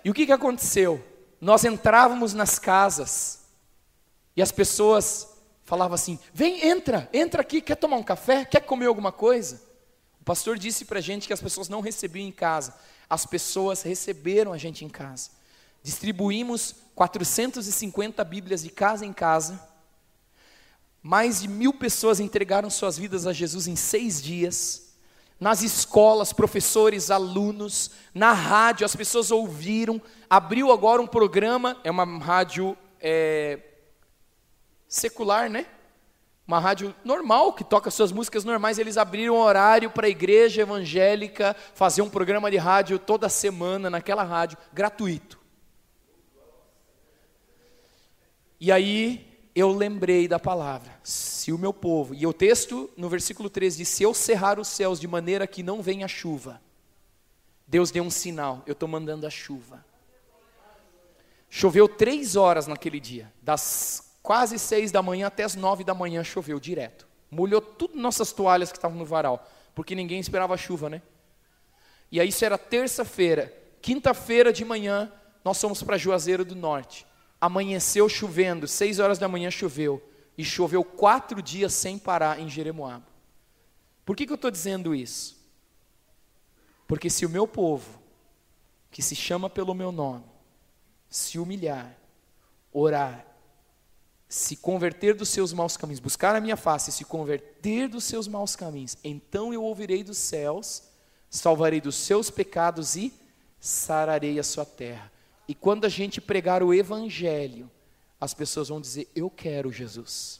E 0.04 0.10
o 0.10 0.14
que, 0.14 0.26
que 0.26 0.32
aconteceu? 0.34 1.02
Nós 1.40 1.64
entrávamos 1.64 2.34
nas 2.34 2.60
casas, 2.60 3.46
e 4.36 4.42
as 4.42 4.52
pessoas 4.52 5.30
falava 5.64 5.96
assim: 5.96 6.20
vem, 6.34 6.68
entra, 6.68 7.10
entra 7.14 7.42
aqui, 7.42 7.62
quer 7.62 7.76
tomar 7.76 7.96
um 7.96 8.04
café? 8.04 8.44
Quer 8.44 8.60
comer 8.60 8.88
alguma 8.88 9.14
coisa? 9.14 9.62
O 10.22 10.24
pastor 10.24 10.58
disse 10.58 10.86
para 10.86 11.00
a 11.00 11.02
gente 11.02 11.26
que 11.26 11.34
as 11.34 11.42
pessoas 11.42 11.68
não 11.68 11.82
recebiam 11.82 12.28
em 12.28 12.32
casa, 12.32 12.76
as 13.10 13.26
pessoas 13.26 13.82
receberam 13.82 14.54
a 14.54 14.58
gente 14.58 14.86
em 14.86 14.90
casa. 14.90 15.32
Distribuímos 15.82 16.76
450 16.94 18.24
Bíblias 18.24 18.62
de 18.62 18.70
casa 18.70 19.04
em 19.04 19.12
casa. 19.12 19.60
Mais 21.02 21.42
de 21.42 21.48
mil 21.48 21.74
pessoas 21.74 22.20
entregaram 22.20 22.70
suas 22.70 23.00
vidas 23.00 23.26
a 23.26 23.34
Jesus 23.34 23.66
em 23.66 23.76
seis 23.76 24.22
dias. 24.22 24.94
Nas 25.40 25.64
escolas, 25.64 26.32
professores, 26.32 27.10
alunos, 27.10 27.90
na 28.14 28.32
rádio, 28.32 28.86
as 28.86 28.96
pessoas 28.96 29.32
ouviram. 29.32 30.00
Abriu 30.30 30.72
agora 30.72 31.02
um 31.02 31.08
programa, 31.08 31.82
é 31.84 31.90
uma 31.90 32.06
rádio 32.20 32.78
é, 33.00 33.60
secular, 34.88 35.50
né? 35.50 35.66
Uma 36.52 36.60
rádio 36.60 36.94
normal, 37.06 37.54
que 37.54 37.64
toca 37.64 37.90
suas 37.90 38.12
músicas 38.12 38.44
normais. 38.44 38.78
Eles 38.78 38.98
abriram 38.98 39.38
horário 39.38 39.90
para 39.90 40.08
a 40.08 40.10
igreja 40.10 40.64
evangélica 40.64 41.56
fazer 41.74 42.02
um 42.02 42.10
programa 42.10 42.52
de 42.52 42.58
rádio 42.58 43.00
toda 43.00 43.30
semana 43.30 43.90
naquela 43.90 44.22
rádio, 44.22 44.58
gratuito. 44.74 45.40
E 48.60 48.70
aí 48.70 49.50
eu 49.56 49.72
lembrei 49.72 50.28
da 50.28 50.38
palavra, 50.38 51.00
se 51.06 51.54
o 51.54 51.58
meu 51.58 51.72
povo, 51.72 52.14
e 52.14 52.28
o 52.28 52.34
texto 52.34 52.90
no 52.98 53.08
versículo 53.08 53.50
13 53.50 53.78
diz: 53.78 53.88
Se 53.88 54.04
eu 54.04 54.14
cerrar 54.14 54.60
os 54.60 54.68
céus 54.68 55.00
de 55.00 55.08
maneira 55.08 55.48
que 55.48 55.64
não 55.64 55.82
venha 55.82 56.06
chuva, 56.06 56.62
Deus 57.66 57.92
deu 57.92 58.04
um 58.04 58.12
sinal, 58.12 58.62
eu 58.66 58.74
estou 58.74 58.90
mandando 58.90 59.26
a 59.26 59.30
chuva. 59.30 59.86
Choveu 61.50 61.88
três 61.88 62.36
horas 62.36 62.68
naquele 62.68 63.00
dia, 63.00 63.32
das 63.42 64.11
quase 64.22 64.58
seis 64.60 64.92
da 64.92 65.02
manhã 65.02 65.28
até 65.28 65.44
as 65.44 65.56
nove 65.56 65.84
da 65.84 65.94
manhã 65.94 66.24
choveu 66.24 66.60
direto. 66.60 67.08
Molhou 67.30 67.62
tudo 67.62 67.98
nossas 67.98 68.32
toalhas 68.32 68.72
que 68.72 68.78
estavam 68.78 68.98
no 68.98 69.06
varal, 69.06 69.48
porque 69.74 69.96
ninguém 69.96 70.20
esperava 70.20 70.58
chuva, 70.58 70.90
né? 70.90 71.02
E 72.12 72.20
aí 72.20 72.30
isso 72.30 72.44
era 72.44 72.58
terça-feira. 72.58 73.54
Quinta-feira 73.82 74.52
de 74.52 74.66
manhã, 74.66 75.12
nós 75.44 75.60
fomos 75.60 75.82
para 75.82 75.98
Juazeiro 75.98 76.44
do 76.44 76.56
Norte 76.56 77.06
amanheceu 77.42 78.08
chovendo, 78.08 78.68
seis 78.68 79.00
horas 79.00 79.18
da 79.18 79.28
manhã 79.28 79.50
choveu, 79.50 80.00
e 80.38 80.46
choveu 80.46 80.84
quatro 80.84 81.42
dias 81.42 81.74
sem 81.74 81.98
parar 81.98 82.40
em 82.40 82.48
Jeremoabo. 82.48 83.08
Por 84.06 84.16
que, 84.16 84.28
que 84.28 84.32
eu 84.32 84.36
estou 84.36 84.52
dizendo 84.52 84.94
isso? 84.94 85.42
Porque 86.88 87.10
se 87.10 87.26
o 87.26 87.30
meu 87.30 87.48
povo, 87.48 88.00
que 88.92 89.02
se 89.02 89.16
chama 89.16 89.50
pelo 89.50 89.74
meu 89.74 89.92
nome, 89.92 90.26
se 91.10 91.40
humilhar, 91.40 91.98
orar, 92.72 93.26
se 94.32 94.56
converter 94.56 95.14
dos 95.14 95.28
seus 95.28 95.52
maus 95.52 95.76
caminhos, 95.76 96.00
buscar 96.00 96.34
a 96.34 96.40
minha 96.40 96.56
face, 96.56 96.90
se 96.90 97.04
converter 97.04 97.90
dos 97.90 98.06
seus 98.06 98.30
maus 98.30 98.56
caminhos, 98.56 98.98
então 99.04 99.54
eu 99.54 99.62
ouvirei 99.62 100.06
dos 100.06 100.18
céus, 100.18 100.84
salvarei 101.30 101.82
dos 101.82 101.98
seus 101.98 102.30
pecados 102.30 102.96
e 102.96 103.14
sararei 103.60 104.40
a 104.40 104.44
sua 104.44 104.66
terra. 104.66 105.12
E 105.50 105.54
quando 105.54 105.84
a 105.84 105.90
gente 105.90 106.22
pregar 106.22 106.64
o 106.64 106.74
Evangelho, 106.74 107.70
as 108.22 108.34
pessoas 108.34 108.70
vão 108.70 108.80
dizer: 108.80 109.12
Eu 109.14 109.30
quero 109.30 109.70
Jesus. 109.70 110.40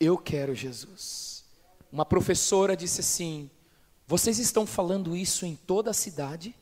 Eu 0.00 0.16
quero 0.16 0.54
Jesus. 0.54 1.44
Uma 1.92 2.06
professora 2.06 2.74
disse 2.74 3.00
assim: 3.02 3.50
Vocês 4.06 4.38
estão 4.38 4.66
falando 4.66 5.14
isso 5.14 5.44
em 5.44 5.54
toda 5.54 5.90
a 5.90 5.94
cidade? 5.94 6.56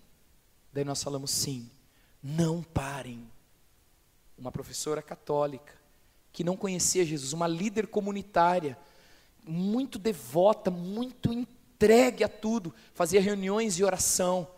Daí 0.73 0.85
nós 0.85 1.01
falamos: 1.01 1.31
Sim. 1.31 1.71
Não 2.21 2.61
parem. 2.61 3.32
Uma 4.43 4.51
professora 4.51 5.01
católica, 5.01 5.73
que 6.33 6.43
não 6.43 6.57
conhecia 6.57 7.05
Jesus, 7.05 7.33
uma 7.33 7.47
líder 7.47 7.87
comunitária, 7.87 8.77
muito 9.47 10.01
devota, 10.01 10.69
muito 10.69 11.33
entregue 11.33 12.25
a 12.25 12.29
tudo, 12.29 12.75
fazia 12.93 13.21
reuniões 13.21 13.77
de 13.77 13.85
oração 13.85 14.49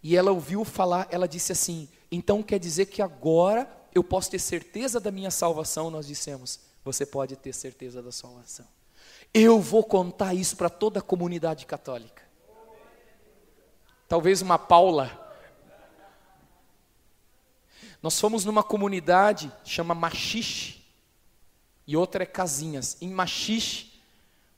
e 0.00 0.16
ela 0.16 0.30
ouviu 0.30 0.64
falar, 0.64 1.08
ela 1.10 1.26
disse 1.26 1.50
assim: 1.50 1.88
então 2.12 2.44
quer 2.44 2.60
dizer 2.60 2.86
que 2.86 3.02
agora 3.02 3.68
eu 3.92 4.04
posso 4.04 4.30
ter 4.30 4.38
certeza 4.38 5.00
da 5.00 5.10
minha 5.10 5.32
salvação? 5.32 5.90
Nós 5.90 6.06
dissemos: 6.06 6.60
você 6.84 7.04
pode 7.04 7.34
ter 7.34 7.52
certeza 7.52 8.00
da 8.00 8.12
salvação. 8.12 8.66
Eu 9.34 9.58
vou 9.58 9.82
contar 9.82 10.32
isso 10.32 10.56
para 10.56 10.70
toda 10.70 11.00
a 11.00 11.02
comunidade 11.02 11.66
católica. 11.66 12.22
Talvez 14.06 14.40
uma 14.42 14.56
Paula. 14.56 15.23
Nós 18.04 18.20
fomos 18.20 18.44
numa 18.44 18.62
comunidade 18.62 19.50
chama 19.64 19.94
Machixe 19.94 20.84
e 21.86 21.96
outra 21.96 22.22
é 22.22 22.26
Casinhas. 22.26 22.98
Em 23.00 23.08
Machixe, 23.08 23.94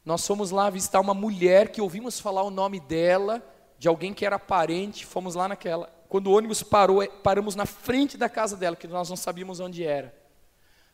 nós 0.05 0.27
fomos 0.27 0.51
lá 0.51 0.69
visitar 0.69 0.99
uma 0.99 1.15
mulher 1.15 1.71
que 1.71 1.81
ouvimos 1.81 2.19
falar 2.19 2.43
o 2.43 2.51
nome 2.51 2.81
dela 2.81 3.41
de 3.79 3.87
alguém 3.87 4.13
que 4.13 4.27
era 4.27 4.37
parente, 4.37 5.07
fomos 5.07 5.37
lá 5.37 5.47
naquela. 5.47 5.87
Quando 6.09 6.27
o 6.27 6.33
ônibus 6.37 6.65
parou, 6.65 7.01
é, 7.01 7.07
paramos 7.07 7.55
na 7.55 7.65
frente 7.67 8.17
da 8.17 8.29
casa 8.29 8.57
dela, 8.57 8.75
que 8.75 8.89
nós 8.89 9.09
não 9.09 9.17
sabíamos 9.17 9.61
onde 9.61 9.85
era. 9.85 10.13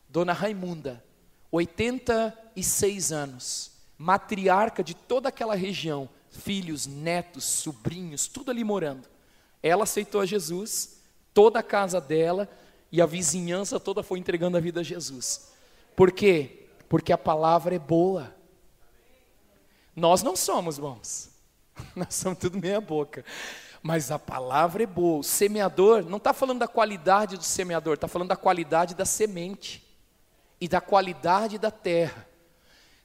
Dona 0.07 0.31
Raimunda, 0.31 1.03
86 1.51 3.11
anos, 3.11 3.71
matriarca 3.97 4.83
de 4.83 4.93
toda 4.93 5.29
aquela 5.29 5.55
região, 5.55 6.07
filhos, 6.29 6.85
netos, 6.85 7.45
sobrinhos, 7.45 8.27
tudo 8.27 8.51
ali 8.51 8.63
morando. 8.63 9.09
Ela 9.63 9.85
aceitou 9.85 10.21
a 10.21 10.25
Jesus, 10.27 10.92
toda 11.33 11.59
a 11.59 11.63
casa 11.63 11.99
dela 11.99 12.49
e 12.91 13.01
a 13.01 13.05
vizinhança 13.05 13.79
toda 13.79 14.03
foi 14.03 14.19
entregando 14.19 14.57
a 14.57 14.59
vida 14.59 14.81
a 14.81 14.83
Jesus. 14.83 15.51
Por 15.95 16.11
quê? 16.11 16.67
Porque 16.87 17.11
a 17.11 17.17
palavra 17.17 17.75
é 17.75 17.79
boa. 17.79 18.35
Nós 19.95 20.21
não 20.21 20.35
somos 20.35 20.77
bons. 20.77 21.31
Nós 21.95 22.13
somos 22.13 22.39
tudo 22.39 22.59
meia 22.59 22.79
boca. 22.79 23.25
Mas 23.81 24.11
a 24.11 24.19
palavra 24.19 24.83
é 24.83 24.85
boa. 24.85 25.19
O 25.19 25.23
semeador, 25.23 26.03
não 26.03 26.17
está 26.17 26.33
falando 26.33 26.59
da 26.59 26.67
qualidade 26.67 27.37
do 27.37 27.43
semeador, 27.43 27.95
está 27.95 28.07
falando 28.07 28.29
da 28.29 28.35
qualidade 28.35 28.95
da 28.95 29.05
semente 29.05 29.83
e 30.61 30.67
da 30.67 30.79
qualidade 30.79 31.57
da 31.57 31.69
terra. 31.69 32.27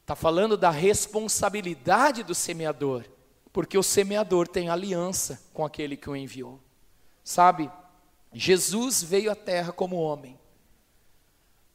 Está 0.02 0.14
falando 0.14 0.56
da 0.56 0.70
responsabilidade 0.70 2.22
do 2.22 2.34
semeador, 2.34 3.04
porque 3.52 3.76
o 3.76 3.82
semeador 3.82 4.48
tem 4.48 4.70
aliança 4.70 5.42
com 5.52 5.64
aquele 5.64 5.96
que 5.96 6.08
o 6.08 6.16
enviou. 6.16 6.60
Sabe, 7.24 7.70
Jesus 8.40 9.02
veio 9.02 9.32
à 9.32 9.34
terra 9.34 9.72
como 9.72 9.96
homem, 9.96 10.38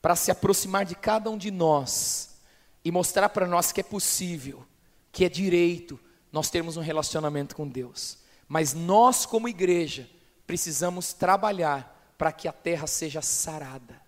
para 0.02 0.16
se 0.16 0.32
aproximar 0.32 0.86
de 0.86 0.96
cada 0.96 1.30
um 1.30 1.38
de 1.38 1.52
nós 1.52 2.40
e 2.86 2.90
mostrar 2.90 3.28
para 3.28 3.46
nós 3.46 3.74
que 3.74 3.82
é 3.82 3.84
possível, 3.84 4.66
que 5.12 5.26
é 5.26 5.30
direito, 5.30 6.00
nós 6.32 6.50
termos 6.50 6.78
um 6.78 6.82
relacionamento 6.82 7.54
com 7.54 7.68
Deus. 7.68 8.18
Mas 8.48 8.74
nós, 8.74 9.26
como 9.26 9.50
igreja, 9.50 10.10
precisamos 10.48 11.12
trabalhar 11.12 12.14
para 12.18 12.32
que 12.32 12.48
a 12.48 12.54
terra 12.54 12.88
seja 12.88 13.22
sarada. 13.22 14.02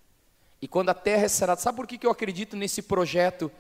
E 0.62 0.68
quando 0.68 0.92
a 0.92 0.94
terra 0.94 1.26
é 1.26 1.28
sarada, 1.28 1.60
sabe 1.60 1.76
por 1.76 1.86
que 1.86 2.08
eu 2.08 2.12
acredito 2.12 2.56
nesse 2.56 2.82
projeto 2.82 3.52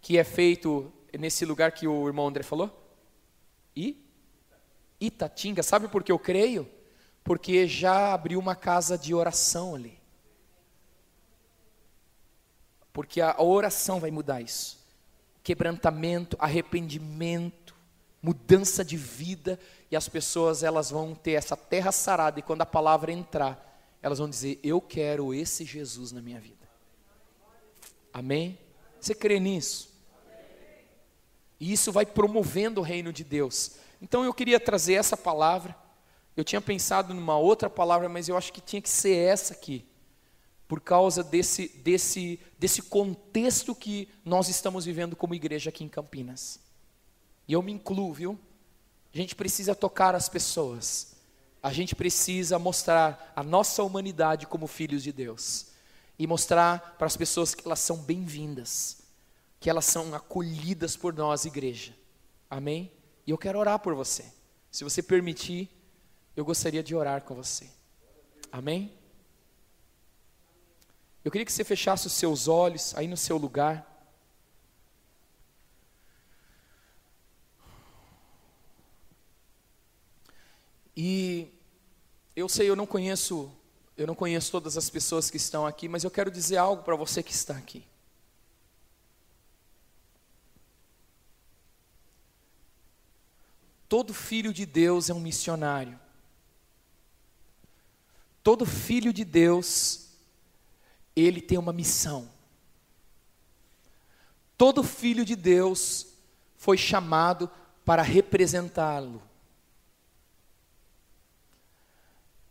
que 0.00 0.18
é 0.18 0.22
feito 0.22 0.92
nesse 1.18 1.44
lugar 1.44 1.72
que 1.72 1.88
o 1.88 2.06
irmão 2.06 2.28
André 2.28 2.44
falou? 2.44 2.70
E 3.74 4.06
Itatinga, 5.00 5.64
sabe 5.64 5.88
por 5.88 6.04
que 6.04 6.12
eu 6.12 6.18
creio? 6.18 6.75
Porque 7.26 7.66
já 7.66 8.14
abriu 8.14 8.38
uma 8.38 8.54
casa 8.54 8.96
de 8.96 9.12
oração 9.12 9.74
ali. 9.74 9.98
Porque 12.92 13.20
a 13.20 13.42
oração 13.42 13.98
vai 13.98 14.12
mudar 14.12 14.40
isso. 14.40 14.78
Quebrantamento, 15.42 16.36
arrependimento, 16.38 17.74
mudança 18.22 18.84
de 18.84 18.96
vida 18.96 19.58
e 19.90 19.96
as 19.96 20.08
pessoas 20.08 20.62
elas 20.62 20.90
vão 20.90 21.16
ter 21.16 21.32
essa 21.32 21.56
terra 21.56 21.90
sarada 21.90 22.38
e 22.38 22.42
quando 22.42 22.62
a 22.62 22.66
palavra 22.66 23.10
entrar, 23.10 23.76
elas 24.00 24.18
vão 24.18 24.30
dizer: 24.30 24.60
"Eu 24.62 24.80
quero 24.80 25.34
esse 25.34 25.64
Jesus 25.64 26.12
na 26.12 26.22
minha 26.22 26.40
vida". 26.40 26.68
Amém? 28.12 28.56
Você 29.00 29.16
crê 29.16 29.40
nisso? 29.40 29.92
E 31.58 31.72
isso 31.72 31.90
vai 31.90 32.06
promovendo 32.06 32.80
o 32.80 32.84
reino 32.84 33.12
de 33.12 33.24
Deus. 33.24 33.78
Então 34.00 34.24
eu 34.24 34.32
queria 34.32 34.60
trazer 34.60 34.94
essa 34.94 35.16
palavra. 35.16 35.85
Eu 36.36 36.44
tinha 36.44 36.60
pensado 36.60 37.14
numa 37.14 37.38
outra 37.38 37.70
palavra, 37.70 38.08
mas 38.08 38.28
eu 38.28 38.36
acho 38.36 38.52
que 38.52 38.60
tinha 38.60 38.82
que 38.82 38.90
ser 38.90 39.16
essa 39.16 39.54
aqui. 39.54 39.86
Por 40.68 40.80
causa 40.80 41.22
desse 41.22 41.68
desse 41.68 42.40
desse 42.58 42.82
contexto 42.82 43.74
que 43.74 44.08
nós 44.24 44.48
estamos 44.48 44.84
vivendo 44.84 45.16
como 45.16 45.34
igreja 45.34 45.70
aqui 45.70 45.84
em 45.84 45.88
Campinas. 45.88 46.60
E 47.48 47.52
eu 47.52 47.62
me 47.62 47.72
incluo, 47.72 48.12
viu? 48.12 48.38
A 49.14 49.16
gente 49.16 49.34
precisa 49.34 49.74
tocar 49.74 50.14
as 50.14 50.28
pessoas. 50.28 51.16
A 51.62 51.72
gente 51.72 51.94
precisa 51.94 52.58
mostrar 52.58 53.32
a 53.34 53.42
nossa 53.42 53.82
humanidade 53.82 54.46
como 54.46 54.66
filhos 54.66 55.02
de 55.02 55.12
Deus. 55.12 55.68
E 56.18 56.26
mostrar 56.26 56.96
para 56.98 57.06
as 57.06 57.16
pessoas 57.16 57.54
que 57.54 57.66
elas 57.66 57.80
são 57.80 57.98
bem-vindas. 57.98 58.98
Que 59.58 59.70
elas 59.70 59.86
são 59.86 60.14
acolhidas 60.14 60.96
por 60.96 61.14
nós, 61.14 61.44
igreja. 61.44 61.94
Amém? 62.50 62.92
E 63.26 63.30
eu 63.30 63.38
quero 63.38 63.58
orar 63.58 63.78
por 63.78 63.94
você. 63.94 64.24
Se 64.70 64.84
você 64.84 65.02
permitir, 65.02 65.70
eu 66.36 66.44
gostaria 66.44 66.82
de 66.82 66.94
orar 66.94 67.22
com 67.22 67.34
você. 67.34 67.68
Amém? 68.52 68.92
Eu 71.24 71.30
queria 71.32 71.44
que 71.44 71.52
você 71.52 71.64
fechasse 71.64 72.06
os 72.06 72.12
seus 72.12 72.46
olhos 72.46 72.94
aí 72.94 73.08
no 73.08 73.16
seu 73.16 73.38
lugar. 73.38 73.84
E 80.94 81.52
eu 82.34 82.48
sei, 82.48 82.68
eu 82.70 82.76
não 82.76 82.86
conheço, 82.86 83.50
eu 83.96 84.06
não 84.06 84.14
conheço 84.14 84.52
todas 84.52 84.76
as 84.76 84.88
pessoas 84.88 85.30
que 85.30 85.36
estão 85.36 85.66
aqui, 85.66 85.88
mas 85.88 86.04
eu 86.04 86.10
quero 86.10 86.30
dizer 86.30 86.58
algo 86.58 86.82
para 86.82 86.94
você 86.94 87.22
que 87.22 87.32
está 87.32 87.56
aqui. 87.56 87.84
Todo 93.88 94.12
filho 94.12 94.52
de 94.52 94.66
Deus 94.66 95.10
é 95.10 95.14
um 95.14 95.20
missionário. 95.20 96.05
Todo 98.46 98.64
filho 98.64 99.12
de 99.12 99.24
Deus, 99.24 100.06
ele 101.16 101.40
tem 101.40 101.58
uma 101.58 101.72
missão. 101.72 102.30
Todo 104.56 104.84
filho 104.84 105.24
de 105.24 105.34
Deus 105.34 106.06
foi 106.56 106.78
chamado 106.78 107.50
para 107.84 108.02
representá-lo. 108.02 109.20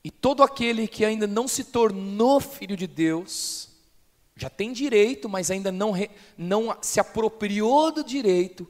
E 0.03 0.11
todo 0.11 0.43
aquele 0.43 0.85
que 0.85 1.05
ainda 1.05 1.27
não 1.27 1.47
se 1.47 1.63
tornou 1.63 2.41
filho 2.41 2.75
de 2.75 2.87
Deus, 2.87 3.69
já 4.35 4.49
tem 4.49 4.73
direito, 4.73 5.29
mas 5.29 5.49
ainda 5.49 5.71
não, 5.71 5.93
não 6.37 6.77
se 6.81 6.99
apropriou 6.99 7.89
do 7.89 8.03
direito, 8.03 8.69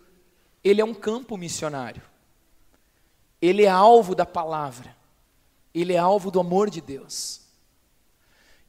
ele 0.64 0.80
é 0.80 0.86
um 0.86 0.94
campo 0.94 1.36
missionário. 1.38 2.04
Ele 3.42 3.64
é 3.64 3.70
alvo 3.70 4.14
da 4.14 4.28
palavra. 4.28 4.96
Ele 5.82 5.94
é 5.94 5.98
alvo 5.98 6.32
do 6.32 6.40
amor 6.40 6.70
de 6.70 6.80
Deus. 6.80 7.42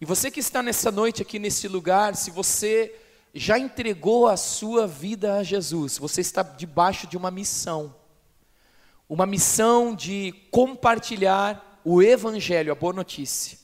E 0.01 0.05
você 0.05 0.31
que 0.31 0.41
está 0.41 0.63
nessa 0.63 0.91
noite 0.91 1.23
aqui 1.23 1.39
nesse 1.39 1.69
lugar, 1.69 2.17
se 2.17 2.31
você 2.31 2.95
já 3.33 3.59
entregou 3.59 4.27
a 4.27 4.37
sua 4.37 4.87
vida 4.87 5.37
a 5.37 5.43
Jesus, 5.43 5.99
você 5.99 6.21
está 6.21 6.43
debaixo 6.43 7.07
de 7.07 7.17
uma 7.17 7.31
missão. 7.31 7.95
Uma 9.09 9.25
missão 9.25 9.95
de 9.95 10.35
compartilhar 10.51 11.81
o 11.85 12.03
Evangelho, 12.03 12.73
a 12.73 12.75
boa 12.75 12.93
notícia, 12.93 13.57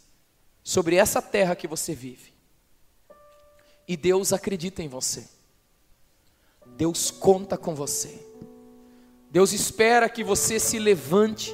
sobre 0.63 0.95
essa 0.95 1.21
terra 1.21 1.57
que 1.57 1.67
você 1.67 1.95
vive. 1.95 2.33
E 3.89 3.97
Deus 3.97 4.33
acredita 4.33 4.83
em 4.83 4.89
você. 4.89 5.27
Deus 6.77 7.11
conta 7.11 7.59
com 7.59 7.75
você. 7.75 8.25
Deus 9.31 9.53
espera 9.53 10.09
que 10.09 10.23
você 10.23 10.61
se 10.61 10.79
levante, 10.79 11.53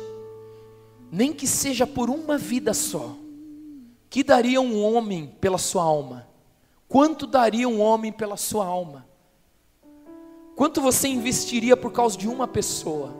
nem 1.11 1.33
que 1.33 1.47
seja 1.47 1.87
por 1.87 2.11
uma 2.11 2.37
vida 2.37 2.75
só. 2.75 3.17
Que 4.11 4.23
daria 4.23 4.61
um 4.61 4.83
homem 4.83 5.35
pela 5.41 5.59
sua 5.59 5.83
alma? 5.83 6.27
Quanto 6.89 7.27
daria 7.27 7.69
um 7.69 7.81
homem 7.81 8.11
pela 8.11 8.37
sua 8.37 8.65
alma? 8.65 9.07
Quanto 10.57 10.81
você 10.81 11.09
investiria 11.09 11.77
por 11.77 11.93
causa 11.93 12.17
de 12.17 12.27
uma 12.27 12.49
pessoa? 12.49 13.15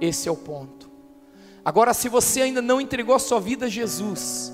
Esse 0.00 0.28
é 0.28 0.32
o 0.32 0.36
ponto. 0.36 0.88
Agora, 1.64 1.92
se 1.92 2.08
você 2.08 2.42
ainda 2.42 2.62
não 2.62 2.80
entregou 2.80 3.14
a 3.14 3.18
sua 3.18 3.40
vida 3.40 3.66
a 3.66 3.68
Jesus, 3.68 4.52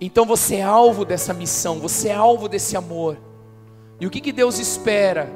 então 0.00 0.24
você 0.24 0.56
é 0.56 0.62
alvo 0.62 1.04
dessa 1.04 1.34
missão, 1.34 1.80
você 1.80 2.08
é 2.08 2.14
alvo 2.14 2.48
desse 2.48 2.76
amor. 2.76 3.18
E 4.00 4.06
o 4.06 4.10
que, 4.10 4.20
que 4.20 4.32
Deus 4.32 4.58
espera? 4.58 5.28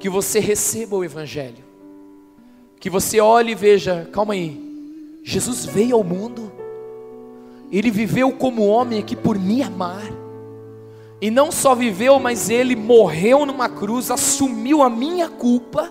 Que 0.00 0.08
você 0.08 0.40
receba 0.40 0.96
o 0.96 1.04
Evangelho, 1.04 1.62
que 2.80 2.88
você 2.88 3.20
olhe 3.20 3.52
e 3.52 3.54
veja, 3.54 4.08
calma 4.10 4.32
aí, 4.32 4.63
Jesus 5.26 5.64
veio 5.64 5.96
ao 5.96 6.04
mundo, 6.04 6.52
Ele 7.72 7.90
viveu 7.90 8.30
como 8.30 8.66
homem 8.66 9.00
aqui 9.00 9.16
por 9.16 9.38
me 9.38 9.62
amar, 9.62 10.04
e 11.18 11.30
não 11.30 11.50
só 11.50 11.74
viveu, 11.74 12.20
mas 12.20 12.50
Ele 12.50 12.76
morreu 12.76 13.46
numa 13.46 13.66
cruz, 13.66 14.10
assumiu 14.10 14.82
a 14.82 14.90
minha 14.90 15.30
culpa, 15.30 15.90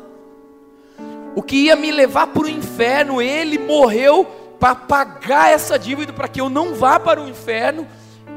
o 1.36 1.42
que 1.42 1.66
ia 1.66 1.76
me 1.76 1.92
levar 1.92 2.28
para 2.28 2.44
o 2.44 2.50
inferno, 2.50 3.20
ele 3.20 3.58
morreu 3.58 4.24
para 4.60 4.76
pagar 4.76 5.52
essa 5.52 5.80
dívida, 5.80 6.14
para 6.14 6.28
que 6.28 6.40
eu 6.40 6.48
não 6.48 6.76
vá 6.76 7.00
para 7.00 7.20
o 7.20 7.28
inferno, 7.28 7.88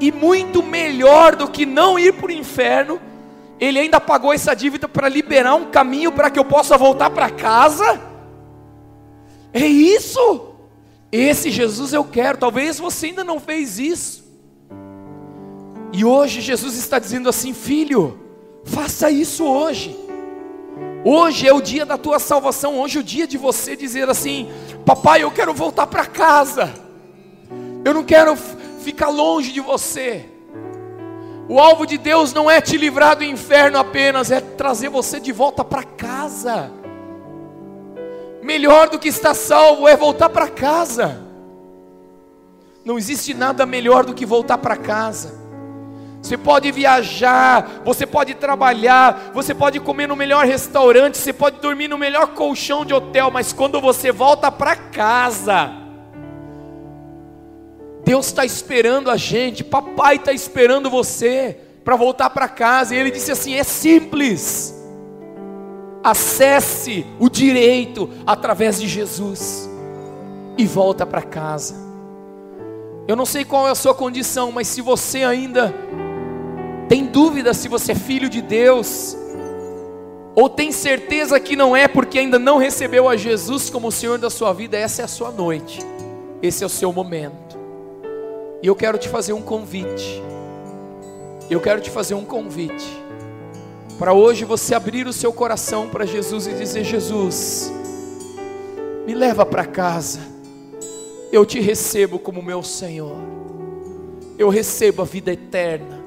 e 0.01 0.11
muito 0.11 0.63
melhor 0.63 1.37
do 1.37 1.47
que 1.47 1.67
não 1.67 1.99
ir 1.99 2.15
para 2.15 2.29
o 2.29 2.33
inferno, 2.33 2.99
ele 3.61 3.79
ainda 3.79 4.01
pagou 4.01 4.33
essa 4.33 4.57
dívida 4.57 4.89
para 4.89 5.11
liberar 5.11 5.57
um 5.57 5.67
caminho 5.67 6.11
para 6.11 6.31
que 6.31 6.39
eu 6.39 6.45
possa 6.45 6.79
voltar 6.79 7.11
para 7.11 7.29
casa. 7.29 8.01
É 9.53 9.67
isso. 9.67 10.56
Esse 11.17 11.51
Jesus 11.51 11.95
eu 11.95 12.05
quero. 12.05 12.37
Talvez 12.37 12.79
você 12.79 13.07
ainda 13.07 13.25
não 13.25 13.41
fez 13.41 13.79
isso. 13.79 14.23
E 15.91 16.05
hoje 16.05 16.43
Jesus 16.43 16.77
está 16.77 16.99
dizendo 16.99 17.27
assim: 17.29 17.55
filho, 17.55 18.21
faça 18.65 19.11
isso 19.11 19.45
hoje. 19.45 19.97
Hoje 21.03 21.49
é 21.49 21.55
o 21.55 21.61
dia 21.63 21.87
da 21.87 21.97
tua 21.97 22.19
salvação, 22.19 22.79
hoje 22.79 22.99
é 22.99 23.01
o 23.01 23.05
dia 23.05 23.27
de 23.27 23.39
você 23.39 23.75
dizer 23.75 24.11
assim: 24.11 24.51
Papai, 24.85 25.23
eu 25.23 25.31
quero 25.31 25.55
voltar 25.55 25.87
para 25.87 26.05
casa, 26.05 26.75
eu 27.83 27.95
não 27.95 28.05
quero 28.05 28.37
ficar 28.81 29.09
longe 29.09 29.53
de 29.53 29.61
você. 29.61 30.27
O 31.49 31.59
alvo 31.59 31.87
de 31.87 31.97
Deus 31.97 32.35
não 32.35 32.51
é 32.51 32.61
te 32.61 32.77
livrar 32.77 33.17
do 33.17 33.25
inferno 33.25 33.79
apenas, 33.79 34.31
é 34.31 34.41
trazer 34.41 34.91
você 34.91 35.19
de 35.19 35.33
volta 35.33 35.65
para 35.65 35.83
casa. 35.83 36.73
Melhor 38.47 38.89
do 38.89 38.97
que 38.97 39.09
estar 39.09 39.35
salvo 39.35 39.89
é 39.89 39.97
voltar 39.97 40.29
para 40.29 40.47
casa. 40.47 41.21
Não 42.85 42.97
existe 42.97 43.35
nada 43.35 43.67
melhor 43.67 44.07
do 44.07 44.15
que 44.15 44.25
voltar 44.25 44.57
para 44.59 44.77
casa. 44.77 45.35
Você 46.23 46.37
pode 46.37 46.71
viajar, 46.71 47.83
você 47.85 48.07
pode 48.07 48.35
trabalhar, 48.35 49.33
você 49.35 49.53
pode 49.53 49.81
comer 49.81 50.07
no 50.07 50.15
melhor 50.15 50.47
restaurante, 50.47 51.19
você 51.19 51.33
pode 51.33 51.59
dormir 51.59 51.89
no 51.89 51.99
melhor 51.99 52.29
colchão 52.35 52.85
de 52.85 52.95
hotel, 52.95 53.33
mas 53.33 53.53
quando 53.53 53.81
você 53.81 54.13
volta 54.13 54.51
para 54.53 54.77
casa, 54.77 55.73
Deus 58.05 58.27
está 58.27 58.45
esperando 58.45 59.11
a 59.11 59.17
gente, 59.17 59.65
papai 59.65 60.17
está 60.17 60.33
esperando 60.33 60.89
você 60.89 61.59
para 61.85 61.97
voltar 61.97 62.31
para 62.31 62.49
casa, 62.49 62.95
e 62.95 62.99
ele 62.99 63.11
disse 63.11 63.33
assim: 63.33 63.55
é 63.55 63.65
simples, 63.65 64.76
acesse 66.07 67.05
o 67.19 67.29
direito 67.29 68.09
através 68.25 68.81
de 68.81 68.87
Jesus 68.87 69.69
e 70.57 70.65
volta 70.65 71.05
para 71.05 71.21
casa. 71.21 71.75
Eu 73.09 73.17
não 73.17 73.27
sei 73.27 73.45
qual 73.45 73.67
é 73.67 73.73
a 73.73 73.75
sua 73.75 73.93
condição, 73.93 74.53
mas 74.53 74.69
se 74.69 74.81
você 74.81 75.25
ainda 75.25 75.75
tem 76.89 77.07
dúvida 77.07 77.53
se 77.53 77.67
você 77.67 77.91
é 77.91 77.95
filho 77.97 78.29
de 78.29 78.41
Deus? 78.41 79.17
Ou 80.37 80.49
tem 80.49 80.71
certeza 80.71 81.41
que 81.41 81.57
não 81.57 81.77
é 81.77 81.89
porque 81.89 82.21
ainda 82.21 82.39
não 82.39 82.57
recebeu 82.57 83.09
a 83.09 83.17
Jesus 83.17 83.69
como 83.69 83.89
o 83.89 83.93
Senhor 83.93 84.17
da 84.17 84.31
sua 84.31 84.53
vida? 84.53 84.77
Essa 84.77 85.03
é 85.03 85.05
a 85.05 85.09
sua 85.09 85.33
noite, 85.33 85.81
esse 86.41 86.63
é 86.63 86.67
o 86.67 86.71
seu 86.71 86.93
momento. 86.93 87.59
E 88.63 88.69
eu 88.69 88.77
quero 88.77 88.97
te 88.97 89.09
fazer 89.09 89.33
um 89.33 89.43
convite. 89.43 90.23
Eu 91.51 91.61
quero 91.61 91.81
te 91.81 91.91
fazer 91.91 92.15
um 92.15 92.25
convite. 92.25 93.06
Para 93.99 94.13
hoje 94.13 94.45
você 94.45 94.75
abrir 94.75 95.07
o 95.07 95.13
seu 95.13 95.33
coração 95.33 95.89
para 95.89 96.05
Jesus 96.05 96.47
e 96.47 96.53
dizer: 96.53 96.85
Jesus, 96.85 97.73
me 99.07 99.15
leva 99.15 99.47
para 99.47 99.65
casa. 99.65 100.21
Eu 101.33 101.47
te 101.47 101.61
recebo 101.61 102.19
como 102.19 102.43
meu 102.43 102.63
Senhor. 102.63 103.17
Eu 104.39 104.49
recebo 104.51 105.03
a 105.03 105.05
vida 105.05 105.33
eterna. 105.33 106.05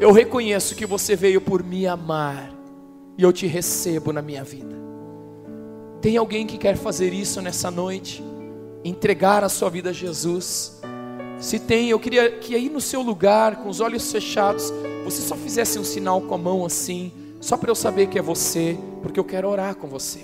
Eu 0.00 0.10
reconheço 0.10 0.74
que 0.74 0.84
você 0.84 1.14
veio 1.14 1.40
por 1.40 1.62
me 1.62 1.86
amar 1.86 2.52
e 3.16 3.22
eu 3.22 3.32
te 3.32 3.46
recebo 3.46 4.12
na 4.12 4.20
minha 4.20 4.42
vida. 4.42 4.74
Tem 6.00 6.16
alguém 6.16 6.44
que 6.44 6.58
quer 6.58 6.76
fazer 6.76 7.12
isso 7.12 7.40
nessa 7.40 7.70
noite? 7.70 8.22
Entregar 8.84 9.44
a 9.44 9.48
sua 9.48 9.70
vida 9.70 9.90
a 9.90 9.92
Jesus? 9.92 10.80
Se 11.42 11.58
tem, 11.58 11.90
eu 11.90 11.98
queria 11.98 12.30
que 12.30 12.54
aí 12.54 12.70
no 12.70 12.80
seu 12.80 13.02
lugar, 13.02 13.56
com 13.56 13.68
os 13.68 13.80
olhos 13.80 14.12
fechados, 14.12 14.72
você 15.04 15.20
só 15.20 15.34
fizesse 15.34 15.76
um 15.76 15.82
sinal 15.82 16.20
com 16.20 16.32
a 16.36 16.38
mão 16.38 16.64
assim, 16.64 17.10
só 17.40 17.56
para 17.56 17.68
eu 17.68 17.74
saber 17.74 18.06
que 18.06 18.16
é 18.16 18.22
você, 18.22 18.78
porque 19.02 19.18
eu 19.18 19.24
quero 19.24 19.48
orar 19.48 19.74
com 19.74 19.88
você. 19.88 20.20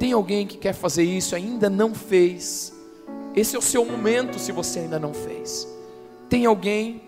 Tem 0.00 0.12
alguém 0.12 0.44
que 0.44 0.58
quer 0.58 0.72
fazer 0.72 1.04
isso, 1.04 1.36
ainda 1.36 1.70
não 1.70 1.94
fez? 1.94 2.72
Esse 3.36 3.54
é 3.54 3.58
o 3.58 3.62
seu 3.62 3.84
momento 3.84 4.36
se 4.40 4.50
você 4.50 4.80
ainda 4.80 4.98
não 4.98 5.14
fez. 5.14 5.68
Tem 6.28 6.44
alguém 6.44 7.00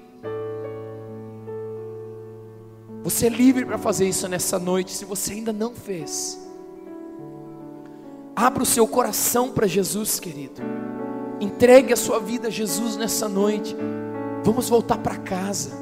você 3.03 3.26
é 3.26 3.30
livre 3.30 3.66
para 3.66 3.78
fazer 3.78 4.09
isso 4.09 4.28
nessa 4.28 4.61
noite, 4.61 4.93
se 4.93 5.05
você 5.05 5.32
ainda 5.32 5.53
não 5.53 5.74
fez. 5.74 6.41
Abra 8.37 8.62
o 8.62 8.66
seu 8.66 8.87
coração 8.87 9.51
para 9.51 9.66
Jesus, 9.66 10.20
querido. 10.20 10.62
Entregue 11.45 11.92
a 11.92 11.97
sua 11.97 12.18
vida 12.18 12.49
a 12.49 12.51
Jesus 12.51 12.97
nessa 12.97 13.28
noite. 13.28 13.76
Vamos 14.42 14.66
voltar 14.70 14.97
para 14.97 15.16
casa. 15.16 15.72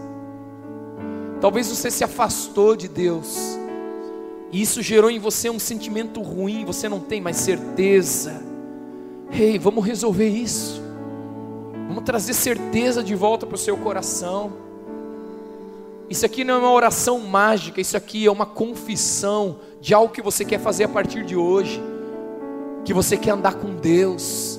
Talvez 1.40 1.68
você 1.68 1.88
se 1.88 2.02
afastou 2.02 2.74
de 2.74 2.88
Deus. 2.88 3.56
E 4.50 4.60
isso 4.60 4.82
gerou 4.82 5.08
em 5.08 5.20
você 5.20 5.48
um 5.48 5.60
sentimento 5.60 6.20
ruim, 6.20 6.64
você 6.64 6.88
não 6.88 6.98
tem 6.98 7.20
mais 7.20 7.36
certeza. 7.36 8.42
Ei, 9.30 9.52
hey, 9.52 9.58
vamos 9.58 9.86
resolver 9.86 10.28
isso. 10.28 10.82
Vamos 11.86 12.02
trazer 12.02 12.34
certeza 12.34 13.00
de 13.00 13.14
volta 13.14 13.46
para 13.46 13.54
o 13.54 13.58
seu 13.58 13.76
coração. 13.76 14.52
Isso 16.10 16.26
aqui 16.26 16.42
não 16.42 16.54
é 16.54 16.58
uma 16.58 16.72
oração 16.72 17.20
mágica, 17.20 17.80
isso 17.80 17.96
aqui 17.96 18.26
é 18.26 18.30
uma 18.32 18.46
confissão 18.46 19.58
de 19.80 19.94
algo 19.94 20.12
que 20.12 20.20
você 20.20 20.44
quer 20.44 20.58
fazer 20.58 20.84
a 20.84 20.88
partir 20.88 21.24
de 21.24 21.36
hoje. 21.36 21.80
Que 22.84 22.92
você 22.92 23.16
quer 23.16 23.30
andar 23.30 23.54
com 23.54 23.76
Deus, 23.76 24.58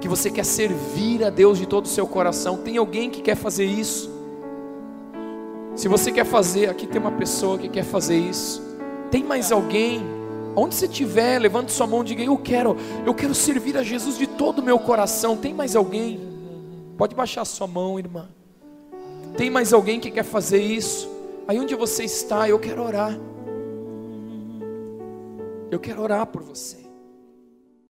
que 0.00 0.08
você 0.08 0.30
quer 0.30 0.44
servir 0.44 1.24
a 1.24 1.30
Deus 1.30 1.58
de 1.58 1.66
todo 1.66 1.86
o 1.86 1.88
seu 1.88 2.06
coração. 2.06 2.56
Tem 2.58 2.76
alguém 2.76 3.10
que 3.10 3.22
quer 3.22 3.36
fazer 3.36 3.64
isso? 3.64 4.10
Se 5.74 5.88
você 5.88 6.10
quer 6.10 6.24
fazer, 6.24 6.70
aqui 6.70 6.86
tem 6.86 7.00
uma 7.00 7.12
pessoa 7.12 7.58
que 7.58 7.68
quer 7.68 7.84
fazer 7.84 8.16
isso. 8.16 8.62
Tem 9.10 9.22
mais 9.22 9.52
alguém? 9.52 10.02
Onde 10.54 10.74
você 10.74 10.86
estiver, 10.86 11.38
levante 11.38 11.70
sua 11.70 11.86
mão 11.86 12.00
e 12.00 12.04
diga: 12.04 12.22
Eu 12.22 12.38
quero, 12.38 12.76
eu 13.04 13.14
quero 13.14 13.34
servir 13.34 13.76
a 13.76 13.82
Jesus 13.82 14.16
de 14.16 14.26
todo 14.26 14.60
o 14.60 14.62
meu 14.62 14.78
coração. 14.78 15.36
Tem 15.36 15.52
mais 15.52 15.76
alguém? 15.76 16.18
Pode 16.96 17.14
baixar 17.14 17.44
sua 17.44 17.66
mão, 17.66 17.98
irmã. 17.98 18.28
Tem 19.36 19.50
mais 19.50 19.74
alguém 19.74 20.00
que 20.00 20.10
quer 20.10 20.24
fazer 20.24 20.62
isso? 20.62 21.10
Aí 21.46 21.60
onde 21.60 21.74
você 21.74 22.04
está, 22.04 22.48
eu 22.48 22.58
quero 22.58 22.82
orar. 22.82 23.18
Eu 25.70 25.78
quero 25.78 26.00
orar 26.00 26.26
por 26.26 26.42
você. 26.42 26.85